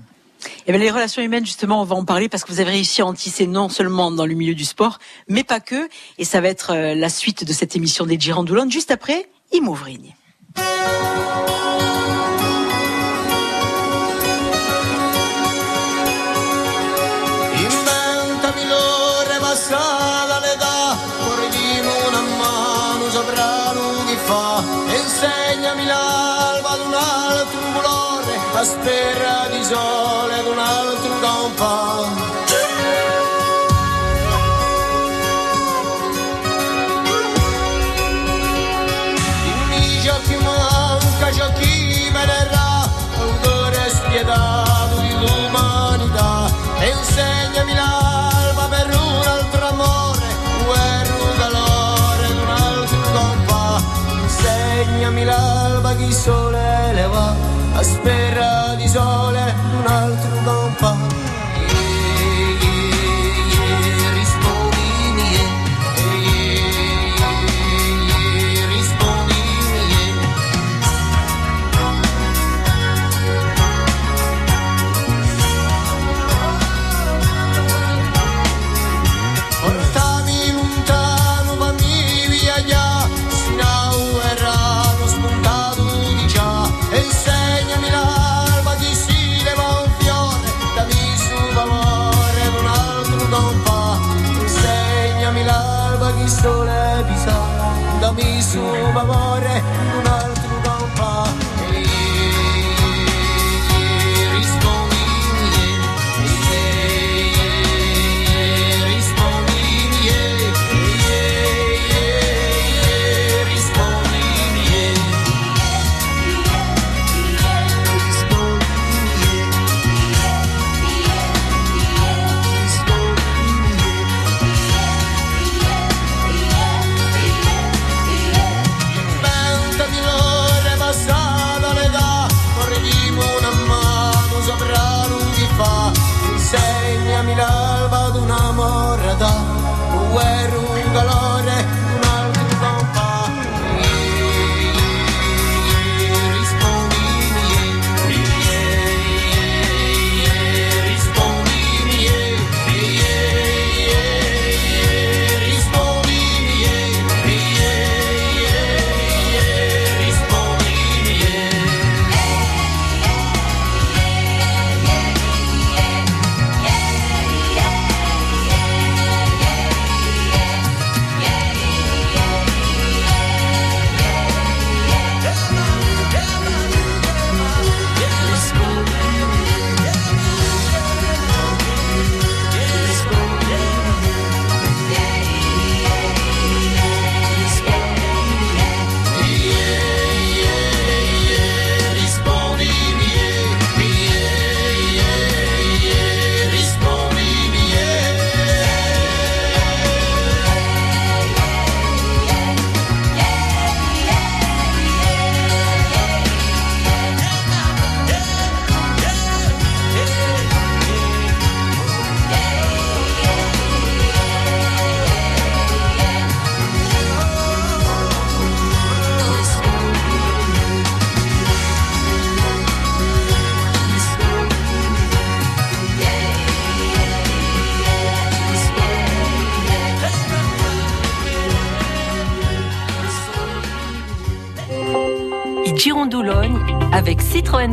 [0.67, 3.03] Eh bien, les relations humaines, justement, on va en parler parce que vous avez réussi
[3.03, 4.99] à en tisser non seulement dans le milieu du sport,
[5.29, 5.89] mais pas que.
[6.19, 10.13] Et ça va être euh, la suite de cette émission des Girandoulantes juste après Imouvrine.
[28.65, 29.12] spera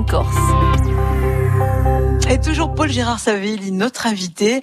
[0.09, 0.35] Corse.
[2.31, 4.61] Et toujours Paul Gérard Savelli, notre invité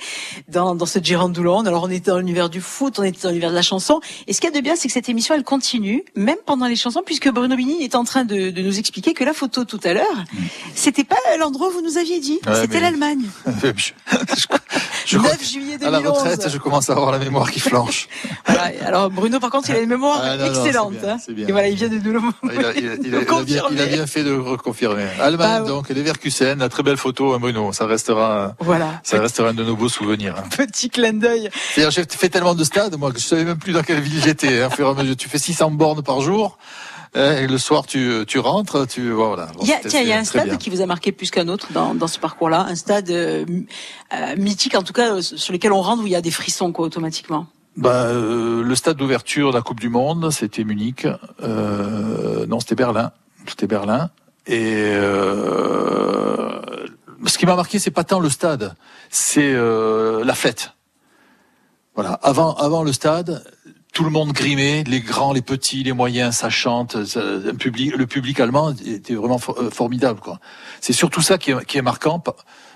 [0.49, 1.65] dans, dans ce Girondoulon.
[1.67, 4.01] Alors on était dans l'univers du foot, on était dans l'univers de la chanson.
[4.29, 6.67] Et ce qu'il y a de bien, c'est que cette émission, elle continue, même pendant
[6.67, 9.65] les chansons, puisque Bruno Bini est en train de, de nous expliquer que la photo
[9.65, 10.25] tout à l'heure,
[10.75, 13.23] c'était pas l'endroit où vous nous aviez dit, Ouais, c'était mais- l'Allemagne.
[13.77, 14.47] Je
[15.17, 16.19] crois 9 que juillet À la 2011.
[16.19, 18.09] retraite, je commence à avoir la mémoire qui flanche.
[18.47, 18.71] Voilà.
[18.87, 20.93] Alors Bruno, par contre, il a une mémoire Ah, non, excellente.
[20.95, 21.17] bien, hein.
[21.29, 21.47] bien.
[21.49, 23.77] Et voilà, il vient de nous le Il a, il a- il confirmer.
[23.77, 25.07] il a bien fait de reconfirmer.
[25.21, 25.69] Allemagne, Ah ouais.
[25.69, 27.73] donc, Leverkusen, la très belle photo, hein, Bruno.
[27.73, 29.01] Ça restera, Voilà.
[29.05, 30.35] ça restera un de nos beaux souvenirs.
[30.39, 30.45] hein.
[30.57, 31.51] Petit clin d'œil.
[31.77, 34.63] J'ai fait tellement de stades, moi, que je savais même plus dans quelle ville j'étais.
[34.63, 34.69] Hein.
[35.19, 36.57] Tu fais 600 bornes par jour,
[37.17, 39.47] et le soir, tu, tu rentres, tu, voilà.
[39.47, 40.57] Bon, Il y a, c'était- tiens, il y a un stade bien.
[40.57, 43.45] qui vous a marqué plus qu'un autre dans, dans ce parcours-là, un stade euh,
[44.15, 46.31] euh, mythique en tout cas euh, sur lequel on rentre où il y a des
[46.31, 47.47] frissons quoi automatiquement.
[47.77, 51.07] Bah, euh, le stade d'ouverture de la Coupe du Monde, c'était Munich.
[51.43, 53.13] Euh, non, c'était Berlin.
[53.47, 54.11] C'était Berlin.
[54.47, 56.61] Et euh,
[57.27, 58.75] ce qui m'a marqué, c'est pas tant le stade,
[59.11, 60.73] c'est euh, la fête.
[61.95, 62.13] Voilà.
[62.23, 63.43] Avant, avant le stade,
[63.97, 66.97] tout le monde grimait, les grands, les petits, les moyens, ça chante.
[66.97, 70.21] le public allemand était vraiment euh, formidable.
[70.21, 70.39] Quoi.
[70.83, 72.23] C'est surtout ça qui est, marquant.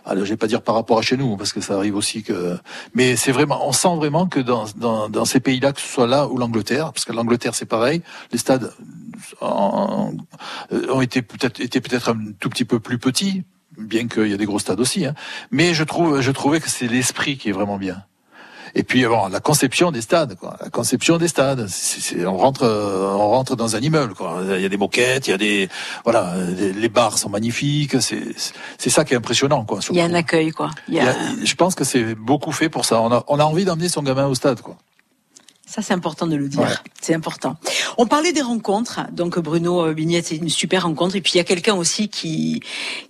[0.07, 2.23] Alors, je vais pas dire par rapport à chez nous, parce que ça arrive aussi
[2.23, 2.57] que.
[2.95, 6.39] Mais c'est vraiment, on sent vraiment que dans, ces pays-là, que ce soit là ou
[6.39, 8.01] l'Angleterre, parce que l'Angleterre c'est pareil,
[8.33, 8.73] les stades
[9.43, 10.17] ont
[11.03, 13.45] été peut-être étaient peut-être un tout petit peu plus petits,
[13.77, 15.05] bien qu'il y a des gros stades aussi.
[15.05, 15.15] Hein.
[15.51, 18.05] Mais je trouve, je trouvais que c'est l'esprit qui est vraiment bien.
[18.75, 20.57] Et puis bon, la conception des stades, quoi.
[20.63, 24.41] La conception des stades, c'est- c'est- on rentre, euh, on rentre dans un immeuble, quoi.
[24.57, 25.69] Il y a des moquettes, il y a des,
[26.05, 28.01] voilà, les, les bars sont magnifiques.
[28.01, 28.23] C'est,
[28.79, 29.81] c'est ça qui est impressionnant, quoi.
[29.91, 30.71] Il y a un accueil quoi.
[30.89, 33.01] Il y a- Il y a- je pense que c'est beaucoup fait pour ça.
[33.01, 34.77] On a, on a envie d'emmener son gamin au stade, quoi.
[35.73, 36.61] Ça, c'est important de le dire.
[36.63, 36.67] Ouais.
[37.01, 37.57] C'est important.
[37.97, 39.03] On parlait des rencontres.
[39.13, 41.15] Donc, Bruno euh, Bignette, c'est une super rencontre.
[41.15, 42.61] Et puis, il y a quelqu'un aussi qui,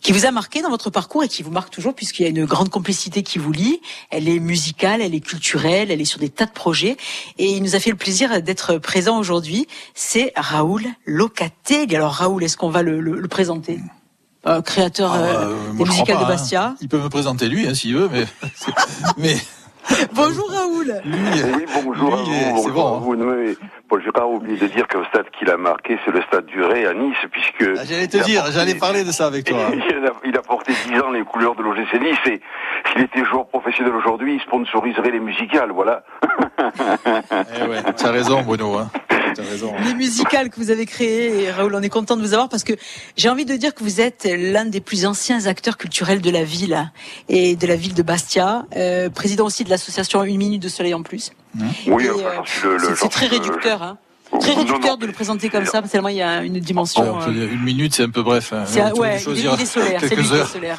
[0.03, 2.29] qui vous a marqué dans votre parcours et qui vous marque toujours puisqu'il y a
[2.29, 3.81] une grande complicité qui vous lie.
[4.11, 6.99] Elle est musicale, elle est culturelle, elle est sur des tas de projets.
[7.39, 9.67] Et il nous a fait le plaisir d'être présent aujourd'hui.
[9.95, 11.97] C'est Raoul Locatelli.
[11.97, 13.81] Alors, Raoul, est-ce qu'on va le, le- le présenter?
[14.47, 16.65] Euh, créateur Ah, euh, euh, des musicales crois de pas, Bastia.
[16.67, 16.77] hein.
[16.83, 18.27] Il peut me présenter lui, hein, s'il veut, mais,
[19.19, 19.37] mais
[20.15, 20.95] Bonjour Raoul.
[21.05, 22.31] Oui, bonjour à vous.
[22.55, 23.55] bonjour bon, vous.
[23.89, 26.47] Paul Gérard a oublié de dire que le stade qu'il a marqué, c'est le stade
[26.47, 27.65] du Ré à Nice, puisque...
[27.79, 29.59] Ah, J'allais te dire, porté- j'allais parler de ça avec toi.
[29.73, 32.41] Il a, il a porté 10 ans les couleurs de l'OGC Nice et
[32.93, 36.05] s'il était joueur professionnel aujourd'hui, il sponsoriserait les musicales, voilà.
[36.59, 38.77] Eh ouais, tu as raison, Bruno.
[38.79, 38.91] Hein.
[39.85, 41.43] les musicales que vous avez créées.
[41.45, 42.73] Et Raoul, on est content de vous avoir parce que
[43.17, 46.45] j'ai envie de dire que vous êtes l'un des plus anciens acteurs culturels de la
[46.45, 46.91] ville
[47.29, 50.95] et de la ville de Bastia, euh, président aussi de l'association Une minute de soleil
[50.95, 51.31] en plus.
[51.87, 53.99] Oui, Et, enfin, euh, c'est- très réducteur, hein.
[54.39, 57.03] Très Non, réducteur de le présenter comme ça, tellement il y a une dimension.
[57.19, 58.53] Oh, euh, une minute, c'est un peu bref.
[58.53, 58.63] hein.
[58.65, 60.47] c'est ouais, il est, choisir il est solaire, c'est lui quelques heures.
[60.49, 60.79] solaire.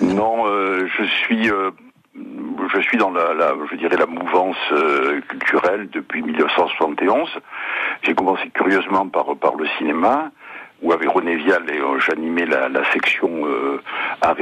[0.00, 1.70] Non, euh, je suis, euh,
[2.72, 7.28] je suis dans la, je dirais la mouvance euh, culturelle depuis 1971.
[8.02, 10.30] J'ai commencé curieusement par par le cinéma,
[10.82, 13.80] où avec René Vial, euh, j'animais la, section euh,
[14.20, 14.36] art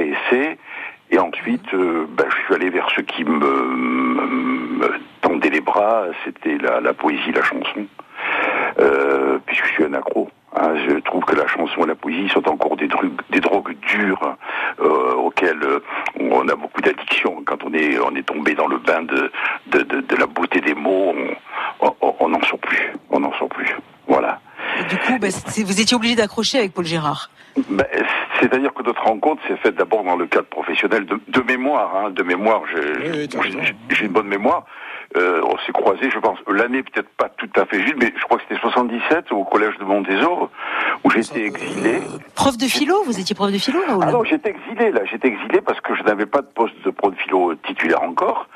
[1.11, 6.07] et ensuite, euh, ben, je suis allé vers ce qui me, me, tendait les bras,
[6.25, 7.87] c'était la, poésie, la chanson,
[9.47, 10.31] puisque je suis un accro.
[10.55, 10.75] Hein.
[10.89, 14.37] je trouve que la chanson et la poésie sont encore des, drogues, des drogues dures
[14.81, 15.81] euh, auxquelles euh,
[16.21, 17.43] on a beaucoup d'addiction.
[17.45, 19.31] Quand on est, on est tombé dans le bain de,
[19.69, 21.15] de, de, de la beauté des mots,
[21.81, 22.93] on- on on n'en sort plus.
[23.11, 23.75] On n'en sort plus.
[24.07, 24.41] Voilà.
[24.81, 27.31] Et du coup, bah, c'est- vous étiez obligé d'accrocher avec Paul Gérard.
[27.71, 27.85] Ben,
[28.41, 31.95] C'est-à-dire que notre rencontre s'est faite d'abord dans le cadre professionnel de, de mémoire.
[31.97, 34.65] Hein, de mémoire, j'ai j'ai- j'ai une bonne mémoire.
[35.17, 38.25] Euh, on s'est croisés, je pense, l'année peut-être pas tout à fait juste, mais je
[38.25, 40.51] crois que c'était 77 au collège de Montésor,
[41.05, 42.01] où j'étais exilé.
[42.35, 45.29] Prof de philo, vous étiez prof de philo, Raoul Ah non, j'étais exilé là, j'étais
[45.29, 48.49] exilé parce que je n'avais pas de poste de pro de philo titulaire encore,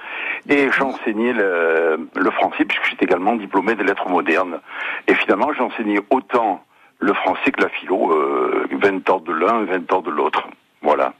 [0.49, 4.59] et j'enseignais le, le français puisque j'étais également diplômé des lettres modernes.
[5.07, 6.65] Et finalement, j'enseignais autant
[6.99, 10.49] le français que la philo, euh, 20 ans de l'un, 20 ans de l'autre.
[10.83, 11.13] Voilà.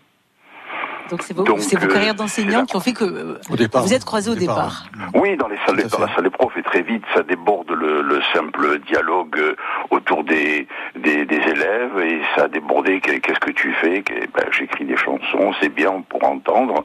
[1.11, 3.83] Donc c'est vos, Donc, vos euh, carrières d'enseignants qui ont fait que euh, Au départ.
[3.83, 4.85] vous êtes croisés au départ.
[5.15, 8.03] Oui, dans les salles, dans la salle des profs, et très vite, ça déborde le,
[8.03, 9.57] le simple dialogue euh,
[9.91, 13.01] autour des, des, des élèves, et ça a débordé.
[13.01, 14.03] qu'est- Qu'est-ce que tu fais?
[14.03, 16.85] Que- ben, J'écris des chansons, c'est bien pour entendre.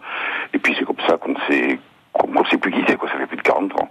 [0.53, 1.79] Et puis c'est comme ça qu'on s'est
[2.13, 3.09] qu'on qu'on s'est plus quitté, quoi.
[3.09, 3.89] Ça fait plus de 40 ans.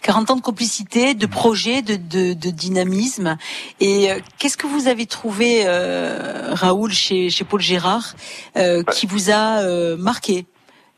[0.00, 3.36] 40 ans de complicité, de projet, de, de, de dynamisme.
[3.80, 8.14] Et euh, qu'est-ce que vous avez trouvé, euh, Raoul, chez, chez Paul Gérard,
[8.56, 10.46] euh, qui vous a euh, marqué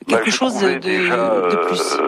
[0.06, 1.98] Ben, Quelque chose de, déjà, de euh, plus?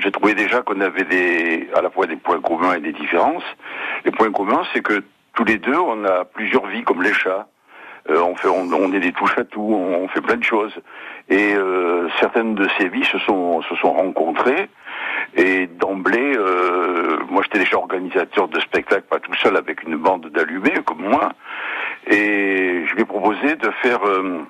[0.00, 3.42] J'ai trouvé déjà qu'on avait des, à la fois des points communs et des différences.
[4.04, 5.02] Les points communs, c'est que
[5.34, 7.46] tous les deux, on a plusieurs vies comme les chats.
[8.10, 10.44] Euh, on fait, on, on est des touches à tout, on, on fait plein de
[10.44, 10.72] choses.
[11.28, 14.70] Et euh, certaines de ces vies se sont, se sont rencontrées.
[15.38, 20.26] Et d'emblée, euh, moi j'étais déjà organisateur de spectacles, pas tout seul, avec une bande
[20.30, 21.32] d'allumés comme moi.
[22.06, 24.40] Et je lui ai proposé de faire euh,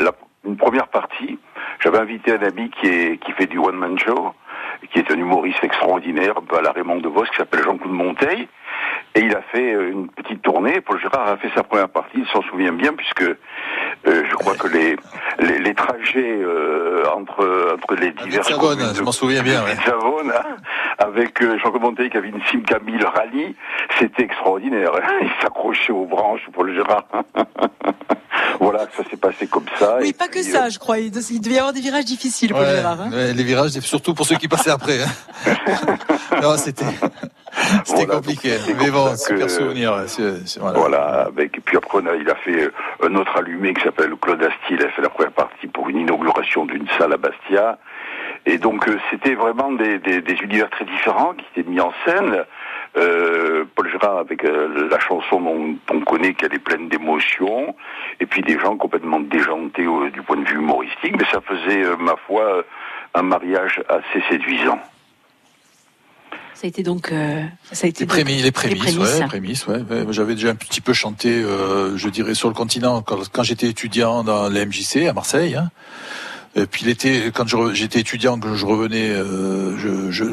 [0.00, 0.12] la-
[0.44, 1.38] une première partie.
[1.80, 4.32] J'avais invité un ami qui, est, qui fait du one-man show,
[4.92, 8.48] qui est un humoriste extraordinaire, à la Raymond DeVos, qui s'appelle Jean-Claude Monteil.
[9.16, 10.80] Et il a fait euh, une petite tournée.
[10.80, 12.18] Paul Gérard a fait sa première partie.
[12.18, 13.34] Il s'en souvient bien puisque euh,
[14.30, 14.96] je crois que les,
[15.40, 19.74] les, les trajets euh, entre, entre les divers Savone, communes je m'en souviens bien, ouais.
[19.74, 20.56] de Savone, hein,
[20.98, 23.56] avec euh, Jean-Claude Monteil qui avait une Simca 1000 rallye,
[23.98, 24.92] c'était extraordinaire.
[24.94, 25.08] hein.
[25.22, 27.04] Il s'accrochait aux branches, Paul Gérard.
[28.60, 29.96] voilà, ça s'est passé comme ça.
[30.00, 30.98] Oui, Et pas que ça, je crois.
[30.98, 33.00] Il de- devait y avoir des virages difficiles, Paul Ouais, Gérard.
[33.00, 33.10] hein.
[33.12, 34.98] ouais, les virages, surtout pour ceux qui passaient après.
[35.02, 35.54] hein.
[36.42, 36.84] non, c'était,
[37.84, 38.56] c'était compliqué.
[38.78, 39.92] Mais bon, super souvenir.
[39.94, 40.78] ouais, c'est- c'est- voilà.
[40.78, 42.70] Voilà, avec, et puis après, a- il a fait euh,
[43.02, 44.76] un autre allumé qui s'appelle Claude Astier.
[44.78, 47.78] Il a fait la première partie pour une inauguration d'une salle à Bastia.
[48.46, 51.92] Et donc, euh, c'était vraiment des, des, des univers très différents qui étaient mis en
[52.06, 52.44] scène.
[52.96, 57.76] Euh, Paul Gérard avec euh, la chanson dont on connaît qu'elle est pleine d'émotions,
[58.18, 61.84] et puis des gens complètement déjantés euh, du point de vue humoristique, mais ça faisait,
[61.84, 62.62] euh, ma foi, euh,
[63.14, 64.80] un mariage assez séduisant.
[66.60, 67.10] Ça a été donc.
[67.10, 67.42] euh,
[67.72, 68.98] ça a été Les prémices, les prémices, prémices.
[68.98, 69.78] ouais, les prémices, ouais.
[69.78, 73.42] Ouais, J'avais déjà un petit peu chanté, euh, je dirais, sur le continent quand, quand
[73.42, 75.54] j'étais étudiant dans la MJC à Marseille.
[75.54, 75.70] Hein.
[76.56, 79.74] Et puis l'été, quand j'étais étudiant, que je revenais, euh,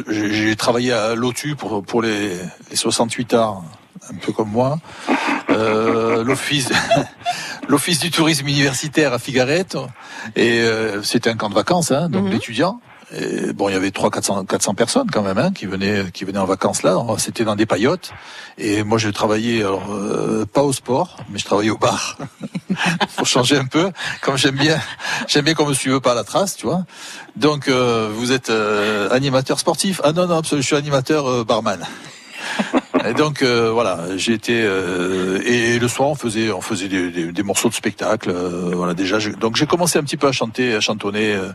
[0.10, 2.32] j'ai travaillé à l'OTU pour, pour les,
[2.70, 3.64] les 68 arts,
[4.10, 4.80] un peu comme moi.
[5.50, 6.70] Euh, l'office,
[7.70, 9.78] l'office du tourisme universitaire à Figarette.
[10.36, 12.82] Et euh, c'était un camp de vacances, hein, donc d'étudiants.
[13.16, 16.26] Et bon, il y avait 300 400 400 personnes quand même hein, qui venaient qui
[16.26, 16.98] venaient en vacances là.
[17.18, 18.12] C'était dans des paillotes.
[18.58, 22.18] Et moi, je travaillais alors euh, pas au sport, mais je travaillais au bar
[23.16, 23.92] pour changer un peu.
[24.22, 24.80] Comme j'aime bien,
[25.28, 26.86] j'aime bien qu'on me suive pas à la trace, tu vois.
[27.36, 31.44] Donc, euh, vous êtes euh, animateur sportif Ah non non, absolument, je suis animateur euh,
[31.44, 31.86] barman.
[33.10, 37.10] Et donc euh, voilà, j'ai été euh, et le soir on faisait on faisait des,
[37.10, 38.30] des- des morceaux de spectacle.
[38.30, 39.20] euh, voilà déjà.
[39.20, 41.50] je- donc j'ai commencé un petit peu à chanter, à chantonner euh,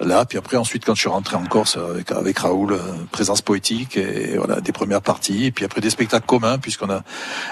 [0.00, 0.24] là.
[0.24, 2.78] Puis après ensuite quand je suis rentré en Corse avec avec Raoul, euh,
[3.12, 5.46] présence poétique et, voilà des premières parties.
[5.46, 7.02] Et puis après des spectacles communs puisqu'on a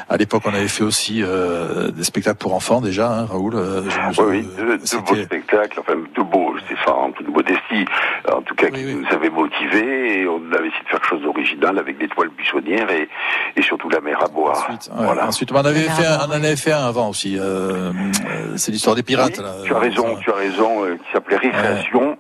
[0.09, 3.11] à l'époque on avait fait aussi euh, des spectacles pour enfants déjà.
[3.21, 3.55] Hein, Raoul.
[3.55, 6.46] euh, je me Oui, oui, de beaux spectacles, enfin de beaux,
[6.85, 7.85] c'est en toute modestie,
[8.31, 11.23] en tout cas qui nous avait motivés et on avait essayé de faire quelque chose
[11.23, 13.09] d'original avec des toiles buissonnières et,
[13.57, 14.57] et surtout la mer à boire.
[14.69, 17.39] Ensuite, ouais, ensuite on en avait fait, un, on en avait fait un avant aussi.
[17.39, 19.39] Euh, euh, c'est l'histoire des pirates.
[19.39, 19.53] Oui, là.
[19.65, 22.17] tu as raison, tu as raison, euh, qui s'appelait Récréation.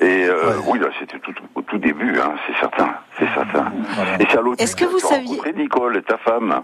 [0.00, 3.72] Et euh, oui, là, c'était tout, au tout début, hein, c'est certain, c'est certain.
[4.20, 4.62] Et c'est à l'autre.
[4.62, 6.62] Est-ce que vous saviez Nicole, ta femme.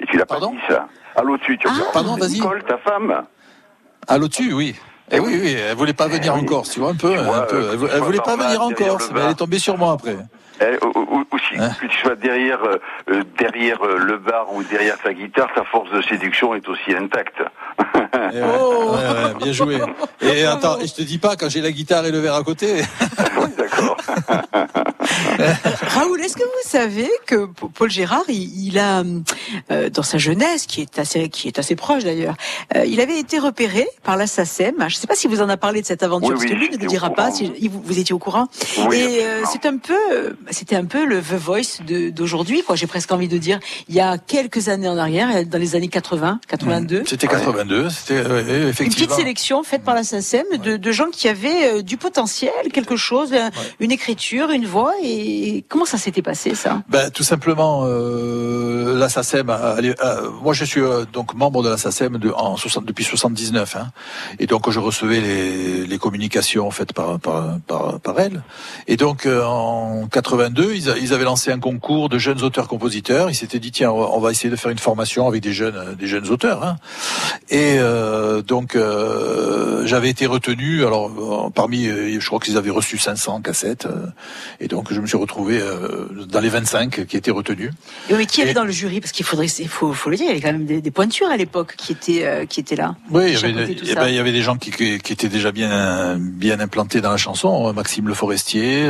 [0.00, 0.88] Et tu l'as pas dit ça.
[1.14, 2.32] À l'autre, tu as Ah, Pardon, vas-y.
[2.32, 3.22] Nicole, ta femme.
[4.08, 4.74] À l'au-dessus, oui.
[5.14, 7.12] Eh oui, oui, elle voulait pas venir en Corse, tu vois un peu.
[7.36, 7.68] un peu.
[7.72, 10.16] Elle, vou- elle voulait pas venir en Corse, mais elle est tombée sur moi après.
[10.62, 12.76] Eh, ou- ou- aussi, Hein que tu sois derrière, euh,
[13.10, 16.94] euh, derrière euh, le bar ou derrière ta guitare, ta force de séduction est aussi
[16.94, 17.42] intacte.
[18.32, 19.80] Eh ouais, ouais, ouais, bien joué.
[20.20, 22.44] Et attends, et je te dis pas quand j'ai la guitare et le verre à
[22.44, 22.82] côté.
[25.88, 29.02] Raoul, est-ce que vous savez que Paul Gérard, il, il a,
[29.70, 32.34] euh, dans sa jeunesse, qui est assez, qui est assez proche d'ailleurs,
[32.76, 34.74] euh, il avait été repéré par la SACEM.
[34.78, 36.52] Je ne sais pas si vous en a parlé de cette aventure, Oui, parce que
[36.52, 38.48] oui, lui ne nous dira pas si vous, vous étiez au courant.
[38.88, 41.82] Oui, Et euh, c'est un peu, c'était un peu le The Voice
[42.12, 42.76] d'aujourd'hui, quoi.
[42.76, 45.88] J'ai presque envie de dire, il y a quelques années en arrière, dans les années
[45.88, 47.02] 80, 82.
[47.06, 49.16] C'était 82, c'était euh, Une petite effectivement.
[49.16, 53.32] sélection faite par la SACEM de, de gens qui avaient euh, du potentiel, quelque chose,
[53.80, 54.92] une écriture, une voix.
[55.02, 56.82] Et comment ça s'était passé ça?
[56.88, 59.76] Ben, tout simplement, euh, la SACEM, a-
[60.42, 63.88] moi je suis euh, donc membre de la SACEM de, en 60, depuis 79, hein,
[64.38, 68.42] et donc je recevais les, les communications faites par, par, par, par elle.
[68.86, 70.06] Et donc euh, en
[70.50, 73.30] 82, ils, a- ils avaient lancé un concours de jeunes auteurs-compositeurs.
[73.30, 76.06] Ils s'étaient dit tiens, on va- essayer de faire une formation avec des jeunes, des
[76.06, 76.64] jeunes auteurs.
[76.64, 76.76] Hein.
[77.50, 80.84] Et euh, donc euh, j'avais été retenu.
[80.84, 81.10] Alors
[81.46, 83.86] euh, parmi, je crois qu'ils avaient reçu 500 cassettes,
[84.60, 85.60] et donc je me suis retrouvé
[86.28, 87.70] dans les 25 qui étaient retenus.
[88.10, 89.00] Et oui, qui Et- avait dans le jury?
[89.00, 90.90] Parce qu'il faudrait, il faut, faut le dire, il y avait quand même des, des
[90.90, 92.94] pointures à l'époque qui étaient, qui étaient là.
[93.10, 95.52] Oui, il y, avait, eh ben, y avait des gens qui, qui, qui étaient déjà
[95.52, 97.68] bien, bien implantés dans la chanson.
[97.68, 98.84] euh, Maxime Le Forestier,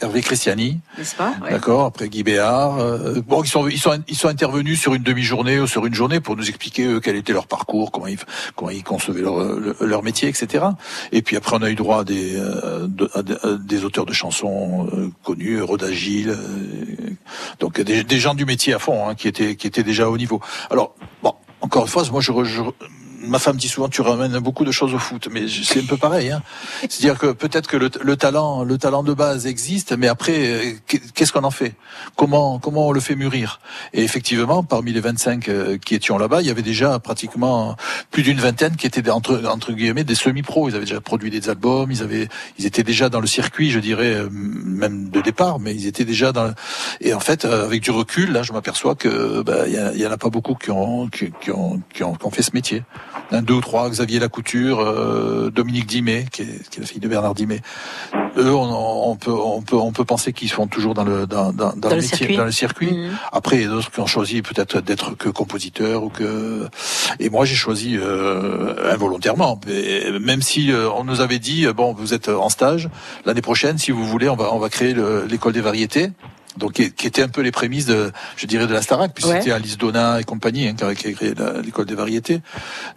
[0.00, 1.34] Hervé Christiani, N'est-ce pas?
[1.42, 1.50] Ouais.
[1.50, 1.84] d'accord.
[1.84, 2.78] Après Guy Béard.
[2.80, 5.92] euh, bon, ils sont, ils sont, ils sont intervenus sur une demi-journée ou sur une
[5.94, 8.18] journée pour nous expliquer eux, quel était leur parcours, comment ils,
[8.56, 9.36] comment ils concevaient leur,
[9.80, 10.64] leur, métier, etc.
[11.12, 13.22] Et puis après, on a eu droit à des, euh, à
[13.58, 17.10] des- auteurs de chansons euh, connus, Roda Gilles, euh,
[17.60, 20.16] donc des, des gens du métier à fond, hein, qui étaient, qui étaient déjà au
[20.16, 20.40] niveau.
[20.70, 22.62] Alors, bon, encore une fois, moi, je, je
[23.22, 25.96] ma femme dit souvent, tu ramènes beaucoup de choses au foot, mais c'est un peu
[25.96, 26.30] pareil.
[26.30, 26.42] Hein.
[26.82, 30.72] C'est-à-dire que peut-être que le, le talent, le talent de base existe, mais après, euh,
[31.14, 31.74] qu'est-ce qu'on en fait?
[32.16, 33.60] Comment, comment on le fait mûrir?
[33.92, 37.76] Et effectivement, parmi les 25 euh, qui étions là-bas, il y avait déjà pratiquement
[38.10, 40.68] plus d'une vingtaine qui étaient entre, entre guillemets des semi-pros.
[40.68, 42.28] Ils avaient déjà produit des albums, ils avaient,
[42.58, 46.04] ils étaient déjà dans le circuit, je dirais, euh, même de départ, mais ils étaient
[46.04, 46.52] déjà dans.
[47.00, 50.00] Et en fait, avec du recul, là, je m'aperçois que bah, il y, a- il
[50.00, 52.50] y en a pas beaucoup qui ont, qui ont, qui ont, qui ont fait ce
[52.54, 52.82] métier.
[53.30, 57.00] Un, deux ou trois, Xavier Lacouture, euh, Dominique Dimet, qui est, qui est la fille
[57.00, 57.60] de Bernard Dimet.
[58.36, 61.52] Eux, on, on peut, on peut, on peut penser qu'ils sont toujours dans le, dans,
[61.52, 62.36] dans, dans le, le métier, circuit.
[62.36, 62.92] dans le circuit.
[62.92, 63.10] Mhm.
[63.32, 66.66] Après, il y a d'autres qui ont choisi peut-être d'être que compositeur ou que.
[67.20, 69.60] Et moi, j'ai choisi euh, involontairement.
[70.20, 72.88] Même si euh, on nous avait dit euh, bon, vous êtes en stage
[73.26, 76.10] l'année prochaine, si vous voulez, on va, on va créer le- l'école des variétés.
[76.58, 79.24] Donc, qui, qui était un peu les prémices de, je dirais, de la Starac, puis
[79.38, 81.34] c'était Alice Donna et compagnie hein, qui a créé
[81.64, 82.40] l'école des variétés.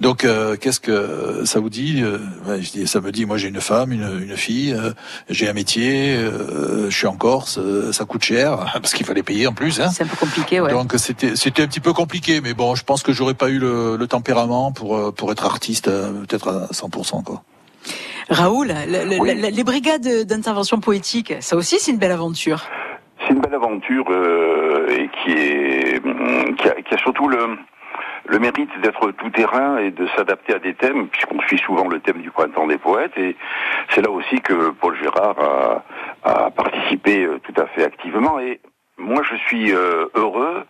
[0.02, 2.18] Donc, euh, qu'est-ce que ça vous dit euh,
[2.62, 4.92] je dis, Ça me dit, moi, j'ai une femme, une, une fille, euh,
[5.30, 9.24] j'ai un métier, euh, je suis en Corse, euh, ça coûte cher parce qu'il fallait
[9.24, 9.80] payer en plus.
[9.80, 9.90] Hein.
[9.94, 10.72] C'est un peu compliqué, ouais.
[10.72, 13.60] Donc c'était c'était un petit peu compliqué, mais bon, je pense que j'aurais pas eu
[13.60, 17.44] le, le tempérament pour euh, pour être artiste peut-être à 100% quoi.
[18.30, 22.66] Raoul, la- la- la- les brigades d'intervention poétique, ça aussi, c'est une belle aventure.
[23.22, 27.58] C'est une belle aventure euh, et qui est hum, qui a, qui a surtout le
[28.28, 32.00] le mérite d'être tout terrain et de s'adapter à des thèmes, puisqu'on suit souvent le
[32.00, 33.36] thème du printemps des poètes, et
[33.90, 35.84] c'est là aussi que Paul Gérard a,
[36.24, 38.40] a participé euh, tout à fait activement.
[38.40, 38.62] Et
[38.98, 40.66] moi, je suis euh, heureux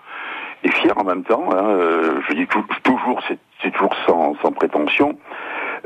[0.65, 1.47] et fier en même temps.
[1.53, 3.21] hein, euh, je dis tou- toujours,
[3.61, 5.17] c'est toujours sans, sans prétention,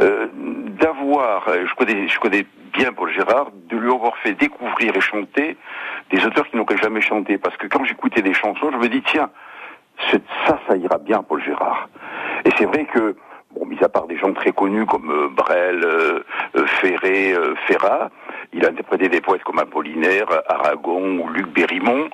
[0.01, 5.01] euh, d'avoir, je connais, je connais bien Paul Gérard, de lui avoir fait découvrir et
[5.01, 5.55] chanter
[6.11, 7.37] des auteurs qui n'auraient jamais chanté.
[7.37, 9.29] Parce que quand j'écoutais des chansons, je me dis, tiens,
[10.11, 11.89] ça, ça ira bien, Paul Gérard.
[12.45, 13.15] Et c'est vrai que,
[13.51, 16.23] bon, mis à part des gens très connus comme euh, Brel, euh,
[16.55, 17.35] euh, Ferré,
[17.67, 18.09] Ferrat,
[18.53, 22.09] il a interprété des poètes comme Apollinaire, Aragon ou Luc Berrimont,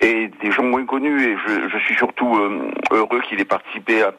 [0.00, 1.22] et des gens moins connus.
[1.22, 2.38] Et je, je suis surtout
[2.92, 4.12] heureux qu'il ait participé à,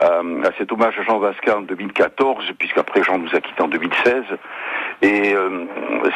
[0.00, 3.68] à, à cet hommage à Jean Vasca en 2014, puisqu'après Jean nous a quittés en
[3.68, 4.24] 2016.
[5.02, 5.64] Et euh,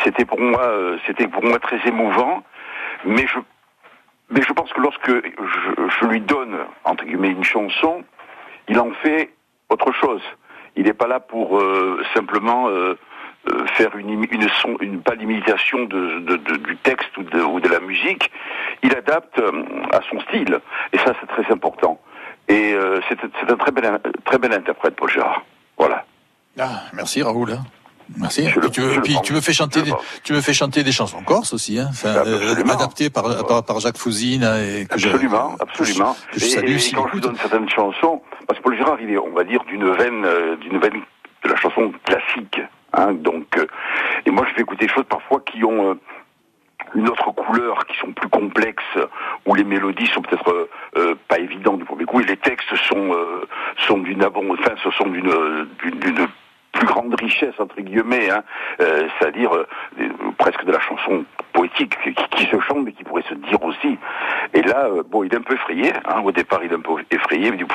[0.05, 2.43] c'était pour moi, euh, c'était pour moi très émouvant.
[3.05, 3.39] Mais je
[4.31, 8.03] mais je pense que lorsque je, je lui donne, entre guillemets, une chanson,
[8.69, 9.31] il en fait
[9.69, 10.23] autre chose.
[10.75, 12.97] Il n'est pas là pour euh, simplement euh,
[13.51, 17.69] euh, faire une, une, son, une de, de- de- du texte ou de, ou de
[17.69, 18.31] la musique,
[18.83, 20.61] il adapte euh, à son style.
[20.95, 22.01] Et ça, c'est très important.
[22.49, 25.43] Et euh, c'est c'est un très bel, très bel interprète, Paul Gérard.
[25.79, 26.05] Voilà.
[26.59, 27.53] Ah, merci Raoul.
[27.53, 27.63] hein.
[28.19, 28.47] Merci.
[28.61, 29.93] Puis tu, veux, puis tu me fais chanter, des,
[30.23, 33.81] tu me fais chanter des chansons corses aussi, hein, enfin, euh, adaptées par, par, par
[33.81, 36.17] Jacques Fouzine hein, et que je- Absolument, absolument.
[36.31, 39.09] que je et, salue et quand je donne certaines chansons, parce que Paul Gérard, il
[39.11, 41.01] est, on va dire, d'une veine, euh, d'une veine
[41.45, 42.61] de la chanson classique.
[42.93, 43.67] Hein, donc, euh,
[44.27, 45.95] et moi, je fais écouter des choses parfois qui ont euh,
[46.95, 48.99] une autre couleur, qui sont plus complexes,
[49.47, 52.75] où les mélodies sont peut-être euh, euh, pas évidentes du premier coup, et les textes
[52.89, 53.47] sont euh,
[53.87, 56.27] sont d'une abondance, enfin, ce sont d'une euh, d'une- d'une
[56.73, 58.43] plus grande richesse entre guillemets, hein,
[58.81, 59.67] euh, c'est-à-dire euh,
[60.39, 63.99] presque de la chanson poétique qui, qui se chante mais qui pourrait se dire aussi.
[64.55, 65.93] Et là, euh, bon, il est un peu effrayé.
[66.07, 67.73] Hein, au départ, il est un peu effrayé, mais il dit,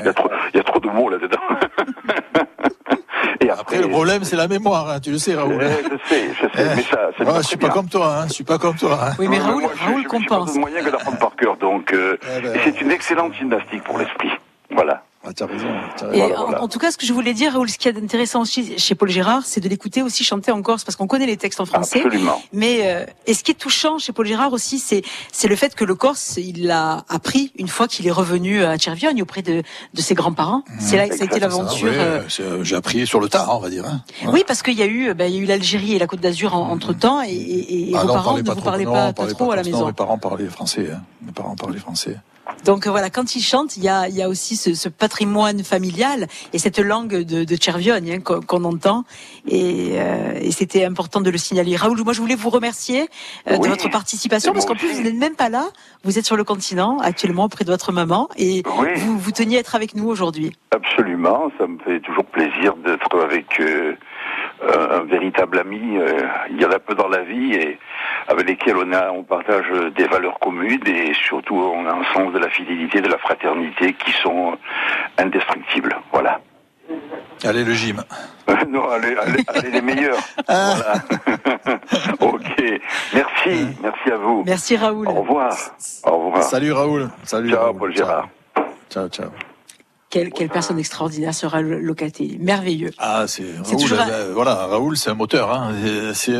[0.00, 1.38] il y a trop, il y a trop de mots là-dedans.
[3.40, 5.58] Et Après, le problème, c'est la mémoire, hein, tu le sais, Raoul.
[5.60, 7.74] Je sais, je sais, mais ça, Moi, va je suis pas bien.
[7.74, 8.98] comme toi, hein, je suis pas comme toi.
[9.02, 9.12] Hein.
[9.18, 10.48] Oui, mais Raoul, moi, je- Raoul je- compense.
[10.50, 13.34] Je pas moyen que d'apprendre par cœur, donc euh, Eh ben, et c'est une excellente
[13.34, 14.30] gymnastique pour l'esprit.
[14.70, 15.02] Voilà.
[15.24, 15.66] Ah, as raison.
[15.96, 17.96] t'as Et en, en tout cas, ce que je voulais dire, Raoul, ce qui est
[17.96, 21.26] intéressant aussi chez Paul Gérard, c'est de l'écouter aussi chanter en corse, parce qu'on connaît
[21.26, 22.02] les textes en français.
[22.04, 22.42] Absolument.
[22.52, 25.74] Mais euh, et ce qui est touchant chez Paul Gérard aussi, c'est c'est le fait
[25.76, 29.62] que le corse, il l'a appris une fois qu'il est revenu à Cherviogne auprès de
[29.94, 30.64] de ses grands-parents.
[30.80, 31.88] C'est là, ça a été l'aventure.
[31.92, 33.84] Euh, euh, J'ai appris sur le tard, on va dire.
[33.86, 34.02] Hein.
[34.26, 36.20] Oui, parce qu'il y a eu, ben, il y a eu l'Algérie et la Côte
[36.20, 38.84] d'Azur entre temps, et, et, et Ah vos non, parents ne pas vous trop, parlaient
[38.84, 39.86] non, pas, on pas parlait trop à la non, maison.
[39.86, 40.88] mes parents parlaient français.
[40.92, 41.02] Hein.
[41.24, 42.16] Mes parents parlaient français.
[42.64, 45.64] Donc voilà, quand il chante, il y a, il y a aussi ce, ce patrimoine
[45.64, 49.04] familial et cette langue de, de Cherviogne hein, qu'on qu'on entend.
[49.48, 51.76] Et, euh, et c'était important de le signaler.
[51.76, 53.08] Raoul, moi je voulais vous remercier
[53.48, 54.96] euh, de votre participation et parce moi qu'en plus aussi.
[54.98, 55.64] vous n'êtes même pas là.
[56.04, 58.88] Vous êtes sur le continent actuellement auprès de votre maman et Oui.
[58.96, 60.52] vous, vous teniez à être avec nous aujourd'hui.
[60.72, 63.94] Absolument, ça me fait toujours plaisir d'être avec euh,
[64.68, 65.80] un, un véritable ami.
[66.50, 67.78] il y en a peu dans la vie et
[68.28, 69.66] avec lesquels on a, on partage
[69.96, 73.94] des valeurs communes et surtout on a un sens de la fidélité, de la fraternité
[73.94, 74.56] qui sont
[75.18, 75.96] indestructibles.
[76.12, 76.40] Voilà.
[77.44, 78.02] Allez, le gym.
[78.68, 80.18] non, allez, allez, allez les meilleurs.
[80.46, 80.94] Voilà.
[82.20, 82.80] ok.
[83.14, 84.42] Merci, merci à vous.
[84.46, 85.08] Merci Raoul.
[85.08, 85.56] Au revoir.
[86.04, 86.42] Au revoir.
[86.42, 87.10] Salut Raoul.
[87.24, 87.50] Salut.
[87.50, 87.78] Ciao, Raoul.
[87.78, 88.28] Paul Gérard.
[88.90, 89.28] Ciao, ciao.
[90.10, 92.36] Quelle, quelle personne extraordinaire sera Locaté.
[92.38, 92.90] Merveilleux.
[92.98, 93.80] Ah, c'est Raoul.
[93.80, 95.50] toujours un- euh, Voilà, Raoul, c'est un moteur.
[95.52, 95.72] Hein.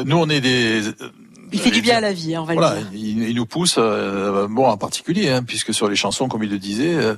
[0.05, 0.83] Nous, on est des.
[1.53, 2.91] Il fait du bien à la vie, hein, on va Voilà, le dire.
[2.95, 6.51] il, il nous pousse, euh, bon en particulier, hein, puisque sur les chansons, comme il
[6.51, 7.15] le disait, euh,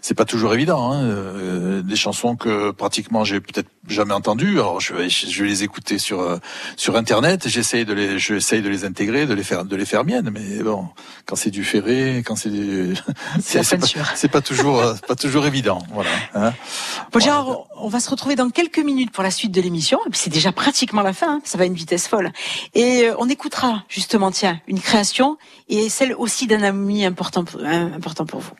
[0.00, 0.92] c'est pas toujours évident.
[0.92, 4.52] Hein, euh, des chansons que pratiquement j'ai peut-être jamais entendues.
[4.60, 6.38] Alors je vais, je vais les écouter sur euh,
[6.76, 7.48] sur internet.
[7.48, 10.30] J'essaye de les, j'essaye de les intégrer, de les faire, de les faire miennes.
[10.32, 10.88] Mais bon,
[11.26, 12.94] quand c'est du ferré, quand c'est du,
[13.40, 13.78] C'est
[14.28, 15.78] pas, pas toujours, euh, pas toujours évident.
[15.92, 16.10] Voilà.
[16.34, 16.52] Hein.
[17.18, 19.98] Gérard, on- on va se retrouver dans quelques minutes pour la suite de l'émission.
[20.06, 21.40] Et puis C'est déjà pratiquement la fin, hein.
[21.44, 22.32] ça va à une vitesse folle.
[22.74, 25.36] Et euh, on écoutera justement, tiens, une création
[25.68, 28.52] et celle aussi d'un ami important, hein, important pour vous.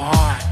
[0.00, 0.42] apart.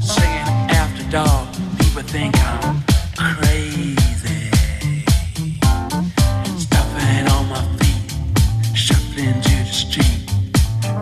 [0.00, 1.48] Singing after dark,
[1.78, 2.82] people think I'm
[3.16, 4.50] crazy.
[6.58, 10.20] Stuffing on my feet, shuffling to the street,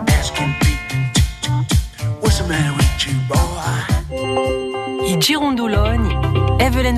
[0.07, 0.99] asking people,
[2.19, 3.39] what's the matter with you, boy?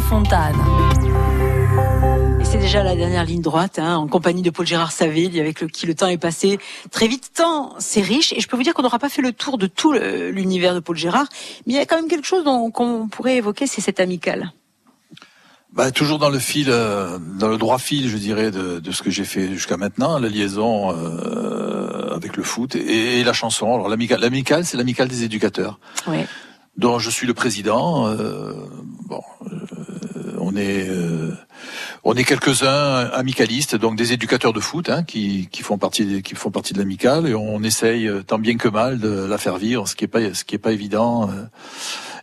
[0.09, 1.46] Fontane
[2.67, 5.85] déjà la dernière ligne droite, hein, en compagnie de Paul Gérard Saville, avec le, qui
[5.85, 6.59] le temps est passé
[6.91, 7.31] très vite.
[7.33, 9.67] Tant c'est riche, et je peux vous dire qu'on n'aura pas fait le tour de
[9.67, 11.27] tout l'univers de Paul Gérard,
[11.65, 14.51] mais il y a quand même quelque chose dont- qu'on pourrait évoquer, c'est cette amicale.
[15.71, 19.01] Bah, toujours dans le fil, euh, dans le droit fil, je dirais, de, de ce
[19.01, 23.73] que j'ai fait jusqu'à maintenant, la liaison euh, avec le foot et, et la chanson.
[23.75, 25.79] Alors l'amicale, l'amicale, c'est l'amicale des éducateurs,
[26.75, 28.07] dont je suis le président.
[28.09, 28.51] Euh,
[29.05, 29.21] bon,
[30.47, 31.31] on est, euh,
[32.03, 36.51] on est quelques-uns amicalistes, donc des éducateurs de foot, hein, qui, font partie, qui font
[36.51, 39.87] partie de l'amicale, et on essaye euh, tant bien que mal de la faire vivre,
[39.87, 41.29] ce qui est pas, ce qui est pas évident.
[41.29, 41.43] euh,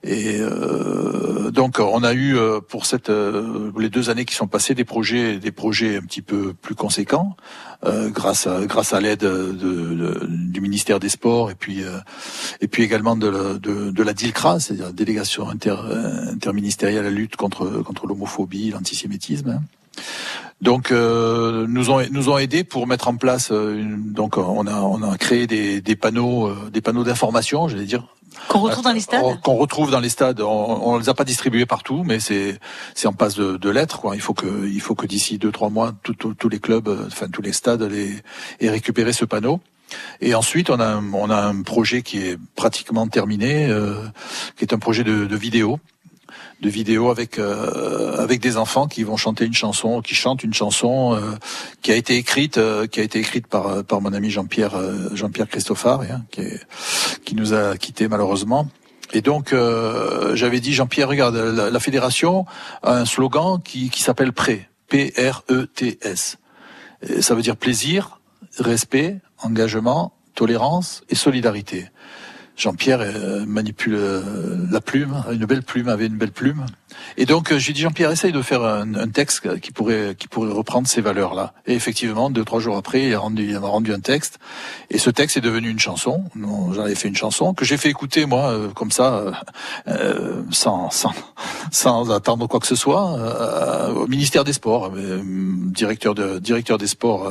[0.06, 4.46] et euh, donc on a eu euh, pour cette euh, les deux années qui sont
[4.46, 7.36] passées des projets des projets un petit peu plus conséquents
[7.84, 11.98] euh, grâce à grâce à l'aide de, de- du ministère des Sports et puis euh,
[12.60, 15.76] et puis également de, la- de, de la DILCRA, c'est-à-dire délégation inter,
[16.30, 19.60] interministérielle à la lutte contre contre l'homophobie, l'antisémitisme.
[20.60, 24.66] Donc euh, nous ont nous ont aidés pour mettre en place euh, une, donc on
[24.66, 28.04] a on a créé des, des panneaux euh, des panneaux d'information, j'allais dire
[28.48, 30.40] Qu'on retrouve dans les stades on- qu'on retrouve dans les stades.
[30.40, 32.58] On, on les a pas distribués partout, mais c'est
[33.04, 34.00] en passe de, de l'être.
[34.14, 37.42] Il faut que il faut que d'ici deux trois mois, tous les clubs, enfin tous
[37.42, 38.22] les stades, les,
[38.60, 39.60] aient récupéré ce panneau.
[40.20, 43.94] Et ensuite, on a on a un projet qui est pratiquement terminé, euh,
[44.56, 45.78] qui est un projet de, de vidéo
[46.64, 50.54] de vidéos avec euh, avec des enfants qui vont chanter une chanson, qui chantent une
[50.54, 51.20] chanson euh,
[51.82, 54.74] qui a été écrite euh, qui a été écrite par euh, par mon ami Jean-Pierre
[54.74, 56.60] euh, Jean-Pierre Christophard, hein, qui est,
[57.26, 58.66] qui nous a quittés malheureusement.
[59.12, 62.46] Et donc euh, j'avais dit Jean-Pierre, regarde, la, fédération
[62.82, 66.38] a un slogan qui qui s'appelle Prêt, P R E T S.
[67.20, 68.20] Ça veut dire plaisir,
[68.58, 71.90] respect, engagement, tolérance et solidarité.
[72.56, 74.22] Jean-Pierre euh, manipule euh,
[74.70, 76.66] la plume, une belle plume, avait une belle plume.
[77.16, 80.28] Et donc euh, j'ai dit Jean-Pierre, essaye de faire un, un texte qui pourrait qui
[80.28, 81.52] pourrait reprendre ces valeurs-là.
[81.66, 84.38] Et effectivement, deux trois jours après, il a rendu il m'a rendu un texte.
[84.90, 86.24] Et ce texte est devenu une chanson.
[86.36, 89.42] J'en avais fait une chanson que j'ai fait écouter moi euh, comme ça,
[89.88, 91.12] euh, sans sans
[91.72, 96.86] sans attendre quoi que ce soit, euh, au ministère des Sports, directeur de directeur des
[96.86, 97.28] Sports,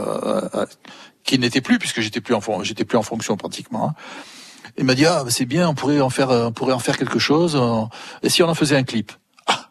[1.24, 3.90] qui n'était plus puisque j'étais plus en j'étais plus en fonction pratiquement.
[3.90, 3.94] hein.
[4.78, 6.98] Il m'a dit ah c'est bien, on pourrait en faire, euh, on pourrait en faire
[6.98, 7.56] quelque chose.
[7.56, 7.82] euh,
[8.24, 9.12] Et si on en faisait un clip?
[9.48, 9.70] Ah,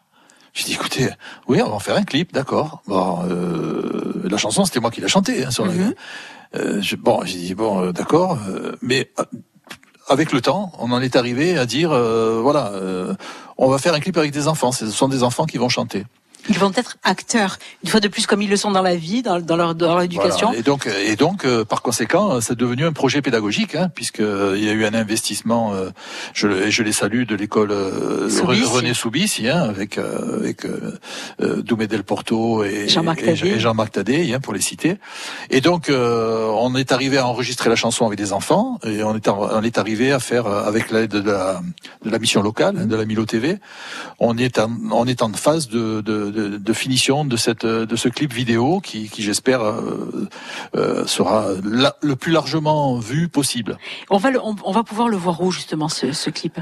[0.53, 1.09] j'ai dit écoutez,
[1.47, 2.81] oui, on va en faire un clip, d'accord.
[2.87, 5.73] Bon, euh, la chanson c'était moi qui l'ai chantée hein, sur la.
[6.55, 9.11] Euh, je- bon, j'ai dit bon, euh, d'accord, euh, mais
[10.07, 13.15] avec le temps, on en est arrivé à dire euh, voilà, euh,
[13.57, 14.71] on va faire un clip avec des enfants.
[14.71, 16.05] Ce sont des enfants qui vont chanter.
[16.49, 19.21] Ils vont être acteurs, une fois de plus comme ils le sont dans la vie,
[19.21, 20.47] dans, dans leur, dans leur éducation.
[20.47, 20.59] Voilà.
[20.59, 24.19] Et donc, et donc, euh, par conséquent, euh, c'est devenu un projet pédagogique, hein, puisque
[24.19, 25.73] euh, il y a eu un investissement.
[25.73, 25.89] euh,
[26.33, 28.29] je, je les salue de l'école euh.
[28.43, 30.65] René Soubis, hein, avec euh, avec
[31.39, 33.47] Doumé Del Porto et Jean-Marc Tadé.
[33.49, 34.97] et Jean-Marc Tadé, hein, pour les citer.
[35.49, 39.15] Et donc, euh, on est arrivé à enregistrer la chanson avec des enfants, et on
[39.15, 41.61] est on est arrivé à faire avec l'aide de la
[42.03, 43.59] de la mission locale, hein, de la Milo TV.
[44.19, 47.95] On est en, on est en phase de, de, de, de finition de cette de
[47.95, 50.27] ce clip vidéo qui, qui j'espère euh,
[50.75, 51.47] euh, sera
[52.01, 53.77] le plus largement vu possible.
[54.09, 56.59] On va, le- on, on va pouvoir le voir où justement ce, ce clip?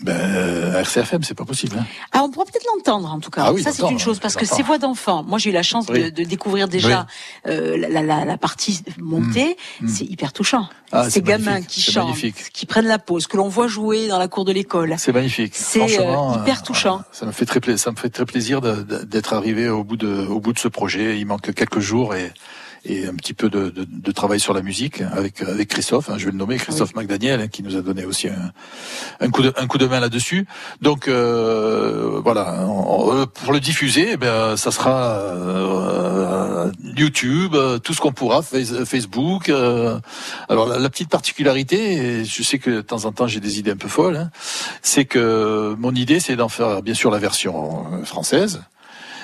[0.00, 1.76] Ben, euh, RCFM, c'est pas possible.
[1.78, 1.84] Hein.
[2.10, 3.44] Ah, on pourra peut-être l'entendre en tout cas.
[3.46, 5.22] Ah oui, ça c'est une chose parce que ces voix d'enfants.
[5.22, 6.12] Moi j'ai eu la chance de, Oui.
[6.12, 7.06] de découvrir déjà
[7.46, 9.56] euh, la, la, la partie montée.
[9.86, 10.68] C'est hyper touchant.
[10.90, 12.50] Ah, Ces gamins magnifique, qui chantent, magnifique.
[12.52, 14.96] qui prennent la pause, que l'on voit jouer dans la cour de l'école.
[14.98, 15.54] C'est magnifique.
[15.54, 17.02] C'est euh, hyper euh, touchant.
[17.12, 17.78] Ça me fait très plaisir.
[17.78, 21.18] Ça me fait très plaisir d'être arrivé au bout de au bout de ce projet.
[21.18, 22.32] Il manque quelques jours et
[22.84, 26.10] et un petit peu de, de, de travail sur la musique avec avec Christophe.
[26.10, 28.52] hein, je vais le nommer Christophe McDaniel hein, qui nous a donné aussi un,
[29.20, 30.46] un coup de un coup de main là-dessus.
[30.80, 35.16] Donc euh, voilà, on- on- pour le diffuser, eh ben ça sera
[35.66, 39.48] euh, YouTube, euh, tout ce qu'on pourra, Face- Facebook.
[39.48, 39.98] euh.
[40.48, 43.58] alors la, la petite particularité, et je sais que de temps en temps j'ai des
[43.58, 44.30] idées un peu folles, hein,
[44.82, 48.62] c'est que mon idée c'est d'en faire bien sûr la version euh, française.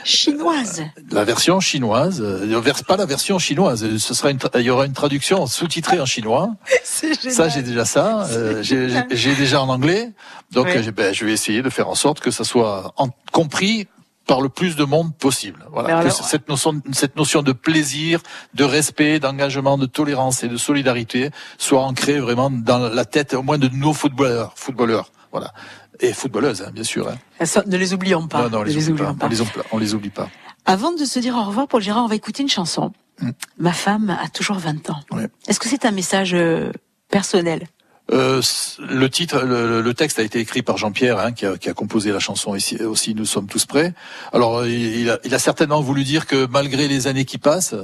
[0.09, 0.82] Chinoise.
[1.10, 3.86] La version chinoise, euh, pas la version chinoise.
[3.98, 6.51] Ce sera une, il y aura une traduction sous-titrée en chinois.
[6.82, 8.26] Ça, j'ai déjà ça.
[8.30, 10.12] Euh, j'ai j'ai- j'ai déjà en anglais.
[10.51, 10.66] Donc,
[10.97, 13.86] ben, je vais essayer de faire en sorte que ça soit en- compris
[14.26, 15.64] par le plus de monde possible.
[15.72, 15.98] Voilà.
[15.98, 18.20] Alors- cette notion, cette notion de plaisir,
[18.55, 23.43] de respect, d'engagement, de tolérance et de solidarité soit ancrée vraiment dans la tête, au
[23.43, 25.12] moins de nos footballeurs, footballeurs.
[25.32, 25.52] Voilà.
[26.01, 27.09] Et footballeuses, hein, bien sûr.
[27.09, 27.45] hein.
[27.47, 28.43] Ça, ne les oublions pas.
[28.45, 29.20] non, non, on les, les oublie oublions pas.
[29.20, 29.27] pas.
[29.27, 30.29] On les, oublie- on les oublie pas.
[30.66, 32.93] Avant de se dire au revoir, Paul Gérard, on va écouter une chanson.
[33.20, 33.31] Mm.
[33.59, 35.01] Ma femme a toujours 20 ans.
[35.11, 35.29] Ouais.
[35.49, 36.70] Est-ce que c'est un message euh,
[37.11, 37.66] personnel?
[38.11, 38.41] Euh,
[38.79, 41.75] le titre, le, le texte a été écrit par Jean-Pierre, hein, qui, a, qui a
[41.75, 43.15] composé la chanson ici, aussi.
[43.15, 43.93] Nous sommes tous prêts.
[44.33, 47.75] Alors, il, il a, il a certainement voulu dire que malgré les années qui passent,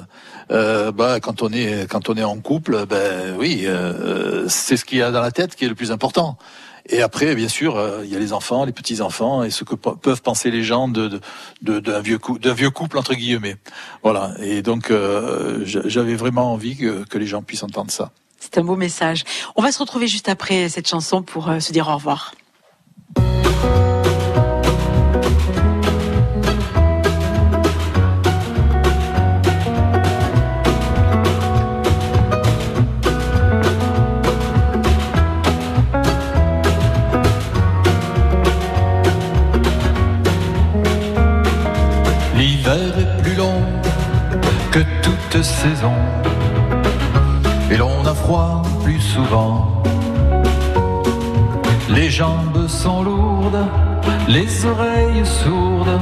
[0.51, 4.87] euh, bah, quand on est quand on est en couple, ben oui, euh, c'est ce
[4.87, 6.39] qu'il y a dans la tête qui est le plus important.
[6.91, 9.65] Et après, bien sûr, euh, il y a les enfants, les petits enfants, et ce
[9.65, 13.57] que pe- peuvent penser les gens d'un vieux couple entre guillemets.
[14.03, 14.35] Voilà.
[14.41, 18.11] Et donc, euh, j'a- j'avais vraiment envie que, que les gens puissent entendre ça.
[18.39, 19.25] C'est un beau message.
[19.57, 22.35] On va se retrouver juste après cette chanson pour euh, se dire au revoir.
[45.45, 45.95] Saison
[47.71, 49.83] et l'on a froid plus souvent.
[51.89, 53.67] Les jambes sont lourdes,
[54.27, 56.01] les oreilles sourdes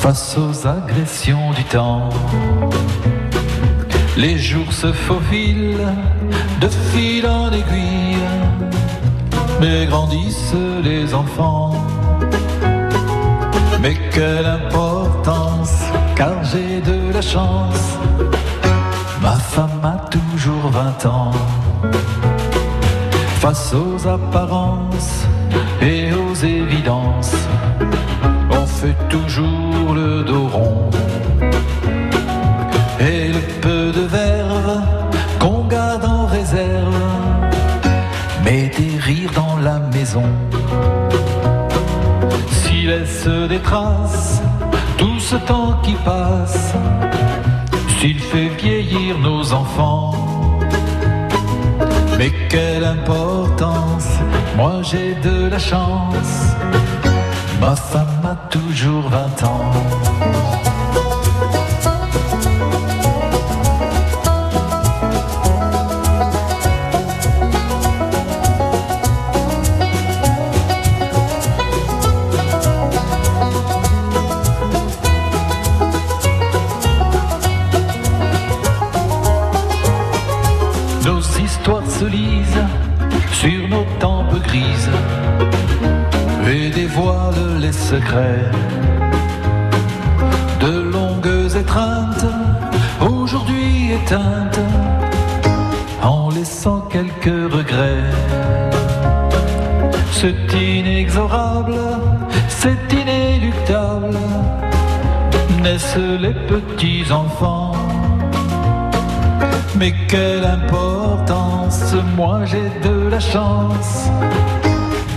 [0.00, 2.10] face aux agressions du temps.
[4.16, 5.88] Les jours se faufilent
[6.60, 8.28] de fil en aiguille,
[9.60, 11.72] mais grandissent les enfants.
[13.80, 14.91] Mais quelle importance,
[16.16, 17.98] car j'ai de la chance.
[19.20, 21.32] Ma femme a toujours 20 ans.
[23.40, 25.26] Face aux apparences
[25.80, 27.36] et aux évidences,
[28.50, 30.90] on fait toujours le dos rond.
[33.00, 34.82] Et le peu de verve
[35.38, 36.94] qu'on garde en réserve
[38.44, 40.24] met des rires dans la maison.
[42.50, 44.41] S'il laisse des traces,
[45.32, 46.74] ce temps qui passe,
[47.98, 50.14] s'il fait vieillir nos enfants.
[52.18, 54.08] Mais quelle importance,
[54.58, 56.34] moi j'ai de la chance,
[57.62, 60.51] ma femme a toujours 20 ans.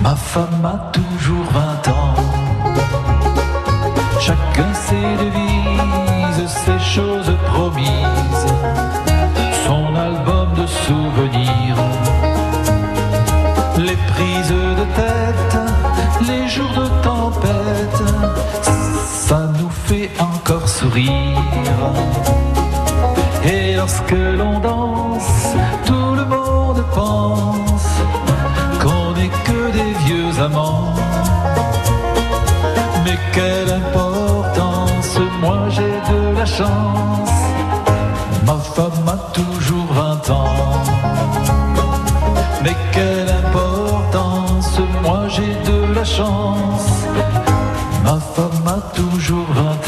[0.02, 2.16] Ma femme a toujours 20 ans.
[4.20, 8.46] Chacun ses devises, ses choses promises,
[9.66, 11.78] son album de souvenirs.
[13.78, 15.58] Les prises de tête,
[16.28, 18.04] les jours de tempête,
[19.28, 21.92] ça nous fait encore sourire.
[23.44, 25.56] Et lorsque l'on danse,
[25.86, 27.75] tout le monde pense
[33.04, 37.32] Mais quelle importance, moi j'ai de la chance.
[38.46, 40.84] Ma femme a toujours 20 ans.
[42.64, 46.92] Mais quelle importance, moi j'ai de la chance.
[48.04, 49.85] Ma femme a toujours 20 ans.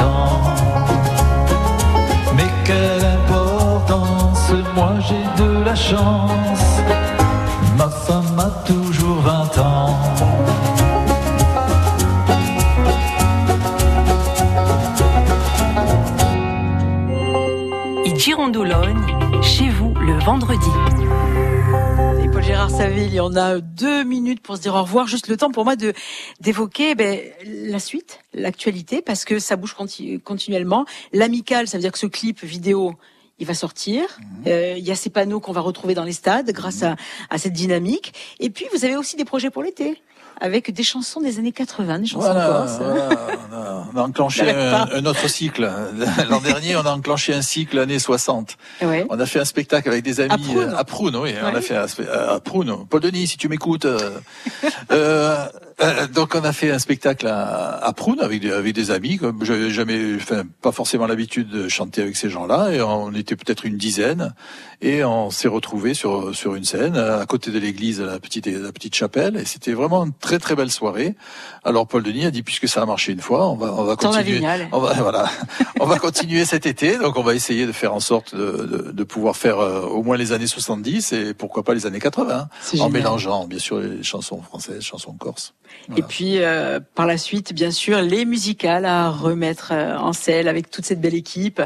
[19.43, 20.65] Chez vous le vendredi.
[22.23, 25.05] Et Paul Gérard Saville, on a deux minutes pour se dire au revoir.
[25.05, 25.93] Juste le temps pour moi de
[26.41, 30.85] d'évoquer ben, la suite, l'actualité, parce que ça bouge conti- continuellement.
[31.13, 32.95] L'amical, ça veut dire que ce clip vidéo,
[33.37, 34.17] il va sortir.
[34.47, 36.95] Euh, Il y a ces panneaux qu'on va retrouver dans les stades grâce à,
[37.29, 38.15] à cette dynamique.
[38.39, 40.01] Et puis, vous avez aussi des projets pour l'été.
[40.39, 42.77] Avec des chansons des années 80, des chansons Voilà, corses.
[42.79, 43.09] voilà,
[43.51, 45.69] on, a, on a enclenché un, autre cycle.
[46.29, 48.55] L'an dernier, on a enclenché un cycle années 60.
[48.83, 49.05] Ouais.
[49.09, 50.37] On a fait un spectacle avec des amis À
[50.83, 51.13] Prunes.
[51.15, 51.33] euh, à oui.
[51.43, 52.85] On a fait un spe- à Prunes.
[52.89, 53.85] Paul Denis, si tu m'écoutes.
[54.91, 55.45] euh,
[55.81, 59.17] euh, donc on a fait un spectacle à, à Prune avec des, avec des amis.
[59.17, 63.35] Comme j'avais jamais, enfin, pas forcément l'habitude de chanter avec ces gens-là, et on était
[63.35, 64.33] peut-être une dizaine,
[64.81, 68.71] et on s'est retrouvés sur sur une scène à côté de l'église, la petite la
[68.71, 71.15] petite chapelle, et c'était vraiment une très très belle soirée.
[71.63, 73.95] Alors Paul Denis a dit puisque ça a marché une fois, on va on va
[73.95, 74.39] continuer.
[74.71, 75.29] On va voilà,
[75.79, 76.97] on va continuer cet été.
[76.97, 80.01] Donc on va essayer de faire en sorte de, de, de pouvoir faire euh, au
[80.01, 82.91] moins les années 70 et pourquoi pas les années 80, C'est en génial.
[82.93, 85.53] mélangeant bien sûr les chansons françaises, chansons corses.
[85.97, 90.47] Et puis euh, par la suite, bien sûr, les musicales à remettre euh, en selle
[90.47, 91.61] avec toute cette belle équipe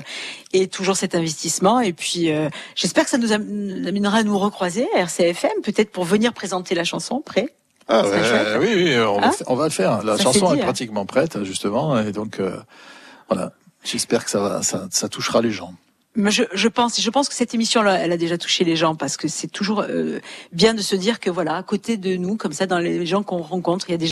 [0.53, 1.79] et toujours cet investissement.
[1.79, 5.61] Et puis euh, j'espère que ça nous am- nous amènera à nous recroiser à RCFM,
[5.63, 7.21] peut-être pour venir présenter la chanson.
[7.21, 7.47] Prêt
[7.87, 10.03] Ah ouais, oui, oui, on, va, Hein on va le faire.
[10.03, 12.39] La Ça chanson est pratiquement prête, justement, et donc
[13.29, 13.51] voilà.
[13.83, 15.73] J'espère que ça va, ça, ça touchera les gens.
[16.15, 19.29] Je, je pense, que cette émission, là, elle a déjà touché les gens parce que
[19.29, 20.19] c'est toujours euh,
[20.51, 23.23] bien de se dire que voilà, à côté de nous, comme ça, dans les gens
[23.23, 24.07] qu'on rencontre, il y a des